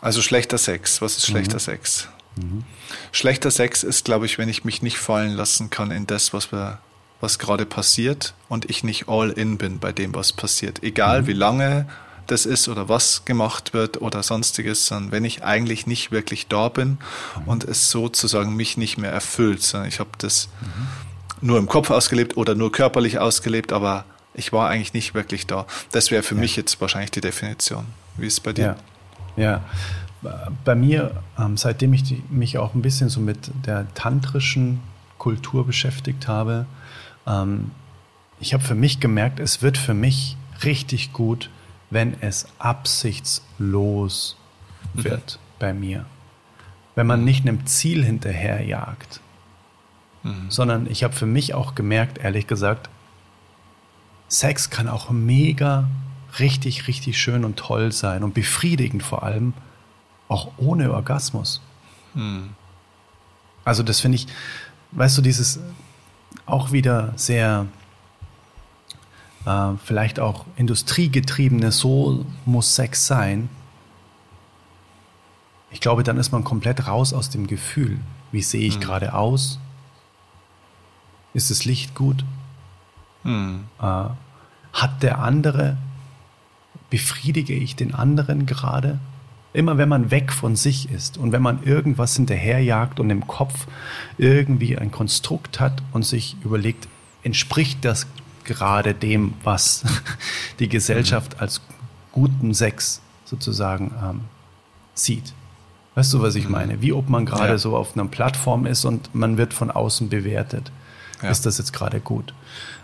Also 0.00 0.22
schlechter 0.22 0.56
Sex. 0.58 1.02
Was 1.02 1.18
ist 1.18 1.26
schlechter 1.26 1.56
mhm. 1.56 1.60
Sex? 1.60 2.08
Mhm. 2.40 2.64
Schlechter 3.12 3.50
Sex 3.50 3.82
ist, 3.82 4.04
glaube 4.04 4.26
ich, 4.26 4.38
wenn 4.38 4.48
ich 4.48 4.64
mich 4.64 4.82
nicht 4.82 4.98
fallen 4.98 5.32
lassen 5.32 5.70
kann 5.70 5.90
in 5.90 6.06
das, 6.06 6.32
was 6.32 6.52
wir, 6.52 6.78
was 7.20 7.38
gerade 7.38 7.66
passiert 7.66 8.34
und 8.48 8.68
ich 8.70 8.84
nicht 8.84 9.08
all 9.08 9.30
in 9.30 9.58
bin 9.58 9.78
bei 9.78 9.92
dem, 9.92 10.14
was 10.14 10.32
passiert. 10.32 10.82
Egal 10.82 11.22
mhm. 11.22 11.26
wie 11.26 11.32
lange 11.32 11.86
das 12.26 12.46
ist 12.46 12.68
oder 12.68 12.88
was 12.88 13.24
gemacht 13.24 13.74
wird 13.74 14.00
oder 14.00 14.22
sonstiges, 14.22 14.86
sondern 14.86 15.12
wenn 15.12 15.24
ich 15.24 15.42
eigentlich 15.42 15.86
nicht 15.86 16.12
wirklich 16.12 16.46
da 16.46 16.68
bin 16.68 16.90
mhm. 16.90 16.98
und 17.46 17.64
es 17.64 17.90
sozusagen 17.90 18.54
mich 18.54 18.76
nicht 18.76 18.98
mehr 18.98 19.10
erfüllt, 19.10 19.62
sondern 19.62 19.88
ich 19.88 20.00
habe 20.00 20.10
das 20.18 20.48
mhm. 20.60 21.46
nur 21.46 21.58
im 21.58 21.66
Kopf 21.66 21.90
ausgelebt 21.90 22.36
oder 22.36 22.54
nur 22.54 22.70
körperlich 22.72 23.18
ausgelebt, 23.18 23.72
aber 23.72 24.04
ich 24.32 24.52
war 24.52 24.68
eigentlich 24.68 24.94
nicht 24.94 25.14
wirklich 25.14 25.46
da. 25.46 25.66
Das 25.90 26.10
wäre 26.10 26.22
für 26.22 26.36
ja. 26.36 26.40
mich 26.40 26.56
jetzt 26.56 26.80
wahrscheinlich 26.80 27.10
die 27.10 27.20
Definition. 27.20 27.86
Wie 28.16 28.26
ist 28.26 28.34
es 28.34 28.40
bei 28.40 28.52
dir? 28.52 28.76
Ja. 29.36 29.42
ja 29.42 29.64
bei 30.64 30.74
mir, 30.74 31.22
ähm, 31.38 31.56
seitdem 31.56 31.92
ich 31.94 32.22
mich 32.30 32.58
auch 32.58 32.74
ein 32.74 32.82
bisschen 32.82 33.08
so 33.08 33.20
mit 33.20 33.50
der 33.66 33.92
tantrischen 33.94 34.80
Kultur 35.18 35.66
beschäftigt 35.66 36.28
habe, 36.28 36.66
ähm, 37.26 37.70
ich 38.38 38.54
habe 38.54 38.62
für 38.62 38.74
mich 38.74 39.00
gemerkt, 39.00 39.38
es 39.40 39.62
wird 39.62 39.76
für 39.78 39.94
mich 39.94 40.36
richtig 40.64 41.12
gut, 41.12 41.50
wenn 41.90 42.16
es 42.20 42.46
absichtslos 42.58 44.36
mhm. 44.94 45.04
wird 45.04 45.38
bei 45.58 45.72
mir. 45.72 46.06
Wenn 46.94 47.06
man 47.06 47.24
nicht 47.24 47.46
einem 47.46 47.66
Ziel 47.66 48.04
hinterherjagt, 48.04 49.20
mhm. 50.22 50.50
sondern 50.50 50.86
ich 50.90 51.04
habe 51.04 51.14
für 51.14 51.26
mich 51.26 51.54
auch 51.54 51.74
gemerkt, 51.74 52.18
ehrlich 52.18 52.46
gesagt, 52.46 52.88
Sex 54.28 54.70
kann 54.70 54.88
auch 54.88 55.10
mega, 55.10 55.88
richtig, 56.38 56.86
richtig 56.86 57.18
schön 57.18 57.44
und 57.44 57.56
toll 57.56 57.90
sein 57.92 58.22
und 58.22 58.32
befriedigend 58.32 59.02
vor 59.02 59.22
allem, 59.22 59.54
auch 60.30 60.52
ohne 60.56 60.92
Orgasmus. 60.92 61.60
Hm. 62.14 62.50
Also 63.64 63.82
das 63.82 64.00
finde 64.00 64.16
ich, 64.16 64.26
weißt 64.92 65.18
du, 65.18 65.22
dieses 65.22 65.60
auch 66.46 66.72
wieder 66.72 67.12
sehr 67.16 67.66
äh, 69.44 69.72
vielleicht 69.84 70.20
auch 70.20 70.46
industriegetriebene, 70.56 71.72
so 71.72 72.24
muss 72.44 72.74
Sex 72.74 73.06
sein. 73.06 73.48
Ich 75.70 75.80
glaube, 75.80 76.02
dann 76.02 76.16
ist 76.16 76.32
man 76.32 76.44
komplett 76.44 76.86
raus 76.86 77.12
aus 77.12 77.30
dem 77.30 77.46
Gefühl. 77.46 77.98
Wie 78.32 78.42
sehe 78.42 78.66
ich 78.66 78.74
hm. 78.74 78.80
gerade 78.80 79.14
aus? 79.14 79.58
Ist 81.34 81.50
das 81.50 81.64
Licht 81.64 81.94
gut? 81.94 82.24
Hm. 83.24 83.64
Äh, 83.80 84.04
hat 84.72 85.02
der 85.02 85.18
andere, 85.18 85.76
befriedige 86.88 87.54
ich 87.54 87.76
den 87.76 87.94
anderen 87.94 88.46
gerade? 88.46 89.00
Immer 89.52 89.78
wenn 89.78 89.88
man 89.88 90.10
weg 90.10 90.32
von 90.32 90.54
sich 90.54 90.90
ist 90.90 91.18
und 91.18 91.32
wenn 91.32 91.42
man 91.42 91.64
irgendwas 91.64 92.14
hinterherjagt 92.14 93.00
und 93.00 93.10
im 93.10 93.26
Kopf 93.26 93.66
irgendwie 94.16 94.78
ein 94.78 94.92
Konstrukt 94.92 95.58
hat 95.58 95.82
und 95.92 96.04
sich 96.04 96.36
überlegt, 96.44 96.86
entspricht 97.24 97.84
das 97.84 98.06
gerade 98.44 98.94
dem, 98.94 99.34
was 99.42 99.84
die 100.60 100.68
Gesellschaft 100.68 101.40
als 101.40 101.60
guten 102.12 102.54
Sex 102.54 103.00
sozusagen 103.24 103.92
ähm, 104.02 104.20
sieht. 104.94 105.34
Weißt 105.94 106.12
du, 106.12 106.22
was 106.22 106.34
ich 106.34 106.44
mhm. 106.44 106.52
meine? 106.52 106.82
Wie 106.82 106.92
ob 106.92 107.08
man 107.08 107.26
gerade 107.26 107.52
ja. 107.52 107.58
so 107.58 107.76
auf 107.76 107.96
einer 107.96 108.06
Plattform 108.06 108.66
ist 108.66 108.84
und 108.84 109.14
man 109.14 109.36
wird 109.36 109.52
von 109.52 109.70
außen 109.70 110.08
bewertet. 110.08 110.70
Ja. 111.22 111.30
Ist 111.30 111.44
das 111.44 111.58
jetzt 111.58 111.72
gerade 111.72 112.00
gut? 112.00 112.32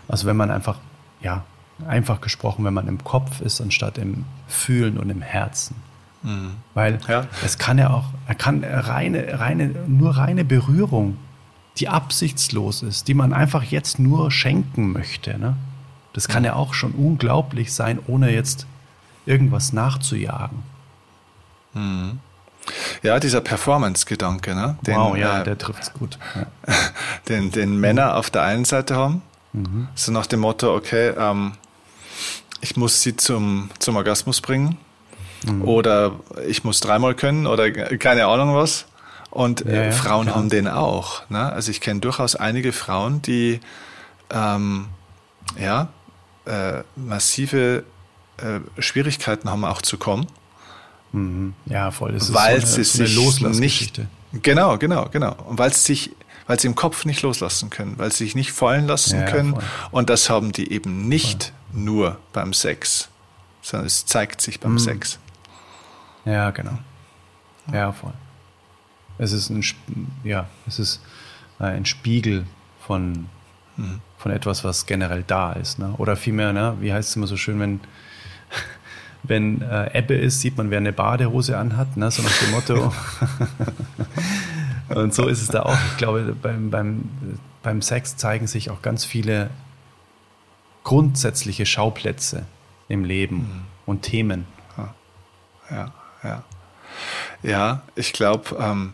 Also 0.07 0.27
wenn 0.27 0.37
man 0.37 0.51
einfach, 0.51 0.79
ja, 1.21 1.43
einfach 1.87 2.21
gesprochen, 2.21 2.65
wenn 2.65 2.73
man 2.73 2.87
im 2.87 3.03
Kopf 3.03 3.41
ist, 3.41 3.61
anstatt 3.61 3.97
im 3.97 4.25
Fühlen 4.47 4.97
und 4.97 5.09
im 5.09 5.21
Herzen. 5.21 5.75
Mhm. 6.27 6.57
Weil 6.73 6.99
ja. 7.07 7.25
es 7.43 7.57
kann 7.57 7.77
ja 7.77 7.89
auch, 7.89 8.05
er 8.27 8.35
kann 8.35 8.63
reine, 8.63 9.39
reine, 9.39 9.67
nur 9.87 10.17
reine 10.17 10.43
Berührung, 10.43 11.17
die 11.77 11.87
absichtslos 11.87 12.83
ist, 12.83 13.07
die 13.07 13.13
man 13.13 13.31
einfach 13.31 13.63
jetzt 13.63 13.97
nur 13.97 14.29
schenken 14.29 14.91
möchte. 14.91 15.39
Ne? 15.39 15.55
Das 16.11 16.27
kann 16.27 16.43
ja. 16.43 16.53
auch 16.53 16.73
schon 16.73 16.91
unglaublich 16.91 17.73
sein, 17.73 17.99
ohne 18.07 18.33
jetzt 18.33 18.67
irgendwas 19.25 19.71
nachzujagen. 19.71 20.63
Mhm. 21.73 22.19
Ja, 23.03 23.21
dieser 23.21 23.39
Performance-Gedanke, 23.39 24.53
ne? 24.53 24.77
Den, 24.85 24.97
wow, 24.97 25.15
ja, 25.15 25.39
äh, 25.39 25.43
der 25.45 25.57
trifft 25.57 25.83
es 25.83 25.93
gut. 25.93 26.19
Ja. 26.35 26.75
Den, 27.29 27.51
den 27.51 27.77
Männer 27.77 28.15
auf 28.15 28.29
der 28.29 28.43
einen 28.43 28.63
Seite 28.63 28.95
haben, 28.95 29.21
mhm. 29.51 29.89
so 29.95 30.13
nach 30.13 30.27
dem 30.27 30.39
Motto, 30.41 30.73
okay, 30.73 31.09
ähm, 31.17 31.53
ich 32.61 32.77
muss 32.77 33.01
sie 33.01 33.17
zum, 33.17 33.69
zum 33.79 33.97
Orgasmus 33.97 34.39
bringen 34.39 34.77
Mhm. 35.45 35.61
Oder 35.63 36.19
ich 36.47 36.63
muss 36.63 36.79
dreimal 36.79 37.15
können 37.15 37.47
oder 37.47 37.71
keine 37.71 38.27
Ahnung 38.27 38.55
was. 38.55 38.85
Und 39.29 39.65
äh, 39.65 39.75
ja, 39.75 39.83
ja, 39.85 39.91
Frauen 39.91 40.25
klar. 40.25 40.37
haben 40.37 40.49
den 40.49 40.67
auch. 40.67 41.29
Ne? 41.29 41.51
Also 41.51 41.71
ich 41.71 41.81
kenne 41.81 41.99
durchaus 41.99 42.35
einige 42.35 42.71
Frauen, 42.71 43.21
die 43.21 43.59
ähm, 44.29 44.87
ja, 45.59 45.89
äh, 46.45 46.83
massive 46.95 47.83
äh, 48.37 48.81
Schwierigkeiten 48.81 49.49
haben, 49.49 49.65
auch 49.65 49.81
zu 49.81 49.97
kommen. 49.97 50.27
Mhm. 51.11 51.53
Ja, 51.65 51.91
voll. 51.91 52.13
Das 52.13 52.33
weil 52.33 52.57
ist 52.57 52.73
so 52.73 52.99
eine, 52.99 53.07
sie 53.07 53.53
sich 53.53 53.59
nicht. 53.59 54.01
Genau, 54.41 54.77
genau, 54.77 55.07
genau. 55.09 55.35
Und 55.47 55.57
weil 55.57 55.73
sie 55.73 55.79
sich 55.79 56.11
weil 56.47 56.59
sie 56.59 56.67
im 56.67 56.75
Kopf 56.75 57.05
nicht 57.05 57.21
loslassen 57.21 57.69
können, 57.69 57.95
weil 57.97 58.11
sie 58.11 58.23
sich 58.23 58.33
nicht 58.33 58.51
fallen 58.51 58.87
lassen 58.87 59.19
ja, 59.19 59.25
können. 59.25 59.53
Voll. 59.53 59.63
Und 59.91 60.09
das 60.09 60.29
haben 60.29 60.53
die 60.53 60.71
eben 60.71 61.07
nicht 61.07 61.53
voll. 61.71 61.81
nur 61.81 62.17
beim 62.33 62.53
Sex, 62.53 63.09
sondern 63.61 63.85
es 63.85 64.05
zeigt 64.05 64.41
sich 64.41 64.59
beim 64.59 64.73
mhm. 64.73 64.79
Sex. 64.79 65.19
Ja, 66.27 66.51
genau. 66.51 66.77
Ja, 67.71 67.91
voll. 67.91 68.13
Es 69.17 69.31
ist 69.31 69.49
ein, 69.49 69.63
ja, 70.23 70.47
es 70.67 70.77
ist 70.77 71.01
äh, 71.59 71.63
ein 71.63 71.85
Spiegel 71.85 72.45
von, 72.85 73.27
mhm. 73.77 74.01
von 74.17 74.31
etwas, 74.31 74.63
was 74.63 74.85
generell 74.85 75.23
da 75.25 75.53
ist. 75.53 75.79
Ne? 75.79 75.93
Oder 75.97 76.15
vielmehr, 76.15 76.53
ne? 76.53 76.77
wie 76.81 76.93
heißt 76.93 77.09
es 77.09 77.15
immer 77.15 77.27
so 77.27 77.37
schön, 77.37 77.59
wenn, 77.59 77.79
wenn 79.23 79.61
äh, 79.61 79.97
Ebbe 79.97 80.15
ist, 80.15 80.41
sieht 80.41 80.57
man, 80.57 80.69
wer 80.69 80.77
eine 80.77 80.93
Badehose 80.93 81.57
anhat, 81.57 81.95
ne? 81.97 82.11
so 82.11 82.21
nach 82.21 82.37
dem 82.39 82.51
Motto. 82.51 82.93
und 84.89 85.13
so 85.13 85.27
ist 85.27 85.41
es 85.41 85.47
da 85.47 85.63
auch. 85.63 85.77
Ich 85.91 85.97
glaube, 85.97 86.35
beim, 86.41 86.69
beim, 86.69 87.09
beim 87.63 87.81
Sex 87.81 88.17
zeigen 88.17 88.47
sich 88.47 88.69
auch 88.69 88.81
ganz 88.81 89.05
viele 89.05 89.49
grundsätzliche 90.83 91.65
Schauplätze 91.65 92.45
im 92.89 93.03
Leben 93.03 93.37
mhm. 93.37 93.61
und 93.85 94.01
Themen. 94.03 94.45
Ja, 94.77 94.95
ja. 95.71 95.93
Ja, 97.43 97.81
ich 97.95 98.13
glaube, 98.13 98.55
ähm, 98.59 98.93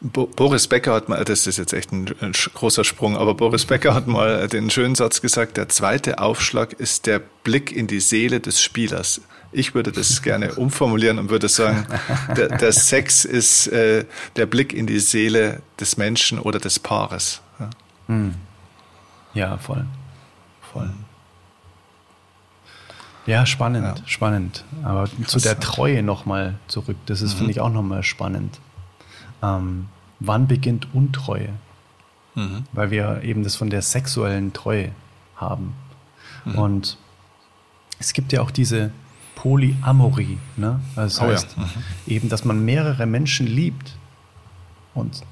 Boris 0.00 0.66
Becker 0.66 0.94
hat 0.94 1.08
mal, 1.08 1.24
das 1.24 1.46
ist 1.46 1.58
jetzt 1.58 1.72
echt 1.72 1.92
ein, 1.92 2.06
ein, 2.20 2.32
großer 2.32 2.84
Sprung, 2.84 3.16
aber 3.16 3.34
Boris 3.34 3.66
Becker 3.66 3.94
hat 3.94 4.06
mal 4.06 4.48
den 4.48 4.70
schönen 4.70 4.94
Satz 4.94 5.20
gesagt, 5.20 5.56
der 5.56 5.68
zweite 5.68 6.18
Aufschlag 6.18 6.72
ist 6.74 7.06
der 7.06 7.18
Blick 7.18 7.72
in 7.72 7.86
die 7.86 8.00
Seele 8.00 8.40
des 8.40 8.62
Spielers. 8.62 9.20
Ich 9.52 9.74
würde 9.74 9.92
das 9.92 10.22
gerne 10.22 10.54
umformulieren 10.54 11.18
und 11.18 11.28
würde 11.28 11.48
sagen, 11.48 11.86
der, 12.36 12.56
der 12.56 12.72
Sex 12.72 13.24
ist 13.24 13.66
äh, 13.68 14.04
der 14.36 14.46
Blick 14.46 14.72
in 14.72 14.86
die 14.86 15.00
Seele 15.00 15.60
des 15.78 15.96
Menschen 15.96 16.38
oder 16.38 16.58
des 16.58 16.78
Paares. 16.78 17.42
Ja, 17.58 17.70
hm. 18.06 18.34
ja 19.34 19.58
voll. 19.58 19.84
Voll. 20.72 20.90
Ja, 23.26 23.46
spannend, 23.46 23.98
ja. 23.98 24.06
spannend. 24.06 24.64
Aber 24.82 25.04
Krass, 25.04 25.26
zu 25.26 25.38
der 25.40 25.60
Treue 25.60 26.02
nochmal 26.02 26.54
zurück, 26.68 26.96
das 27.06 27.22
ist, 27.22 27.34
mhm. 27.34 27.38
finde 27.38 27.52
ich, 27.52 27.60
auch 27.60 27.70
nochmal 27.70 28.02
spannend. 28.02 28.58
Ähm, 29.42 29.88
wann 30.20 30.46
beginnt 30.46 30.88
Untreue? 30.94 31.50
Mhm. 32.34 32.64
Weil 32.72 32.90
wir 32.90 33.22
eben 33.22 33.42
das 33.42 33.56
von 33.56 33.70
der 33.70 33.82
sexuellen 33.82 34.52
Treue 34.52 34.92
haben. 35.36 35.74
Mhm. 36.44 36.54
Und 36.58 36.98
es 37.98 38.12
gibt 38.12 38.32
ja 38.32 38.40
auch 38.40 38.50
diese 38.50 38.90
Polyamorie. 39.34 40.38
Ne? 40.56 40.80
Also 40.96 41.20
das 41.20 41.28
oh, 41.28 41.32
heißt 41.32 41.56
ja. 41.56 41.62
mhm. 41.62 41.68
eben, 42.06 42.28
dass 42.28 42.44
man 42.44 42.64
mehrere 42.64 43.06
Menschen 43.06 43.46
liebt. 43.46 43.96
Und 44.94 45.22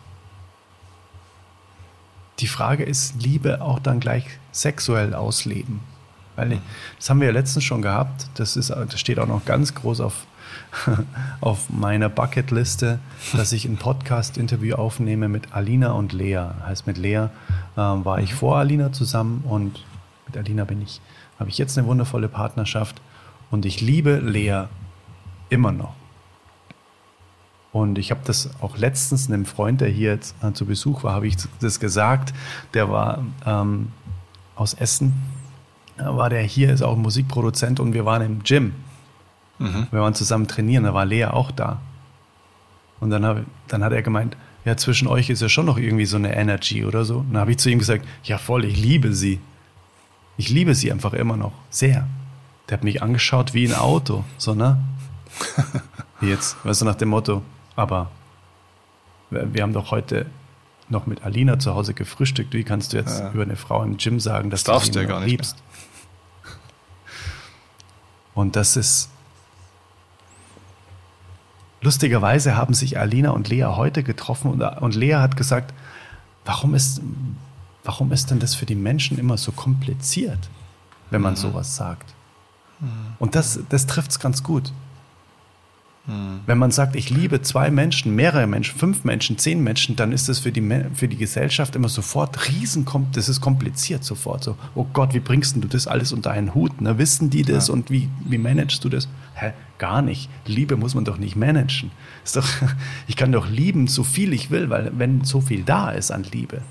die 2.38 2.46
Frage 2.46 2.84
ist, 2.84 3.22
Liebe 3.22 3.60
auch 3.60 3.78
dann 3.78 4.00
gleich 4.00 4.24
sexuell 4.52 5.14
ausleben? 5.14 5.80
Weil 6.38 6.60
das 6.96 7.10
haben 7.10 7.18
wir 7.18 7.26
ja 7.26 7.32
letztens 7.32 7.64
schon 7.64 7.82
gehabt. 7.82 8.28
Das, 8.34 8.56
ist, 8.56 8.70
das 8.70 9.00
steht 9.00 9.18
auch 9.18 9.26
noch 9.26 9.44
ganz 9.44 9.74
groß 9.74 10.00
auf, 10.00 10.24
auf 11.40 11.68
meiner 11.68 12.08
Bucketliste, 12.08 13.00
dass 13.32 13.50
ich 13.50 13.64
ein 13.64 13.76
Podcast-Interview 13.76 14.76
aufnehme 14.76 15.28
mit 15.28 15.52
Alina 15.52 15.90
und 15.90 16.12
Lea. 16.12 16.46
Heißt, 16.64 16.86
mit 16.86 16.96
Lea 16.96 17.26
ähm, 17.76 18.04
war 18.04 18.20
ich 18.20 18.34
vor 18.34 18.56
Alina 18.56 18.92
zusammen 18.92 19.42
und 19.48 19.84
mit 20.28 20.36
Alina 20.36 20.62
bin 20.62 20.80
ich, 20.80 21.00
habe 21.40 21.50
ich 21.50 21.58
jetzt 21.58 21.76
eine 21.76 21.88
wundervolle 21.88 22.28
Partnerschaft 22.28 23.00
und 23.50 23.66
ich 23.66 23.80
liebe 23.80 24.18
Lea 24.18 24.66
immer 25.48 25.72
noch. 25.72 25.94
Und 27.72 27.98
ich 27.98 28.12
habe 28.12 28.20
das 28.24 28.50
auch 28.60 28.76
letztens 28.76 29.26
einem 29.26 29.44
Freund, 29.44 29.80
der 29.80 29.88
hier 29.88 30.12
jetzt 30.12 30.36
äh, 30.44 30.52
zu 30.52 30.66
Besuch 30.66 31.02
war, 31.02 31.14
habe 31.14 31.26
ich 31.26 31.36
das 31.60 31.80
gesagt. 31.80 32.32
Der 32.74 32.90
war 32.90 33.24
ähm, 33.44 33.88
aus 34.54 34.74
Essen 34.74 35.14
war 35.98 36.30
der 36.30 36.42
hier, 36.42 36.72
ist 36.72 36.82
auch 36.82 36.96
Musikproduzent 36.96 37.80
und 37.80 37.92
wir 37.92 38.04
waren 38.04 38.22
im 38.22 38.42
Gym. 38.42 38.74
Mhm. 39.58 39.88
Wir 39.90 40.00
waren 40.00 40.14
zusammen 40.14 40.46
trainieren, 40.46 40.84
da 40.84 40.94
war 40.94 41.04
Lea 41.04 41.26
auch 41.26 41.50
da. 41.50 41.80
Und 43.00 43.10
dann, 43.10 43.24
hab, 43.24 43.38
dann 43.68 43.84
hat 43.84 43.92
er 43.92 44.02
gemeint, 44.02 44.36
ja, 44.64 44.76
zwischen 44.76 45.08
euch 45.08 45.30
ist 45.30 45.40
ja 45.40 45.48
schon 45.48 45.66
noch 45.66 45.78
irgendwie 45.78 46.04
so 46.04 46.16
eine 46.16 46.34
Energy 46.34 46.84
oder 46.84 47.04
so. 47.04 47.18
Und 47.18 47.32
dann 47.32 47.40
habe 47.40 47.52
ich 47.52 47.58
zu 47.58 47.70
ihm 47.70 47.78
gesagt, 47.78 48.06
ja 48.24 48.38
voll, 48.38 48.64
ich 48.64 48.76
liebe 48.76 49.14
sie. 49.14 49.40
Ich 50.36 50.50
liebe 50.50 50.74
sie 50.74 50.92
einfach 50.92 51.14
immer 51.14 51.36
noch. 51.36 51.52
Sehr. 51.70 52.06
Der 52.68 52.76
hat 52.76 52.84
mich 52.84 53.02
angeschaut 53.02 53.54
wie 53.54 53.66
ein 53.66 53.74
Auto. 53.74 54.24
So, 54.36 54.54
ne? 54.54 54.78
Jetzt, 56.20 56.56
weißt 56.64 56.82
du, 56.82 56.84
nach 56.84 56.96
dem 56.96 57.08
Motto, 57.08 57.42
aber 57.76 58.10
wir 59.30 59.62
haben 59.62 59.72
doch 59.72 59.90
heute 59.90 60.26
noch 60.88 61.06
mit 61.06 61.22
Alina 61.22 61.58
zu 61.58 61.74
Hause 61.74 61.94
gefrühstückt. 61.94 62.54
Wie 62.54 62.64
kannst 62.64 62.92
du 62.92 62.96
jetzt 62.96 63.20
ja. 63.20 63.30
über 63.32 63.42
eine 63.42 63.56
Frau 63.56 63.82
im 63.82 63.98
Gym 63.98 64.20
sagen, 64.20 64.50
dass 64.50 64.64
das 64.64 64.86
du 64.86 64.92
sie 64.92 64.98
ja 65.00 65.04
gar 65.04 65.20
nicht 65.20 65.30
liebst? 65.30 65.56
Mehr. 65.56 65.67
Und 68.38 68.54
das 68.54 68.76
ist. 68.76 69.08
Lustigerweise 71.80 72.54
haben 72.54 72.72
sich 72.72 72.96
Alina 72.96 73.30
und 73.30 73.48
Lea 73.48 73.64
heute 73.64 74.04
getroffen 74.04 74.52
und, 74.52 74.62
und 74.62 74.94
Lea 74.94 75.16
hat 75.16 75.36
gesagt, 75.36 75.74
warum 76.44 76.76
ist, 76.76 77.00
warum 77.82 78.12
ist 78.12 78.30
denn 78.30 78.38
das 78.38 78.54
für 78.54 78.64
die 78.64 78.76
Menschen 78.76 79.18
immer 79.18 79.38
so 79.38 79.50
kompliziert, 79.50 80.38
wenn 81.10 81.20
man 81.20 81.32
mhm. 81.32 81.38
sowas 81.38 81.74
sagt? 81.74 82.14
Mhm. 82.78 82.88
Und 83.18 83.34
das, 83.34 83.58
das 83.70 83.86
trifft 83.88 84.12
es 84.12 84.20
ganz 84.20 84.44
gut. 84.44 84.72
Hm. 86.08 86.40
Wenn 86.46 86.56
man 86.56 86.70
sagt, 86.70 86.96
ich 86.96 87.10
liebe 87.10 87.42
zwei 87.42 87.70
Menschen, 87.70 88.16
mehrere 88.16 88.46
Menschen, 88.46 88.78
fünf 88.78 89.04
Menschen, 89.04 89.36
zehn 89.36 89.62
Menschen, 89.62 89.94
dann 89.94 90.10
ist 90.10 90.28
das 90.28 90.38
für 90.38 90.50
die, 90.50 90.62
für 90.94 91.06
die 91.06 91.18
Gesellschaft 91.18 91.76
immer 91.76 91.90
sofort 91.90 92.48
riesenkommt, 92.48 93.16
das 93.16 93.28
ist 93.28 93.42
kompliziert 93.42 94.04
sofort. 94.04 94.42
So, 94.42 94.56
oh 94.74 94.86
Gott, 94.92 95.12
wie 95.12 95.20
bringst 95.20 95.56
du 95.56 95.68
das 95.68 95.86
alles 95.86 96.12
unter 96.12 96.30
einen 96.30 96.54
Hut? 96.54 96.80
Ne? 96.80 96.96
Wissen 96.96 97.28
die 97.28 97.42
das 97.42 97.68
ja. 97.68 97.74
und 97.74 97.90
wie, 97.90 98.08
wie 98.24 98.38
managst 98.38 98.82
du 98.82 98.88
das? 98.88 99.06
Hä? 99.34 99.52
Gar 99.76 100.00
nicht. 100.00 100.30
Liebe 100.46 100.76
muss 100.76 100.94
man 100.94 101.04
doch 101.04 101.18
nicht 101.18 101.36
managen. 101.36 101.90
Ist 102.24 102.36
doch, 102.36 102.48
ich 103.06 103.16
kann 103.16 103.30
doch 103.30 103.48
lieben, 103.48 103.86
so 103.86 104.02
viel 104.02 104.32
ich 104.32 104.50
will, 104.50 104.70
weil 104.70 104.92
wenn 104.96 105.24
so 105.24 105.42
viel 105.42 105.62
da 105.62 105.90
ist 105.90 106.10
an 106.10 106.24
Liebe, 106.32 106.62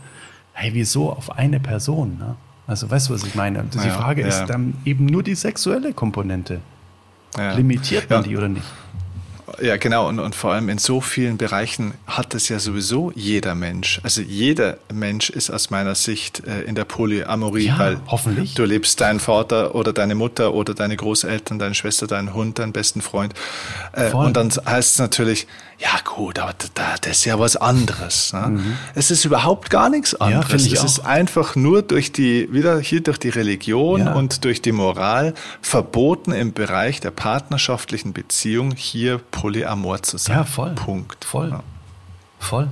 hey, 0.53 0.71
wieso 0.73 1.11
auf 1.11 1.37
eine 1.37 1.59
Person? 1.59 2.17
Ne? 2.17 2.35
Also 2.65 2.89
weißt 2.89 3.09
du, 3.09 3.13
was 3.13 3.23
ich 3.23 3.35
meine? 3.35 3.65
Die 3.71 3.77
ja, 3.77 3.91
Frage 3.91 4.21
ja. 4.21 4.27
ist 4.27 4.47
dann 4.47 4.73
eben 4.83 5.05
nur 5.05 5.21
die 5.21 5.35
sexuelle 5.35 5.93
Komponente. 5.93 6.59
Limitiert 7.55 8.09
man 8.09 8.23
die 8.23 8.35
oder 8.35 8.47
nicht? 8.47 8.65
Ja, 9.61 9.77
genau. 9.77 10.07
Und, 10.07 10.19
und 10.19 10.35
vor 10.35 10.53
allem 10.53 10.69
in 10.69 10.77
so 10.77 10.99
vielen 11.01 11.37
Bereichen 11.37 11.93
hat 12.05 12.33
es 12.35 12.49
ja 12.49 12.59
sowieso 12.59 13.11
jeder 13.15 13.55
Mensch. 13.55 14.01
Also 14.03 14.21
jeder 14.21 14.77
Mensch 14.93 15.29
ist 15.29 15.49
aus 15.49 15.69
meiner 15.69 15.95
Sicht 15.95 16.45
äh, 16.45 16.61
in 16.63 16.75
der 16.75 16.85
Polyamorie, 16.85 17.67
ja, 17.67 17.79
weil 17.79 17.97
hoffentlich. 18.07 18.55
du 18.55 18.65
lebst 18.65 18.99
deinen 18.99 19.19
Vater 19.19 19.73
oder 19.73 19.93
deine 19.93 20.15
Mutter 20.15 20.53
oder 20.53 20.73
deine 20.73 20.97
Großeltern, 20.97 21.59
deine 21.59 21.75
Schwester, 21.75 22.07
deinen 22.07 22.33
Hund, 22.33 22.59
deinen 22.59 22.73
besten 22.73 23.01
Freund. 23.01 23.33
Äh, 23.93 24.11
und 24.11 24.35
dann 24.35 24.49
heißt 24.49 24.93
es 24.93 24.99
natürlich, 24.99 25.47
ja 25.79 25.99
gut, 26.03 26.39
aber 26.39 26.55
da, 26.73 26.95
das 26.99 27.19
ist 27.19 27.25
ja 27.25 27.37
was 27.39 27.55
anderes. 27.55 28.33
Ne? 28.33 28.47
Mhm. 28.47 28.77
Es 28.95 29.11
ist 29.11 29.25
überhaupt 29.25 29.69
gar 29.69 29.89
nichts 29.89 30.15
anderes. 30.15 30.65
Ja, 30.65 30.73
es 30.73 30.83
ist 30.83 30.99
einfach 31.01 31.55
nur 31.55 31.83
durch 31.83 32.11
die, 32.11 32.51
wieder 32.51 32.79
hier 32.79 33.03
durch 33.03 33.19
die 33.19 33.29
Religion 33.29 34.01
ja. 34.01 34.13
und 34.13 34.43
durch 34.43 34.61
die 34.61 34.71
Moral 34.71 35.35
verboten 35.61 36.31
im 36.31 36.53
Bereich 36.53 36.99
der 36.99 37.11
partnerschaftlichen 37.11 38.11
Beziehung 38.11 38.73
hier 38.75 39.19
polyamor 39.19 40.01
zu 40.01 40.17
sein. 40.17 40.37
Ja, 40.37 40.43
voll. 40.45 40.73
Punkt. 40.73 41.25
Voll. 41.25 41.49
Ja. 41.49 41.63
Voll. 42.39 42.69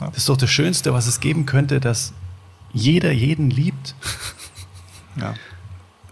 Das 0.00 0.16
ist 0.16 0.28
doch 0.28 0.36
das 0.36 0.50
Schönste, 0.50 0.92
was 0.92 1.06
es 1.06 1.20
geben 1.20 1.46
könnte, 1.46 1.80
dass 1.80 2.12
jeder 2.72 3.12
jeden 3.12 3.50
liebt. 3.50 3.94
Ja, 5.16 5.34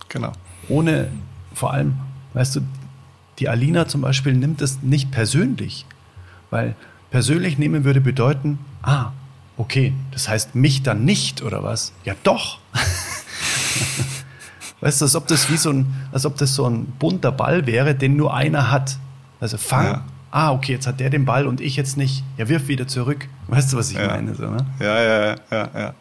genau. 0.09 0.33
Ohne, 0.69 1.13
vor 1.55 1.73
allem, 1.73 1.97
weißt 2.33 2.57
du, 2.57 2.61
die 3.39 3.49
Alina 3.49 3.87
zum 3.87 4.01
Beispiel 4.01 4.33
nimmt 4.33 4.61
es 4.63 4.83
nicht 4.83 5.13
persönlich. 5.13 5.87
Weil 6.51 6.75
persönlich 7.11 7.59
nehmen 7.59 7.85
würde 7.85 8.01
bedeuten, 8.01 8.59
ah, 8.83 9.13
okay, 9.57 9.93
das 10.13 10.29
heißt 10.29 10.55
mich 10.55 10.83
dann 10.83 11.05
nicht 11.05 11.43
oder 11.43 11.63
was? 11.63 11.93
Ja, 12.05 12.15
doch. 12.23 12.59
weißt 14.81 15.01
du, 15.01 15.07
als 15.07 15.17
ob 15.17 15.27
das 15.27 15.51
wie 15.51 15.57
so 15.57 15.71
ein, 15.71 15.87
als 16.13 16.27
ob 16.27 16.37
das 16.37 16.55
so 16.55 16.69
ein 16.69 16.87
bunter 16.99 17.33
Ball 17.33 17.67
wäre, 17.67 17.95
den 17.95 18.17
nur 18.17 18.35
einer 18.35 18.71
hat. 18.71 18.99
Also 19.41 19.59
fang, 19.59 19.87
ja. 19.87 20.05
ah, 20.31 20.53
okay, 20.53 20.73
jetzt 20.73 20.87
hat 20.87 21.01
der 21.01 21.11
den 21.11 21.25
Ball 21.25 21.47
und 21.47 21.61
ich 21.61 21.77
jetzt 21.77 21.97
nicht. 21.97 22.25
Ja, 22.37 22.49
wirf 22.49 22.69
wieder 22.69 22.87
zurück. 22.87 23.29
Weißt 23.49 23.73
du, 23.73 23.77
was 23.77 23.91
ich 23.91 23.99
ja. 23.99 24.09
meine? 24.09 24.35
So, 24.35 24.49
ne? 24.49 24.67
Ja, 24.81 25.03
ja, 25.03 25.37
ja, 25.51 25.71
ja. 25.75 25.95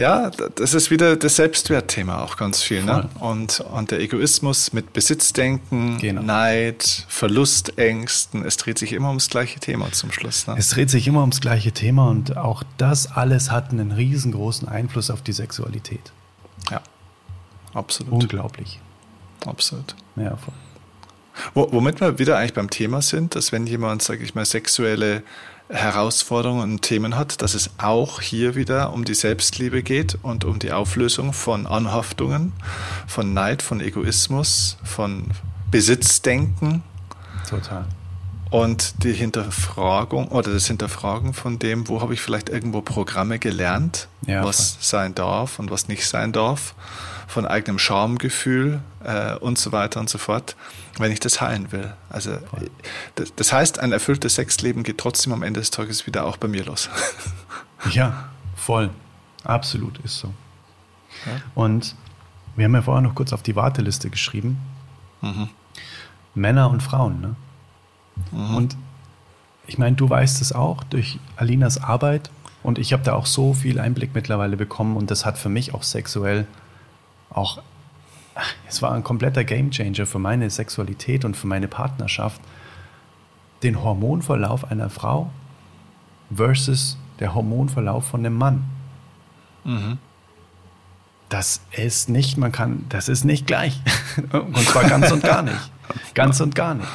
Ja, 0.00 0.30
das 0.30 0.72
ist 0.72 0.90
wieder 0.90 1.14
das 1.14 1.36
Selbstwertthema 1.36 2.22
auch 2.22 2.38
ganz 2.38 2.62
viel. 2.62 2.82
Ne? 2.82 3.06
Und, 3.20 3.60
und 3.60 3.90
der 3.90 4.00
Egoismus 4.00 4.72
mit 4.72 4.94
Besitzdenken, 4.94 5.98
genau. 5.98 6.22
Neid, 6.22 7.04
Verlustängsten, 7.08 8.42
es 8.46 8.56
dreht 8.56 8.78
sich 8.78 8.94
immer 8.94 9.08
ums 9.08 9.28
gleiche 9.28 9.60
Thema 9.60 9.92
zum 9.92 10.10
Schluss. 10.10 10.46
Ne? 10.46 10.54
Es 10.56 10.70
dreht 10.70 10.88
sich 10.88 11.06
immer 11.06 11.20
ums 11.20 11.42
gleiche 11.42 11.72
Thema 11.72 12.08
und 12.08 12.38
auch 12.38 12.62
das 12.78 13.12
alles 13.12 13.50
hat 13.50 13.72
einen 13.72 13.92
riesengroßen 13.92 14.66
Einfluss 14.66 15.10
auf 15.10 15.20
die 15.20 15.32
Sexualität. 15.32 16.12
Ja, 16.70 16.80
absolut. 17.74 18.22
Unglaublich. 18.22 18.80
Absolut. 19.44 19.94
Ja, 20.16 20.34
voll. 20.36 20.54
Womit 21.52 22.00
wir 22.00 22.18
wieder 22.18 22.38
eigentlich 22.38 22.54
beim 22.54 22.70
Thema 22.70 23.02
sind, 23.02 23.34
dass 23.34 23.52
wenn 23.52 23.66
jemand, 23.66 24.00
sage 24.00 24.24
ich 24.24 24.34
mal, 24.34 24.46
sexuelle 24.46 25.22
Herausforderungen 25.70 26.72
und 26.72 26.82
Themen 26.82 27.16
hat, 27.16 27.42
dass 27.42 27.54
es 27.54 27.70
auch 27.78 28.20
hier 28.20 28.56
wieder 28.56 28.92
um 28.92 29.04
die 29.04 29.14
Selbstliebe 29.14 29.82
geht 29.82 30.18
und 30.22 30.44
um 30.44 30.58
die 30.58 30.72
Auflösung 30.72 31.32
von 31.32 31.66
Anhaftungen, 31.66 32.52
von 33.06 33.32
Neid, 33.32 33.62
von 33.62 33.80
Egoismus, 33.80 34.76
von 34.82 35.26
Besitzdenken. 35.70 36.82
Total. 37.48 37.84
Und 38.50 39.04
die 39.04 39.12
Hinterfragung 39.12 40.26
oder 40.28 40.52
das 40.52 40.66
Hinterfragen 40.66 41.34
von 41.34 41.60
dem, 41.60 41.86
wo 41.86 42.00
habe 42.00 42.14
ich 42.14 42.20
vielleicht 42.20 42.48
irgendwo 42.48 42.80
Programme 42.80 43.38
gelernt, 43.38 44.08
ja, 44.26 44.44
was 44.44 44.72
voll. 44.72 44.78
sein 44.80 45.14
darf 45.14 45.60
und 45.60 45.70
was 45.70 45.86
nicht 45.86 46.04
sein 46.04 46.32
darf, 46.32 46.74
von 47.30 47.46
eigenem 47.46 47.78
Schamgefühl 47.78 48.80
äh, 49.04 49.36
und 49.36 49.58
so 49.58 49.72
weiter 49.72 50.00
und 50.00 50.10
so 50.10 50.18
fort, 50.18 50.56
wenn 50.98 51.12
ich 51.12 51.20
das 51.20 51.40
heilen 51.40 51.72
will. 51.72 51.94
Also 52.08 52.32
das, 53.14 53.34
das, 53.34 53.52
heißt, 53.52 53.78
ein 53.78 53.92
erfülltes 53.92 54.34
Sexleben 54.34 54.82
geht 54.82 54.98
trotzdem 54.98 55.32
am 55.32 55.42
Ende 55.42 55.60
des 55.60 55.70
Tages 55.70 56.06
wieder 56.06 56.26
auch 56.26 56.36
bei 56.36 56.48
mir 56.48 56.64
los. 56.64 56.90
ja, 57.90 58.30
voll. 58.56 58.90
Absolut 59.44 59.98
ist 59.98 60.18
so. 60.18 60.34
Ja. 61.26 61.32
Und 61.54 61.94
wir 62.56 62.64
haben 62.64 62.74
ja 62.74 62.82
vorher 62.82 63.00
noch 63.00 63.14
kurz 63.14 63.32
auf 63.32 63.42
die 63.42 63.56
Warteliste 63.56 64.10
geschrieben. 64.10 64.60
Mhm. 65.22 65.48
Männer 66.34 66.70
und 66.70 66.82
Frauen, 66.82 67.20
ne? 67.20 67.36
Mhm. 68.32 68.54
Und 68.54 68.76
ich 69.66 69.78
meine, 69.78 69.96
du 69.96 70.10
weißt 70.10 70.42
es 70.42 70.52
auch 70.52 70.82
durch 70.84 71.18
Alinas 71.36 71.82
Arbeit 71.82 72.30
und 72.62 72.78
ich 72.78 72.92
habe 72.92 73.02
da 73.02 73.14
auch 73.14 73.26
so 73.26 73.54
viel 73.54 73.78
Einblick 73.78 74.14
mittlerweile 74.14 74.56
bekommen 74.56 74.96
und 74.96 75.10
das 75.10 75.24
hat 75.24 75.38
für 75.38 75.48
mich 75.48 75.74
auch 75.74 75.84
sexuell 75.84 76.46
auch, 77.30 77.62
es 78.68 78.82
war 78.82 78.92
ein 78.92 79.04
kompletter 79.04 79.44
Gamechanger 79.44 80.06
für 80.06 80.18
meine 80.18 80.50
Sexualität 80.50 81.24
und 81.24 81.36
für 81.36 81.46
meine 81.46 81.68
Partnerschaft, 81.68 82.40
den 83.62 83.82
Hormonverlauf 83.82 84.70
einer 84.70 84.90
Frau 84.90 85.30
versus 86.34 86.96
der 87.18 87.34
Hormonverlauf 87.34 88.06
von 88.06 88.20
einem 88.20 88.36
Mann. 88.36 88.64
Mhm. 89.64 89.98
Das 91.28 91.60
ist 91.70 92.08
nicht, 92.08 92.38
man 92.38 92.50
kann, 92.50 92.86
das 92.88 93.08
ist 93.08 93.24
nicht 93.24 93.46
gleich. 93.46 93.80
Und 94.32 94.58
zwar 94.58 94.84
ganz 94.84 95.12
und 95.12 95.22
gar 95.22 95.42
nicht. 95.42 95.70
Ganz 96.14 96.40
und 96.40 96.56
gar 96.56 96.74
nicht. 96.74 96.88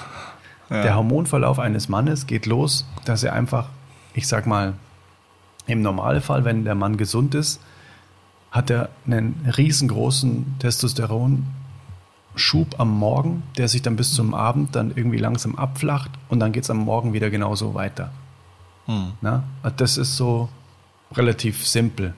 Ja. 0.69 0.81
Der 0.81 0.95
Hormonverlauf 0.95 1.57
eines 1.57 1.87
Mannes 1.87 2.27
geht 2.27 2.45
los, 2.45 2.85
dass 3.05 3.23
er 3.23 3.31
einfach, 3.31 3.69
ich 4.13 4.27
sag 4.27 4.45
mal, 4.45 4.73
im 5.67 5.81
Normalfall, 5.81 6.43
wenn 6.43 6.65
der 6.65 6.75
Mann 6.75 6.97
gesund 6.97 7.33
ist, 7.33 7.61
hat 8.55 8.69
er 8.69 8.89
einen 9.05 9.35
riesengroßen 9.57 10.55
Testosteronschub 10.59 11.43
am 12.77 12.97
Morgen, 12.97 13.43
der 13.57 13.67
sich 13.67 13.81
dann 13.81 13.97
bis 13.97 14.13
zum 14.13 14.33
Abend 14.33 14.75
dann 14.77 14.93
irgendwie 14.95 15.17
langsam 15.17 15.57
abflacht 15.57 16.11
und 16.29 16.39
dann 16.39 16.53
geht 16.53 16.63
es 16.63 16.69
am 16.69 16.77
Morgen 16.77 17.11
wieder 17.11 17.29
genauso 17.29 17.73
weiter. 17.73 18.13
Hm. 18.85 19.11
Na? 19.19 19.43
Das 19.75 19.97
ist 19.97 20.15
so 20.15 20.47
relativ 21.11 21.67
simpel. 21.67 22.13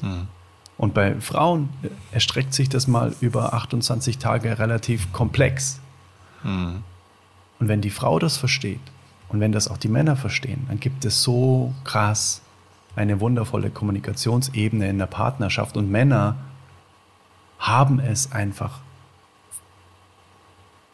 Hm. 0.00 0.28
Und 0.78 0.94
bei 0.94 1.20
Frauen 1.20 1.68
erstreckt 2.10 2.54
sich 2.54 2.70
das 2.70 2.86
mal 2.86 3.14
über 3.20 3.52
28 3.52 4.16
Tage 4.16 4.58
relativ 4.58 5.12
komplex. 5.12 5.78
Hm. 6.40 6.82
Und 7.58 7.68
wenn 7.68 7.82
die 7.82 7.90
Frau 7.90 8.18
das 8.18 8.38
versteht 8.38 8.80
und 9.28 9.40
wenn 9.40 9.52
das 9.52 9.68
auch 9.68 9.76
die 9.76 9.88
Männer 9.88 10.16
verstehen, 10.16 10.64
dann 10.68 10.80
gibt 10.80 11.04
es 11.04 11.22
so 11.22 11.74
krass 11.84 12.40
eine 13.00 13.20
wundervolle 13.20 13.70
Kommunikationsebene 13.70 14.88
in 14.88 14.98
der 14.98 15.06
Partnerschaft 15.06 15.76
und 15.76 15.90
Männer 15.90 16.36
haben 17.58 17.98
es 17.98 18.32
einfach 18.32 18.80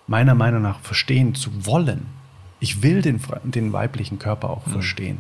meiner 0.07 0.35
Meinung 0.35 0.63
nach 0.63 0.81
verstehen 0.81 1.35
zu 1.35 1.67
wollen. 1.67 2.07
Ich 2.61 2.83
will 2.83 3.03
den, 3.03 3.21
den 3.43 3.73
weiblichen 3.73 4.19
Körper 4.19 4.51
auch 4.51 4.67
mhm. 4.67 4.71
verstehen. 4.71 5.19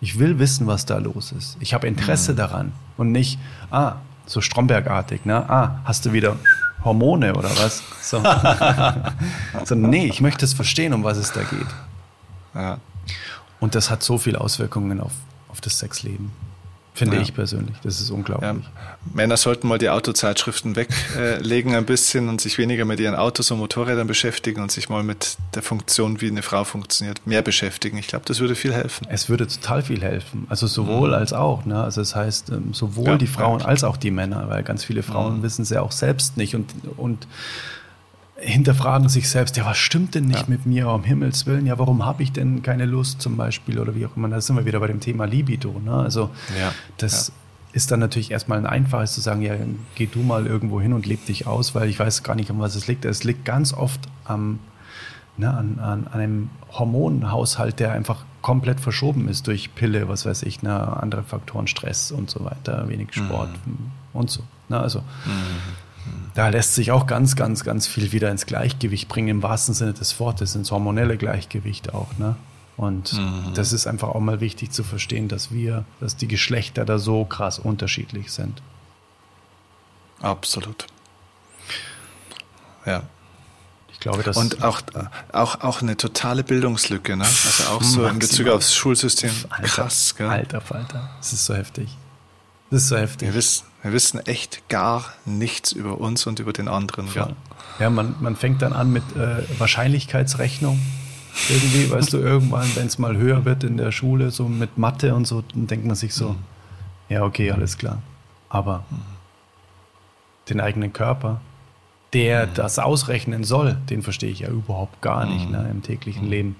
Ich 0.00 0.18
will 0.18 0.38
wissen, 0.38 0.66
was 0.66 0.86
da 0.86 0.98
los 0.98 1.32
ist. 1.32 1.56
Ich 1.60 1.74
habe 1.74 1.86
Interesse 1.86 2.32
mhm. 2.32 2.36
daran 2.36 2.72
und 2.96 3.12
nicht, 3.12 3.38
ah, 3.70 3.96
so 4.26 4.40
Strombergartig, 4.40 5.24
ne? 5.24 5.48
Ah, 5.50 5.80
hast 5.84 6.06
du 6.06 6.12
wieder 6.12 6.36
Hormone 6.84 7.34
oder 7.34 7.50
was? 7.58 7.82
So. 8.00 8.22
so, 9.64 9.74
nee, 9.74 10.06
ich 10.06 10.20
möchte 10.20 10.44
es 10.44 10.54
verstehen, 10.54 10.94
um 10.94 11.04
was 11.04 11.18
es 11.18 11.32
da 11.32 11.42
geht. 11.42 11.66
Ja. 12.54 12.78
Und 13.60 13.74
das 13.74 13.90
hat 13.90 14.02
so 14.02 14.18
viele 14.18 14.40
Auswirkungen 14.40 15.00
auf, 15.00 15.12
auf 15.52 15.60
das 15.60 15.78
Sexleben. 15.78 16.32
Finde 16.94 17.16
ja. 17.16 17.22
ich 17.22 17.32
persönlich. 17.32 17.74
Das 17.82 18.02
ist 18.02 18.10
unglaublich. 18.10 18.50
Ja. 18.50 18.96
Männer 19.14 19.38
sollten 19.38 19.66
mal 19.66 19.78
die 19.78 19.88
Autozeitschriften 19.88 20.76
weglegen 20.76 21.74
ein 21.74 21.86
bisschen 21.86 22.28
und 22.28 22.38
sich 22.42 22.58
weniger 22.58 22.84
mit 22.84 23.00
ihren 23.00 23.14
Autos 23.14 23.50
und 23.50 23.58
Motorrädern 23.58 24.06
beschäftigen 24.06 24.60
und 24.60 24.70
sich 24.70 24.90
mal 24.90 25.02
mit 25.02 25.38
der 25.54 25.62
Funktion, 25.62 26.20
wie 26.20 26.28
eine 26.28 26.42
Frau 26.42 26.64
funktioniert, 26.64 27.26
mehr 27.26 27.40
beschäftigen. 27.40 27.96
Ich 27.96 28.08
glaube, 28.08 28.26
das 28.26 28.40
würde 28.40 28.54
viel 28.54 28.74
helfen. 28.74 29.06
Es 29.08 29.30
würde 29.30 29.46
total 29.46 29.82
viel 29.82 30.02
helfen. 30.02 30.46
Also 30.50 30.66
sowohl 30.66 31.08
mhm. 31.08 31.14
als 31.14 31.32
auch. 31.32 31.64
Ne? 31.64 31.82
Also 31.82 32.02
das 32.02 32.14
heißt, 32.14 32.50
ähm, 32.50 32.74
sowohl 32.74 33.06
ja, 33.06 33.16
die 33.16 33.26
Frauen 33.26 33.62
als 33.62 33.84
auch 33.84 33.96
die 33.96 34.10
Männer, 34.10 34.50
weil 34.50 34.62
ganz 34.62 34.84
viele 34.84 35.02
Frauen 35.02 35.38
mhm. 35.38 35.42
wissen 35.42 35.62
es 35.62 35.70
ja 35.70 35.80
auch 35.80 35.92
selbst 35.92 36.36
nicht 36.36 36.54
und, 36.54 36.74
und 36.98 37.26
hinterfragen 38.42 39.08
sich 39.08 39.28
selbst, 39.28 39.56
ja, 39.56 39.64
was 39.64 39.78
stimmt 39.78 40.14
denn 40.14 40.26
nicht 40.26 40.40
ja. 40.40 40.46
mit 40.48 40.66
mir, 40.66 40.88
um 40.88 41.04
Himmels 41.04 41.46
Willen, 41.46 41.66
ja, 41.66 41.78
warum 41.78 42.04
habe 42.04 42.22
ich 42.22 42.32
denn 42.32 42.62
keine 42.62 42.86
Lust 42.86 43.22
zum 43.22 43.36
Beispiel 43.36 43.78
oder 43.78 43.94
wie 43.94 44.04
auch 44.04 44.16
immer, 44.16 44.28
da 44.28 44.40
sind 44.40 44.56
wir 44.56 44.64
wieder 44.64 44.80
bei 44.80 44.88
dem 44.88 45.00
Thema 45.00 45.24
Libido, 45.24 45.80
ne? 45.84 45.92
also 45.92 46.30
ja. 46.58 46.72
das 46.96 47.28
ja. 47.28 47.34
ist 47.72 47.90
dann 47.90 48.00
natürlich 48.00 48.32
erstmal 48.32 48.58
ein 48.58 48.66
einfaches 48.66 49.14
zu 49.14 49.20
sagen, 49.20 49.42
ja, 49.42 49.54
geh 49.94 50.06
du 50.06 50.20
mal 50.20 50.46
irgendwo 50.46 50.80
hin 50.80 50.92
und 50.92 51.06
leb 51.06 51.24
dich 51.26 51.46
aus, 51.46 51.74
weil 51.74 51.88
ich 51.88 51.98
weiß 51.98 52.24
gar 52.24 52.34
nicht, 52.34 52.50
an 52.50 52.58
was 52.58 52.74
es 52.74 52.88
liegt, 52.88 53.04
es 53.04 53.22
liegt 53.22 53.44
ganz 53.44 53.72
oft 53.72 54.00
am, 54.24 54.58
ne, 55.36 55.48
an, 55.48 55.78
an, 55.78 56.06
an 56.08 56.20
einem 56.20 56.50
Hormonhaushalt, 56.72 57.78
der 57.78 57.92
einfach 57.92 58.24
komplett 58.40 58.80
verschoben 58.80 59.28
ist 59.28 59.46
durch 59.46 59.72
Pille, 59.76 60.08
was 60.08 60.26
weiß 60.26 60.42
ich, 60.42 60.62
ne, 60.62 60.96
andere 61.00 61.22
Faktoren, 61.22 61.68
Stress 61.68 62.10
und 62.10 62.28
so 62.28 62.44
weiter, 62.44 62.88
wenig 62.88 63.14
Sport 63.14 63.50
mhm. 63.64 63.92
und 64.12 64.30
so, 64.30 64.42
ne, 64.68 64.80
also 64.80 64.98
mhm 65.00 65.81
da 66.34 66.48
lässt 66.48 66.74
sich 66.74 66.90
auch 66.90 67.06
ganz, 67.06 67.36
ganz, 67.36 67.64
ganz 67.64 67.86
viel 67.86 68.12
wieder 68.12 68.30
ins 68.30 68.46
Gleichgewicht 68.46 69.08
bringen, 69.08 69.28
im 69.28 69.42
wahrsten 69.42 69.74
Sinne 69.74 69.92
des 69.92 70.18
Wortes, 70.18 70.54
ins 70.54 70.70
hormonelle 70.70 71.16
Gleichgewicht 71.16 71.92
auch. 71.94 72.08
Ne? 72.18 72.36
Und 72.76 73.12
mhm. 73.12 73.52
das 73.54 73.72
ist 73.72 73.86
einfach 73.86 74.08
auch 74.08 74.20
mal 74.20 74.40
wichtig 74.40 74.70
zu 74.70 74.82
verstehen, 74.82 75.28
dass 75.28 75.52
wir, 75.52 75.84
dass 76.00 76.16
die 76.16 76.28
Geschlechter 76.28 76.84
da 76.84 76.98
so 76.98 77.24
krass 77.24 77.58
unterschiedlich 77.58 78.32
sind. 78.32 78.62
Absolut. 80.20 80.86
Ja. 82.86 83.02
Ich 83.92 84.00
glaube, 84.00 84.22
das 84.22 84.36
und 84.36 84.64
auch, 84.64 84.82
auch, 85.32 85.60
auch 85.60 85.82
eine 85.82 85.96
totale 85.96 86.42
Bildungslücke, 86.42 87.16
ne? 87.16 87.24
Also 87.24 87.64
auch 87.70 87.82
so 87.82 88.04
in 88.06 88.18
Bezug 88.18 88.48
aufs 88.48 88.74
Schulsystem. 88.74 89.30
Alter, 89.50 89.68
Krass, 89.68 90.14
gell? 90.16 90.28
Alter 90.28 90.60
Falter. 90.60 91.10
Das 91.18 91.32
ist 91.32 91.44
so 91.44 91.54
heftig. 91.54 91.88
Das 92.70 92.82
ist 92.82 92.88
so 92.88 92.96
heftig. 92.96 93.28
Wir 93.28 93.34
wissen, 93.34 93.64
wir 93.82 93.92
wissen 93.92 94.20
echt 94.26 94.68
gar 94.68 95.12
nichts 95.24 95.72
über 95.72 96.00
uns 96.00 96.26
und 96.26 96.38
über 96.38 96.52
den 96.52 96.68
anderen. 96.68 97.08
Ja, 97.14 97.30
ja 97.80 97.90
man, 97.90 98.14
man 98.20 98.36
fängt 98.36 98.62
dann 98.62 98.72
an 98.72 98.92
mit 98.92 99.02
äh, 99.16 99.42
Wahrscheinlichkeitsrechnung. 99.58 100.80
Irgendwie, 101.48 101.90
weißt 101.90 102.12
du, 102.12 102.18
irgendwann, 102.18 102.68
wenn 102.76 102.86
es 102.86 102.98
mal 102.98 103.16
höher 103.16 103.44
wird 103.44 103.64
in 103.64 103.76
der 103.76 103.90
Schule, 103.90 104.30
so 104.30 104.48
mit 104.48 104.78
Mathe 104.78 105.14
und 105.14 105.26
so, 105.26 105.42
dann 105.42 105.66
denkt 105.66 105.86
man 105.86 105.96
sich 105.96 106.14
so, 106.14 106.30
mhm. 106.30 106.38
ja, 107.08 107.24
okay, 107.24 107.50
alles 107.50 107.78
klar. 107.78 108.02
Aber 108.48 108.84
mhm. 108.90 109.00
den 110.50 110.60
eigenen 110.60 110.92
Körper, 110.92 111.40
der 112.12 112.46
mhm. 112.46 112.54
das 112.54 112.78
ausrechnen 112.78 113.44
soll, 113.44 113.78
den 113.88 114.02
verstehe 114.02 114.30
ich 114.30 114.40
ja 114.40 114.48
überhaupt 114.48 115.00
gar 115.00 115.26
nicht 115.26 115.50
ne, 115.50 115.66
im 115.70 115.82
täglichen. 115.82 116.28
Leben. 116.28 116.56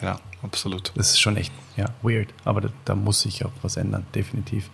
Ja, 0.00 0.18
absolut. 0.42 0.92
Das 0.94 1.10
ist 1.10 1.20
schon 1.20 1.36
echt 1.36 1.52
ja, 1.76 1.86
weird. 2.02 2.28
Aber 2.44 2.60
da, 2.60 2.68
da, 2.84 2.94
muss 2.94 3.22
sich 3.22 3.44
auch 3.44 3.52
was 3.62 3.76
ändern, 3.76 4.06
definitiv. 4.14 4.70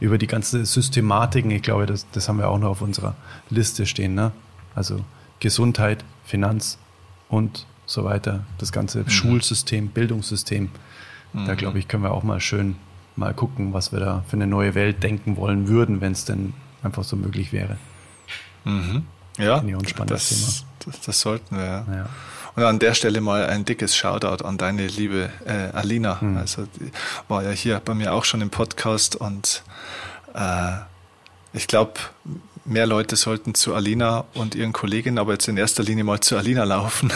Über 0.00 0.18
die 0.18 0.26
ganze 0.26 0.64
Systematiken, 0.64 1.50
ich 1.50 1.62
glaube, 1.62 1.86
das, 1.86 2.06
das 2.12 2.28
haben 2.28 2.38
wir 2.38 2.48
auch 2.48 2.58
noch 2.58 2.70
auf 2.70 2.82
unserer 2.82 3.14
Liste 3.50 3.86
stehen. 3.86 4.14
Ne? 4.14 4.32
Also 4.74 5.04
Gesundheit, 5.40 6.04
Finanz 6.24 6.78
und 7.28 7.66
so 7.86 8.04
weiter. 8.04 8.44
Das 8.58 8.72
ganze 8.72 9.00
mhm. 9.00 9.10
Schulsystem, 9.10 9.88
Bildungssystem. 9.88 10.70
Mhm. 11.32 11.46
Da 11.46 11.54
glaube 11.54 11.78
ich, 11.78 11.88
können 11.88 12.02
wir 12.02 12.12
auch 12.12 12.22
mal 12.22 12.40
schön 12.40 12.76
mal 13.16 13.34
gucken, 13.34 13.72
was 13.72 13.92
wir 13.92 14.00
da 14.00 14.24
für 14.28 14.36
eine 14.36 14.46
neue 14.46 14.74
Welt 14.74 15.02
denken 15.02 15.36
wollen 15.36 15.68
würden, 15.68 16.00
wenn 16.00 16.12
es 16.12 16.24
denn 16.24 16.54
einfach 16.82 17.04
so 17.04 17.16
möglich 17.16 17.52
wäre. 17.52 17.76
Mhm. 18.64 19.04
Ja, 19.38 19.62
das, 20.06 20.64
das, 20.84 21.00
das, 21.00 21.20
sollten 21.20 21.56
wir. 21.56 21.64
Ja. 21.64 21.86
ja. 21.88 22.06
Und 22.56 22.64
an 22.64 22.78
der 22.78 22.94
Stelle 22.94 23.20
mal 23.20 23.46
ein 23.46 23.64
dickes 23.64 23.96
Shoutout 23.96 24.44
an 24.44 24.58
deine 24.58 24.86
liebe 24.86 25.30
äh, 25.46 25.76
Alina. 25.76 26.18
Mhm. 26.20 26.36
Also 26.36 26.66
die 26.78 26.90
war 27.28 27.42
ja 27.42 27.50
hier 27.50 27.80
bei 27.84 27.94
mir 27.94 28.12
auch 28.12 28.24
schon 28.24 28.40
im 28.40 28.50
Podcast 28.50 29.16
und 29.16 29.62
äh, 30.34 30.72
ich 31.52 31.66
glaube, 31.66 31.94
mehr 32.64 32.86
Leute 32.86 33.16
sollten 33.16 33.54
zu 33.54 33.74
Alina 33.74 34.24
und 34.34 34.54
ihren 34.54 34.72
Kolleginnen, 34.72 35.18
aber 35.18 35.32
jetzt 35.32 35.48
in 35.48 35.56
erster 35.56 35.82
Linie 35.82 36.04
mal 36.04 36.20
zu 36.20 36.36
Alina 36.36 36.64
laufen, 36.64 37.12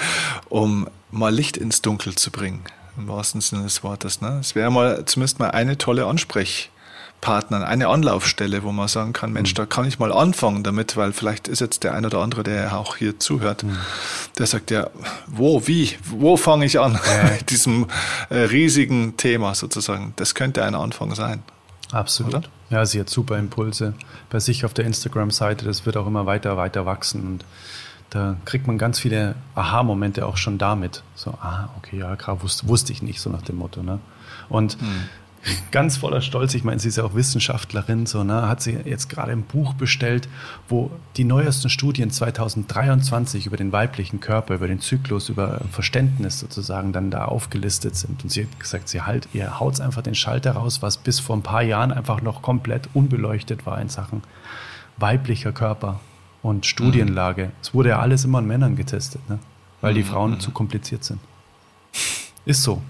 um 0.48 0.88
mal 1.10 1.34
Licht 1.34 1.56
ins 1.56 1.82
Dunkel 1.82 2.14
zu 2.14 2.30
bringen, 2.30 2.64
im 2.96 3.08
wahrsten 3.08 3.40
Sinne 3.40 3.62
des 3.64 3.82
Wortes. 3.82 4.20
Ne? 4.20 4.38
Es 4.40 4.54
wäre 4.54 4.70
mal 4.70 5.04
zumindest 5.06 5.38
mal 5.38 5.50
eine 5.50 5.78
tolle 5.78 6.04
Ansprech- 6.04 6.68
Partnern 7.20 7.62
eine 7.62 7.88
Anlaufstelle, 7.88 8.62
wo 8.62 8.70
man 8.70 8.88
sagen 8.88 9.12
kann, 9.12 9.32
Mensch, 9.32 9.52
mhm. 9.52 9.56
da 9.56 9.66
kann 9.66 9.84
ich 9.86 9.98
mal 9.98 10.12
anfangen 10.12 10.62
damit, 10.62 10.96
weil 10.96 11.12
vielleicht 11.12 11.48
ist 11.48 11.60
jetzt 11.60 11.82
der 11.84 11.94
ein 11.94 12.06
oder 12.06 12.20
andere, 12.20 12.44
der 12.44 12.76
auch 12.76 12.96
hier 12.96 13.18
zuhört, 13.18 13.64
mhm. 13.64 13.76
der 14.38 14.46
sagt 14.46 14.70
ja, 14.70 14.90
wo, 15.26 15.66
wie, 15.66 15.96
wo 16.04 16.36
fange 16.36 16.64
ich 16.64 16.78
an 16.78 16.94
ja. 16.94 17.30
mit 17.38 17.50
diesem 17.50 17.86
äh, 18.30 18.36
riesigen 18.38 19.16
Thema 19.16 19.54
sozusagen. 19.54 20.12
Das 20.16 20.34
könnte 20.34 20.64
ein 20.64 20.74
Anfang 20.74 21.14
sein. 21.14 21.42
Absolut. 21.90 22.34
Oder? 22.34 22.48
Ja, 22.70 22.86
sie 22.86 23.00
hat 23.00 23.08
super 23.08 23.38
Impulse 23.38 23.94
bei 24.30 24.40
sich 24.40 24.64
auf 24.64 24.74
der 24.74 24.84
Instagram-Seite. 24.84 25.64
Das 25.64 25.86
wird 25.86 25.96
auch 25.96 26.06
immer 26.06 26.26
weiter, 26.26 26.56
weiter 26.56 26.86
wachsen 26.86 27.26
und 27.26 27.44
da 28.10 28.36
kriegt 28.46 28.66
man 28.66 28.78
ganz 28.78 28.98
viele 28.98 29.34
Aha-Momente 29.54 30.24
auch 30.24 30.38
schon 30.38 30.56
damit. 30.56 31.02
So, 31.14 31.32
ah, 31.42 31.68
okay, 31.76 31.98
ja, 31.98 32.16
klar, 32.16 32.42
wusste, 32.42 32.66
wusste 32.68 32.92
ich 32.92 33.02
nicht, 33.02 33.20
so 33.20 33.28
nach 33.28 33.42
dem 33.42 33.56
Motto. 33.56 33.82
Ne? 33.82 33.98
Und 34.48 34.80
mhm. 34.80 35.08
Ganz 35.70 35.96
voller 35.96 36.20
Stolz, 36.20 36.54
ich 36.54 36.64
meine, 36.64 36.78
sie 36.78 36.88
ist 36.88 36.96
ja 36.96 37.04
auch 37.04 37.14
Wissenschaftlerin, 37.14 38.06
so, 38.06 38.24
ne, 38.24 38.48
hat 38.48 38.62
sie 38.62 38.72
jetzt 38.84 39.08
gerade 39.08 39.32
ein 39.32 39.42
Buch 39.42 39.74
bestellt, 39.74 40.28
wo 40.68 40.90
die 41.16 41.24
neuesten 41.24 41.70
Studien 41.70 42.10
2023 42.10 43.46
über 43.46 43.56
den 43.56 43.72
weiblichen 43.72 44.20
Körper, 44.20 44.54
über 44.54 44.68
den 44.68 44.80
Zyklus, 44.80 45.28
über 45.28 45.60
Verständnis 45.70 46.40
sozusagen 46.40 46.92
dann 46.92 47.10
da 47.10 47.26
aufgelistet 47.26 47.96
sind. 47.96 48.22
Und 48.22 48.30
sie 48.30 48.42
hat 48.42 48.60
gesagt, 48.60 48.88
sie 48.88 49.02
halt, 49.02 49.28
ihr 49.32 49.60
haut 49.60 49.80
einfach 49.80 50.02
den 50.02 50.14
Schalter 50.14 50.52
raus, 50.52 50.82
was 50.82 50.96
bis 50.96 51.20
vor 51.20 51.36
ein 51.36 51.42
paar 51.42 51.62
Jahren 51.62 51.92
einfach 51.92 52.22
noch 52.22 52.42
komplett 52.42 52.88
unbeleuchtet 52.94 53.66
war 53.66 53.80
in 53.80 53.88
Sachen 53.88 54.22
weiblicher 54.96 55.52
Körper 55.52 56.00
und 56.42 56.66
Studienlage. 56.66 57.46
Mhm. 57.46 57.52
Es 57.62 57.74
wurde 57.74 57.90
ja 57.90 58.00
alles 58.00 58.24
immer 58.24 58.38
an 58.38 58.46
Männern 58.46 58.76
getestet, 58.76 59.28
ne? 59.28 59.38
weil 59.80 59.94
die 59.94 60.02
mhm. 60.02 60.06
Frauen 60.06 60.30
mhm. 60.32 60.40
zu 60.40 60.50
kompliziert 60.50 61.04
sind. 61.04 61.20
Ist 62.44 62.62
so. 62.62 62.82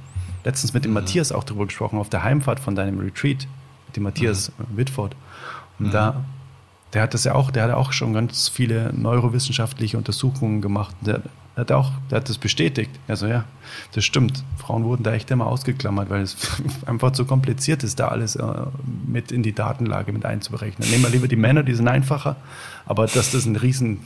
Letztens 0.45 0.72
mit 0.74 0.84
dem 0.84 0.93
mhm. 0.93 0.97
Matthias 0.97 1.32
auch 1.32 1.45
darüber 1.45 1.66
gesprochen, 1.66 1.99
auf 1.99 2.09
der 2.09 2.22
Heimfahrt 2.22 2.61
von 2.61 2.74
deinem 2.74 2.99
Retreat, 2.99 3.47
mit 3.86 3.97
dem 3.97 4.03
Matthias 4.05 4.53
mhm. 4.59 4.76
Whitford. 4.76 5.16
Und 5.78 5.86
mhm. 5.86 5.91
da, 5.91 6.24
der 6.93 7.03
hat 7.03 7.14
das 7.14 7.24
ja 7.24 7.34
auch, 7.34 7.51
der 7.51 7.64
hat 7.64 7.70
auch 7.72 7.93
schon 7.93 8.12
ganz 8.12 8.49
viele 8.49 8.93
neurowissenschaftliche 8.95 9.97
Untersuchungen 9.97 10.61
gemacht. 10.61 10.95
Der, 11.01 11.22
der 11.57 11.62
hat 11.62 11.72
auch, 11.72 11.91
der 12.11 12.18
hat 12.18 12.28
das 12.28 12.39
bestätigt. 12.39 12.91
Also 13.09 13.26
ja, 13.26 13.45
das 13.93 14.05
stimmt. 14.05 14.45
Frauen 14.57 14.84
wurden 14.84 15.03
da 15.03 15.12
echt 15.12 15.30
immer 15.30 15.47
ausgeklammert, 15.47 16.09
weil 16.09 16.22
es 16.22 16.36
einfach 16.86 17.12
zu 17.12 17.24
kompliziert 17.24 17.82
ist, 17.82 17.99
da 17.99 18.09
alles 18.09 18.36
äh, 18.36 18.45
mit 19.07 19.32
in 19.32 19.43
die 19.43 19.53
Datenlage 19.53 20.12
mit 20.12 20.24
einzuberechnen. 20.24 20.89
Nehmen 20.89 21.03
wir 21.03 21.11
lieber 21.11 21.28
die 21.28 21.36
Männer, 21.36 21.62
die 21.62 21.74
sind 21.74 21.89
einfacher, 21.89 22.36
aber 22.86 23.07
dass 23.07 23.32
das 23.32 23.45
ein 23.45 23.57
riesen, 23.57 24.01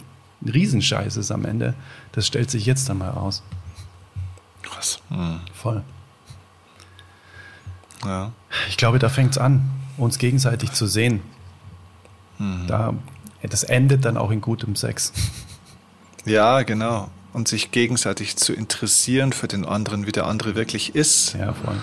Riesenscheiß 0.45 1.17
ist 1.17 1.31
am 1.31 1.45
Ende, 1.45 1.75
das 2.13 2.27
stellt 2.27 2.51
sich 2.51 2.67
jetzt 2.67 2.89
dann 2.89 2.99
mal 2.99 3.11
aus. 3.11 3.43
Krass. 4.63 5.03
Mhm. 5.11 5.41
Voll. 5.53 5.83
Ja. 8.05 8.33
Ich 8.69 8.77
glaube, 8.77 8.99
da 8.99 9.09
fängt 9.09 9.33
es 9.33 9.39
an, 9.39 9.71
uns 9.97 10.19
gegenseitig 10.19 10.73
zu 10.73 10.87
sehen. 10.87 11.21
Mhm. 12.39 12.67
Da, 12.67 12.95
das 13.43 13.63
endet 13.63 14.05
dann 14.05 14.17
auch 14.17 14.31
in 14.31 14.41
gutem 14.41 14.77
Sex. 14.77 15.13
Ja, 16.25 16.63
genau 16.63 17.09
und 17.33 17.49
sich 17.49 17.71
gegenseitig 17.71 18.37
zu 18.37 18.53
interessieren 18.53 19.33
für 19.33 19.49
den 19.49 19.65
anderen, 19.65 20.07
wie 20.07 20.13
der 20.13 20.27
andere 20.27 20.55
wirklich 20.55 20.95
ist. 20.95 21.35
Ja, 21.35 21.55
voll. 21.55 21.77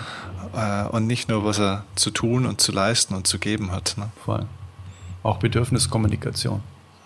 Äh, 0.54 0.88
und 0.88 1.06
nicht 1.06 1.28
nur, 1.28 1.44
was 1.44 1.58
er 1.58 1.84
zu 1.96 2.10
tun 2.10 2.46
und 2.46 2.60
zu 2.60 2.72
leisten 2.72 3.14
und 3.14 3.26
zu 3.26 3.38
geben 3.38 3.72
hat. 3.72 3.94
Ne? 3.96 4.10
Voll. 4.24 4.46
Auch 5.22 5.38
Bedürfniskommunikation. 5.38 6.62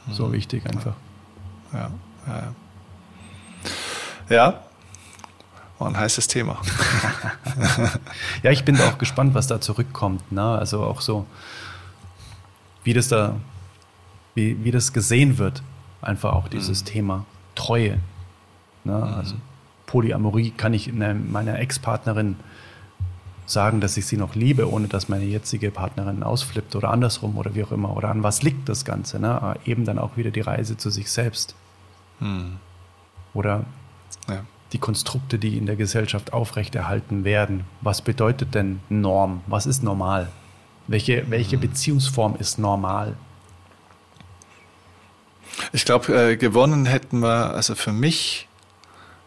Mhm. 0.07 0.13
So 0.13 0.33
wichtig 0.33 0.67
einfach. 0.67 0.95
Ja, 1.73 1.91
ja. 2.27 2.55
Ja, 4.31 4.63
war 5.79 5.89
ein 5.89 5.97
heißes 5.97 6.29
Thema. 6.29 6.61
ja, 8.43 8.51
ich 8.51 8.65
bin 8.65 8.81
auch 8.81 8.99
gespannt, 8.99 9.35
was 9.35 9.47
da 9.47 9.61
zurückkommt. 9.61 10.31
Ne? 10.31 10.43
Also 10.43 10.83
auch 10.85 11.01
so, 11.01 11.27
wie 12.85 12.93
das 12.93 13.09
da, 13.09 13.37
wie, 14.35 14.63
wie 14.65 14.71
das 14.71 14.93
gesehen 14.93 15.39
wird. 15.39 15.63
Einfach 16.01 16.35
auch 16.35 16.49
dieses 16.49 16.83
mhm. 16.83 16.87
Thema 16.87 17.27
Treue. 17.55 17.99
Ne? 18.85 18.97
Mhm. 18.97 19.03
Also 19.03 19.35
Polyamorie 19.87 20.51
kann 20.51 20.75
ich 20.75 20.93
meiner 20.93 21.59
Ex-Partnerin 21.59 22.37
sagen, 23.47 23.81
dass 23.81 23.97
ich 23.97 24.07
sie 24.07 24.17
noch 24.17 24.35
liebe, 24.35 24.71
ohne 24.71 24.89
dass 24.89 25.09
meine 25.09 25.25
jetzige 25.25 25.71
Partnerin 25.71 26.23
ausflippt 26.23 26.75
oder 26.77 26.91
andersrum 26.91 27.37
oder 27.37 27.55
wie 27.55 27.65
auch 27.65 27.73
immer. 27.73 27.97
Oder 27.97 28.11
an 28.11 28.23
was 28.23 28.43
liegt 28.43 28.69
das 28.69 28.85
Ganze? 28.85 29.19
Ne? 29.19 29.57
Eben 29.65 29.85
dann 29.85 29.99
auch 29.99 30.17
wieder 30.17 30.31
die 30.31 30.41
Reise 30.41 30.77
zu 30.77 30.91
sich 30.91 31.11
selbst. 31.11 31.55
Mhm. 32.21 32.59
Oder 33.35 33.65
ja. 34.29 34.45
Die 34.75 34.79
Konstrukte, 34.79 35.39
die 35.39 35.57
in 35.57 35.67
der 35.67 35.77
Gesellschaft 35.77 36.33
aufrechterhalten 36.33 37.25
werden. 37.25 37.65
Was 37.81 38.03
bedeutet 38.03 38.55
denn 38.55 38.81
Norm? 38.89 39.41
Was 39.47 39.67
ist 39.67 39.83
normal? 39.83 40.29
Welche, 40.89 41.31
welche 41.31 41.57
mhm. 41.57 41.63
Beziehungsform 41.63 42.37
ist 42.37 42.59
normal? 42.59 43.17
Ich 45.73 45.85
glaube, 45.85 46.33
äh, 46.33 46.37
gewonnen 46.37 46.85
hätten 46.87 47.21
wir, 47.21 47.55
also 47.55 47.75
für 47.75 47.93
mich 47.93 48.49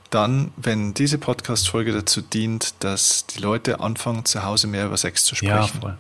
dann, 0.10 0.52
wenn 0.58 0.94
diese 0.94 1.18
Podcast-Folge 1.18 1.94
dazu 1.94 2.22
dient, 2.22 2.76
dass 2.84 3.26
die 3.28 3.40
Leute 3.40 3.80
anfangen, 3.80 4.26
zu 4.26 4.44
Hause 4.44 4.68
mehr 4.68 4.86
über 4.86 4.98
Sex 4.98 5.26
zu 5.26 5.36
sprechen. 5.36 5.54
Ja, 5.56 5.82
voll. 5.82 5.98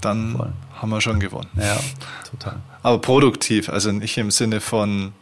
Dann 0.00 0.36
voll. 0.36 0.52
haben 0.74 0.90
wir 0.90 1.00
schon 1.00 1.20
gewonnen. 1.20 1.48
Ja, 1.56 1.78
total. 2.30 2.60
Aber 2.82 2.98
produktiv, 2.98 3.68
also 3.68 3.90
nicht 3.92 4.16
im 4.18 4.30
Sinne 4.30 4.60
von 4.60 5.12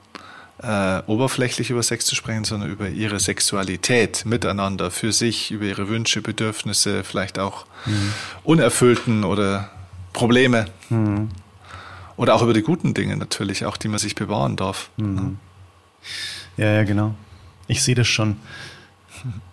äh, 0.62 1.02
oberflächlich 1.06 1.70
über 1.70 1.82
Sex 1.82 2.06
zu 2.06 2.14
sprechen, 2.14 2.44
sondern 2.44 2.70
über 2.70 2.88
ihre 2.88 3.20
Sexualität 3.20 4.24
miteinander, 4.24 4.90
für 4.90 5.12
sich, 5.12 5.50
über 5.50 5.64
ihre 5.64 5.88
Wünsche, 5.88 6.22
Bedürfnisse, 6.22 7.04
vielleicht 7.04 7.38
auch 7.38 7.66
mhm. 7.84 8.12
unerfüllten 8.44 9.24
oder 9.24 9.70
Probleme. 10.12 10.66
Mhm. 10.88 11.28
Oder 12.16 12.34
auch 12.34 12.42
über 12.42 12.54
die 12.54 12.62
guten 12.62 12.94
Dinge 12.94 13.16
natürlich, 13.16 13.66
auch 13.66 13.76
die 13.76 13.88
man 13.88 13.98
sich 13.98 14.14
bewahren 14.14 14.56
darf. 14.56 14.88
Mhm. 14.96 15.38
Ja, 16.56 16.72
ja, 16.72 16.84
genau. 16.84 17.14
Ich 17.66 17.82
sehe 17.82 17.94
das 17.94 18.08
schon. 18.08 18.36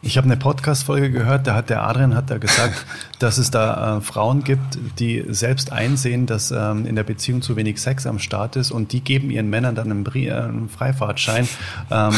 Ich 0.01 0.17
habe 0.17 0.26
eine 0.26 0.36
Podcast-Folge 0.36 1.11
gehört, 1.11 1.47
da 1.47 1.55
hat 1.55 1.69
der 1.69 1.84
Adrian 1.84 2.13
hat 2.15 2.30
da 2.30 2.38
gesagt, 2.38 2.86
dass 3.19 3.38
es 3.38 3.51
da 3.51 3.97
äh, 3.97 4.01
Frauen 4.01 4.43
gibt, 4.43 4.78
die 4.99 5.24
selbst 5.30 5.71
einsehen, 5.71 6.26
dass 6.26 6.51
ähm, 6.51 6.86
in 6.86 6.95
der 6.95 7.03
Beziehung 7.03 7.41
zu 7.41 7.55
wenig 7.55 7.82
Sex 7.82 8.05
am 8.05 8.19
Start 8.19 8.55
ist 8.55 8.71
und 8.71 8.91
die 8.91 9.01
geben 9.01 9.32
ihren 9.32 9.49
Männern 9.49 9.76
dann 9.76 9.89
einen, 9.91 10.03
Brie 10.03 10.28
äh, 10.28 10.34
einen 10.34 10.69
Freifahrtschein. 10.69 11.47
Ähm, 11.89 12.13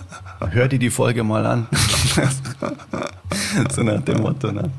hör 0.50 0.68
dir 0.68 0.78
die 0.78 0.90
Folge 0.90 1.24
mal 1.24 1.44
an. 1.44 1.66
so 3.70 3.82
nach 3.82 4.00
dem 4.00 4.22
Motto. 4.22 4.50
Ne? 4.52 4.70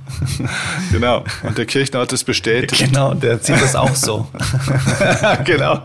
Genau. 0.91 1.23
Und 1.43 1.57
der 1.57 1.65
Kirchner 1.65 1.99
hat 1.99 2.13
es 2.13 2.23
bestätigt. 2.23 2.83
Genau, 2.83 3.13
der 3.13 3.37
sieht 3.39 3.61
das 3.61 3.75
auch 3.75 3.95
so. 3.95 4.27
genau. 5.43 5.81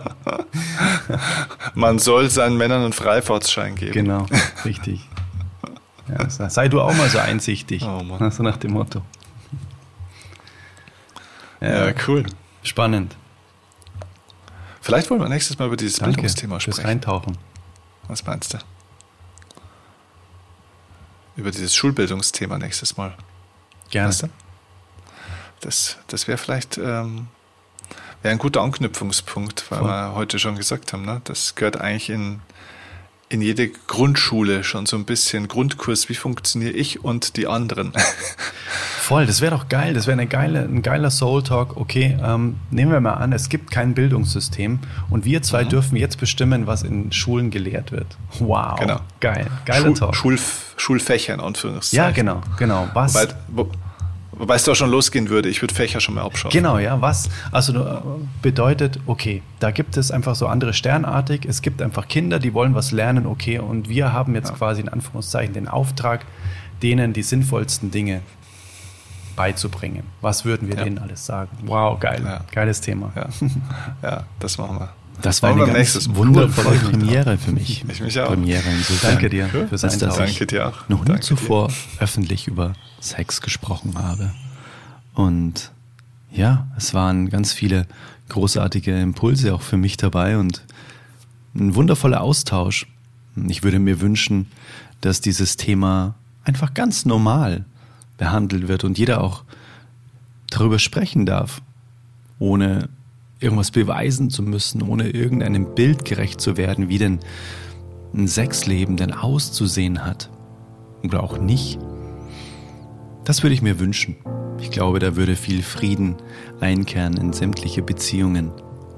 Man 1.74 1.98
soll 1.98 2.30
seinen 2.30 2.56
Männern 2.56 2.82
einen 2.82 2.92
Freifahrtsschein 2.92 3.74
geben. 3.74 3.92
Genau, 3.92 4.26
richtig. 4.64 5.08
Ja, 6.18 6.50
sei 6.50 6.68
du 6.68 6.80
auch 6.80 6.94
mal 6.94 7.08
so 7.08 7.18
einsichtig. 7.18 7.82
Oh 7.86 8.02
Mann. 8.02 8.30
So 8.30 8.42
nach 8.42 8.56
dem 8.56 8.72
Motto. 8.72 9.02
Ja, 11.60 11.86
ja, 11.86 11.94
cool. 12.06 12.24
Spannend. 12.62 13.16
Vielleicht 14.80 15.10
wollen 15.10 15.20
wir 15.20 15.28
nächstes 15.28 15.58
Mal 15.58 15.66
über 15.66 15.76
dieses 15.76 15.98
Danke 15.98 16.16
Bildungsthema 16.16 16.58
sprechen. 16.58 16.76
Fürs 16.76 16.86
Eintauchen. 16.86 17.38
Was 18.08 18.26
meinst 18.26 18.54
du? 18.54 18.58
Über 21.36 21.50
dieses 21.50 21.74
Schulbildungsthema 21.74 22.58
nächstes 22.58 22.96
Mal. 22.96 23.14
Gerne. 23.90 24.08
Weißt 24.08 24.24
du? 24.24 24.28
Das, 25.60 25.98
das 26.08 26.26
wäre 26.26 26.36
vielleicht 26.36 26.78
ähm, 26.78 27.28
wär 28.22 28.32
ein 28.32 28.38
guter 28.38 28.60
Anknüpfungspunkt, 28.62 29.70
weil 29.70 29.78
Voll. 29.78 29.88
wir 29.88 30.14
heute 30.14 30.38
schon 30.40 30.56
gesagt 30.56 30.92
haben, 30.92 31.04
ne? 31.04 31.20
das 31.24 31.54
gehört 31.54 31.80
eigentlich 31.80 32.10
in, 32.10 32.40
in 33.32 33.40
jede 33.40 33.68
Grundschule 33.68 34.62
schon 34.62 34.84
so 34.84 34.96
ein 34.96 35.04
bisschen 35.04 35.48
Grundkurs, 35.48 36.10
wie 36.10 36.14
funktioniere 36.14 36.72
ich 36.72 37.02
und 37.02 37.38
die 37.38 37.46
anderen. 37.46 37.92
Voll, 39.00 39.26
das 39.26 39.40
wäre 39.40 39.56
doch 39.56 39.68
geil. 39.68 39.94
Das 39.94 40.06
wäre 40.06 40.12
eine 40.12 40.26
geile, 40.26 40.60
ein 40.60 40.82
geiler 40.82 41.10
Soul 41.10 41.42
Talk. 41.42 41.76
Okay, 41.78 42.16
ähm, 42.22 42.56
nehmen 42.70 42.92
wir 42.92 43.00
mal 43.00 43.14
an, 43.14 43.32
es 43.32 43.48
gibt 43.48 43.70
kein 43.70 43.94
Bildungssystem 43.94 44.80
und 45.08 45.24
wir 45.24 45.42
zwei 45.42 45.64
mhm. 45.64 45.70
dürfen 45.70 45.96
jetzt 45.96 46.18
bestimmen, 46.20 46.66
was 46.66 46.82
in 46.82 47.10
Schulen 47.10 47.50
gelehrt 47.50 47.90
wird. 47.90 48.18
Wow, 48.38 48.78
genau. 48.78 49.00
geil, 49.20 49.46
geiler 49.64 49.86
Schul, 49.86 49.94
Talk. 49.94 50.14
Schul, 50.14 50.38
Schulfächer 50.76 51.34
in 51.34 51.40
Anführungszeichen. 51.40 52.04
Ja, 52.04 52.10
genau, 52.10 52.42
genau. 52.58 52.88
Was? 52.92 53.14
Wobei, 53.14 53.34
wo, 53.48 53.70
Wobei 54.32 54.54
es 54.54 54.64
da 54.64 54.74
schon 54.74 54.90
losgehen 54.90 55.28
würde, 55.28 55.48
ich 55.48 55.60
würde 55.62 55.74
Fächer 55.74 56.00
schon 56.00 56.14
mal 56.14 56.22
abschauen. 56.22 56.50
Genau, 56.50 56.78
ja, 56.78 57.00
was? 57.00 57.28
Also 57.50 57.74
äh, 57.74 58.00
bedeutet, 58.40 58.98
okay, 59.06 59.42
da 59.60 59.70
gibt 59.70 59.96
es 59.96 60.10
einfach 60.10 60.34
so 60.34 60.46
andere 60.46 60.72
Sternartig, 60.72 61.44
es 61.44 61.60
gibt 61.60 61.82
einfach 61.82 62.08
Kinder, 62.08 62.38
die 62.38 62.54
wollen 62.54 62.74
was 62.74 62.92
lernen, 62.92 63.26
okay, 63.26 63.58
und 63.58 63.88
wir 63.88 64.12
haben 64.12 64.34
jetzt 64.34 64.50
ja. 64.50 64.56
quasi 64.56 64.80
in 64.80 64.88
Anführungszeichen 64.88 65.52
den 65.52 65.68
Auftrag, 65.68 66.24
denen 66.82 67.12
die 67.12 67.22
sinnvollsten 67.22 67.90
Dinge 67.90 68.22
beizubringen. 69.36 70.04
Was 70.20 70.44
würden 70.44 70.68
wir 70.68 70.76
ja. 70.76 70.84
denen 70.84 70.98
alles 70.98 71.26
sagen? 71.26 71.50
Wow, 71.64 72.00
geil, 72.00 72.22
ja. 72.24 72.40
geiles 72.52 72.80
Thema. 72.80 73.12
Ja. 73.14 73.28
ja, 74.02 74.24
das 74.38 74.56
machen 74.58 74.78
wir. 74.78 74.92
Das 75.20 75.42
war 75.42 75.50
eine 75.50 75.66
ganz 75.66 76.08
wundervolle 76.12 76.78
Premiere 76.78 77.38
für 77.38 77.52
mich. 77.52 77.84
Ich 77.88 78.00
mich 78.00 78.20
auch. 78.20 78.28
Premiere 78.28 78.62
insofern. 78.70 79.12
Danke 79.12 79.28
dir 79.28 79.48
cool. 79.54 79.68
für 79.68 79.78
sein 79.78 79.98
Danke 79.98 80.46
dir 80.46 80.68
auch. 80.68 80.88
Noch 80.88 81.04
nie 81.04 81.20
zuvor 81.20 81.68
dir. 81.68 81.74
öffentlich 82.00 82.48
über 82.48 82.72
Sex 83.00 83.40
gesprochen 83.40 83.94
habe. 83.98 84.32
Und 85.14 85.70
ja, 86.32 86.66
es 86.76 86.94
waren 86.94 87.28
ganz 87.28 87.52
viele 87.52 87.86
großartige 88.28 88.98
Impulse 89.00 89.54
auch 89.54 89.62
für 89.62 89.76
mich 89.76 89.96
dabei 89.96 90.38
und 90.38 90.64
ein 91.54 91.74
wundervoller 91.74 92.22
Austausch. 92.22 92.86
Ich 93.48 93.62
würde 93.62 93.78
mir 93.78 94.00
wünschen, 94.00 94.46
dass 95.02 95.20
dieses 95.20 95.56
Thema 95.56 96.14
einfach 96.44 96.74
ganz 96.74 97.04
normal 97.04 97.64
behandelt 98.16 98.68
wird 98.68 98.84
und 98.84 98.98
jeder 98.98 99.20
auch 99.22 99.44
darüber 100.48 100.78
sprechen 100.78 101.26
darf, 101.26 101.60
ohne 102.38 102.88
irgendwas 103.42 103.70
beweisen 103.70 104.30
zu 104.30 104.42
müssen, 104.42 104.82
ohne 104.82 105.10
irgendeinem 105.10 105.74
Bild 105.74 106.04
gerecht 106.04 106.40
zu 106.40 106.56
werden, 106.56 106.88
wie 106.88 106.98
denn 106.98 107.20
ein 108.14 108.28
Sexleben 108.28 108.96
denn 108.96 109.12
auszusehen 109.12 110.04
hat. 110.04 110.30
Oder 111.02 111.22
auch 111.22 111.38
nicht. 111.38 111.78
Das 113.24 113.42
würde 113.42 113.54
ich 113.54 113.62
mir 113.62 113.78
wünschen. 113.80 114.16
Ich 114.60 114.70
glaube, 114.70 114.98
da 114.98 115.16
würde 115.16 115.36
viel 115.36 115.62
Frieden 115.62 116.16
einkehren 116.60 117.16
in 117.16 117.32
sämtliche 117.32 117.82
Beziehungen 117.82 118.52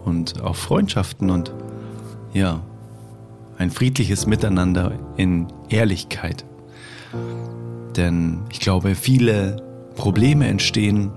und 0.04 0.42
auch 0.42 0.56
Freundschaften 0.56 1.30
und 1.30 1.52
ja, 2.32 2.62
ein 3.56 3.70
friedliches 3.70 4.26
Miteinander 4.26 4.92
in 5.16 5.46
Ehrlichkeit. 5.68 6.44
Denn 7.96 8.40
ich 8.50 8.60
glaube, 8.60 8.94
viele 8.94 9.62
Probleme 9.94 10.48
entstehen, 10.48 11.12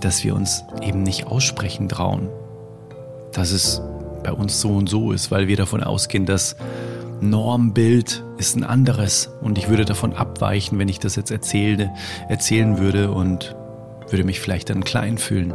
dass 0.00 0.24
wir 0.24 0.34
uns 0.34 0.64
eben 0.82 1.02
nicht 1.02 1.26
aussprechen 1.26 1.88
trauen. 1.88 2.28
Dass 3.32 3.50
es 3.50 3.80
bei 4.22 4.32
uns 4.32 4.60
so 4.60 4.70
und 4.70 4.88
so 4.88 5.12
ist, 5.12 5.30
weil 5.30 5.48
wir 5.48 5.56
davon 5.56 5.82
ausgehen, 5.82 6.26
dass 6.26 6.56
Normbild 7.20 8.22
ist 8.38 8.56
ein 8.56 8.64
anderes 8.64 9.30
und 9.40 9.56
ich 9.56 9.68
würde 9.68 9.84
davon 9.84 10.12
abweichen, 10.12 10.78
wenn 10.78 10.88
ich 10.88 10.98
das 10.98 11.16
jetzt 11.16 11.30
erzähle, 11.30 11.90
erzählen 12.28 12.78
würde 12.78 13.10
und 13.10 13.56
würde 14.10 14.24
mich 14.24 14.40
vielleicht 14.40 14.70
dann 14.70 14.84
klein 14.84 15.18
fühlen. 15.18 15.54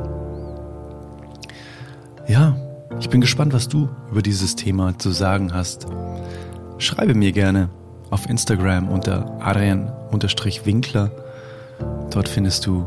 Ja, 2.27 2.55
ich 2.99 3.09
bin 3.09 3.21
gespannt, 3.21 3.53
was 3.53 3.67
du 3.67 3.89
über 4.11 4.21
dieses 4.21 4.55
Thema 4.55 4.97
zu 4.97 5.11
sagen 5.11 5.53
hast. 5.53 5.87
Schreibe 6.77 7.13
mir 7.13 7.31
gerne 7.31 7.69
auf 8.09 8.29
Instagram 8.29 8.89
unter 8.89 9.39
arian-winkler. 9.41 11.11
Dort 12.09 12.27
findest 12.27 12.65
du 12.65 12.85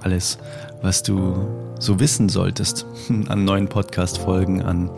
alles, 0.00 0.38
was 0.82 1.02
du 1.02 1.34
so 1.78 2.00
wissen 2.00 2.28
solltest 2.28 2.86
an 3.28 3.44
neuen 3.44 3.68
Podcast-Folgen, 3.68 4.62
an 4.62 4.90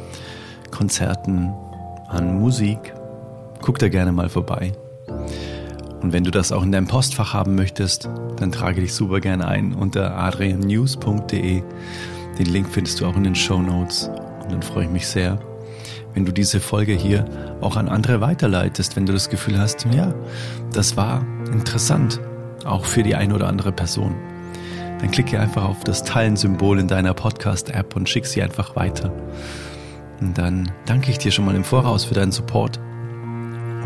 Konzerten, 0.71 1.53
an 2.09 2.41
Musik. 2.41 2.95
Guck 3.61 3.79
da 3.79 3.89
gerne 3.89 4.13
mal 4.13 4.29
vorbei. 4.29 4.73
Und 6.03 6.13
wenn 6.13 6.25
du 6.25 6.31
das 6.31 6.53
auch 6.53 6.63
in 6.63 6.73
deinem 6.73 6.87
Postfach 6.87 7.33
haben 7.33 7.55
möchtest, 7.55 8.11
dann 8.37 8.53
trage 8.53 8.81
dich 8.81 8.93
super 8.93 9.21
gerne 9.21 9.47
ein 9.47 9.73
unter 9.73 10.17
adriannews.de. 10.17 11.63
Den 12.39 12.47
Link 12.47 12.69
findest 12.69 13.01
du 13.01 13.07
auch 13.07 13.17
in 13.17 13.25
den 13.25 13.35
Show 13.35 13.63
Notes. 13.63 14.11
Und 14.43 14.53
dann 14.53 14.63
freue 14.63 14.85
ich 14.85 14.91
mich 14.91 15.07
sehr, 15.07 15.39
wenn 16.13 16.27
du 16.27 16.33
diese 16.33 16.61
Folge 16.61 16.93
hier 16.93 17.25
auch 17.61 17.77
an 17.77 17.89
andere 17.89 18.21
weiterleitest, 18.21 18.97
wenn 18.97 19.07
du 19.07 19.13
das 19.13 19.31
Gefühl 19.31 19.59
hast, 19.59 19.87
ja, 19.95 20.13
das 20.73 20.97
war 20.97 21.25
interessant, 21.53 22.21
auch 22.65 22.85
für 22.85 23.03
die 23.03 23.15
eine 23.15 23.35
oder 23.35 23.49
andere 23.49 23.73
Person. 23.73 24.15
Dann 25.01 25.11
klicke 25.11 25.39
einfach 25.39 25.65
auf 25.65 25.85
das 25.85 26.05
Teilen-Symbol 26.05 26.79
in 26.79 26.89
deiner 26.89 27.15
Podcast-App 27.15 27.97
und 27.97 28.09
schick 28.09 28.27
sie 28.27 28.43
einfach 28.43 28.77
weiter. 28.77 29.13
Und 30.21 30.39
dann 30.39 30.71
danke 30.87 31.11
ich 31.11 31.19
dir 31.19 31.31
schon 31.31 31.45
mal 31.45 31.55
im 31.55 31.65
Voraus 31.65 32.05
für 32.05 32.15
deinen 32.15 32.33
Support. 32.33 32.79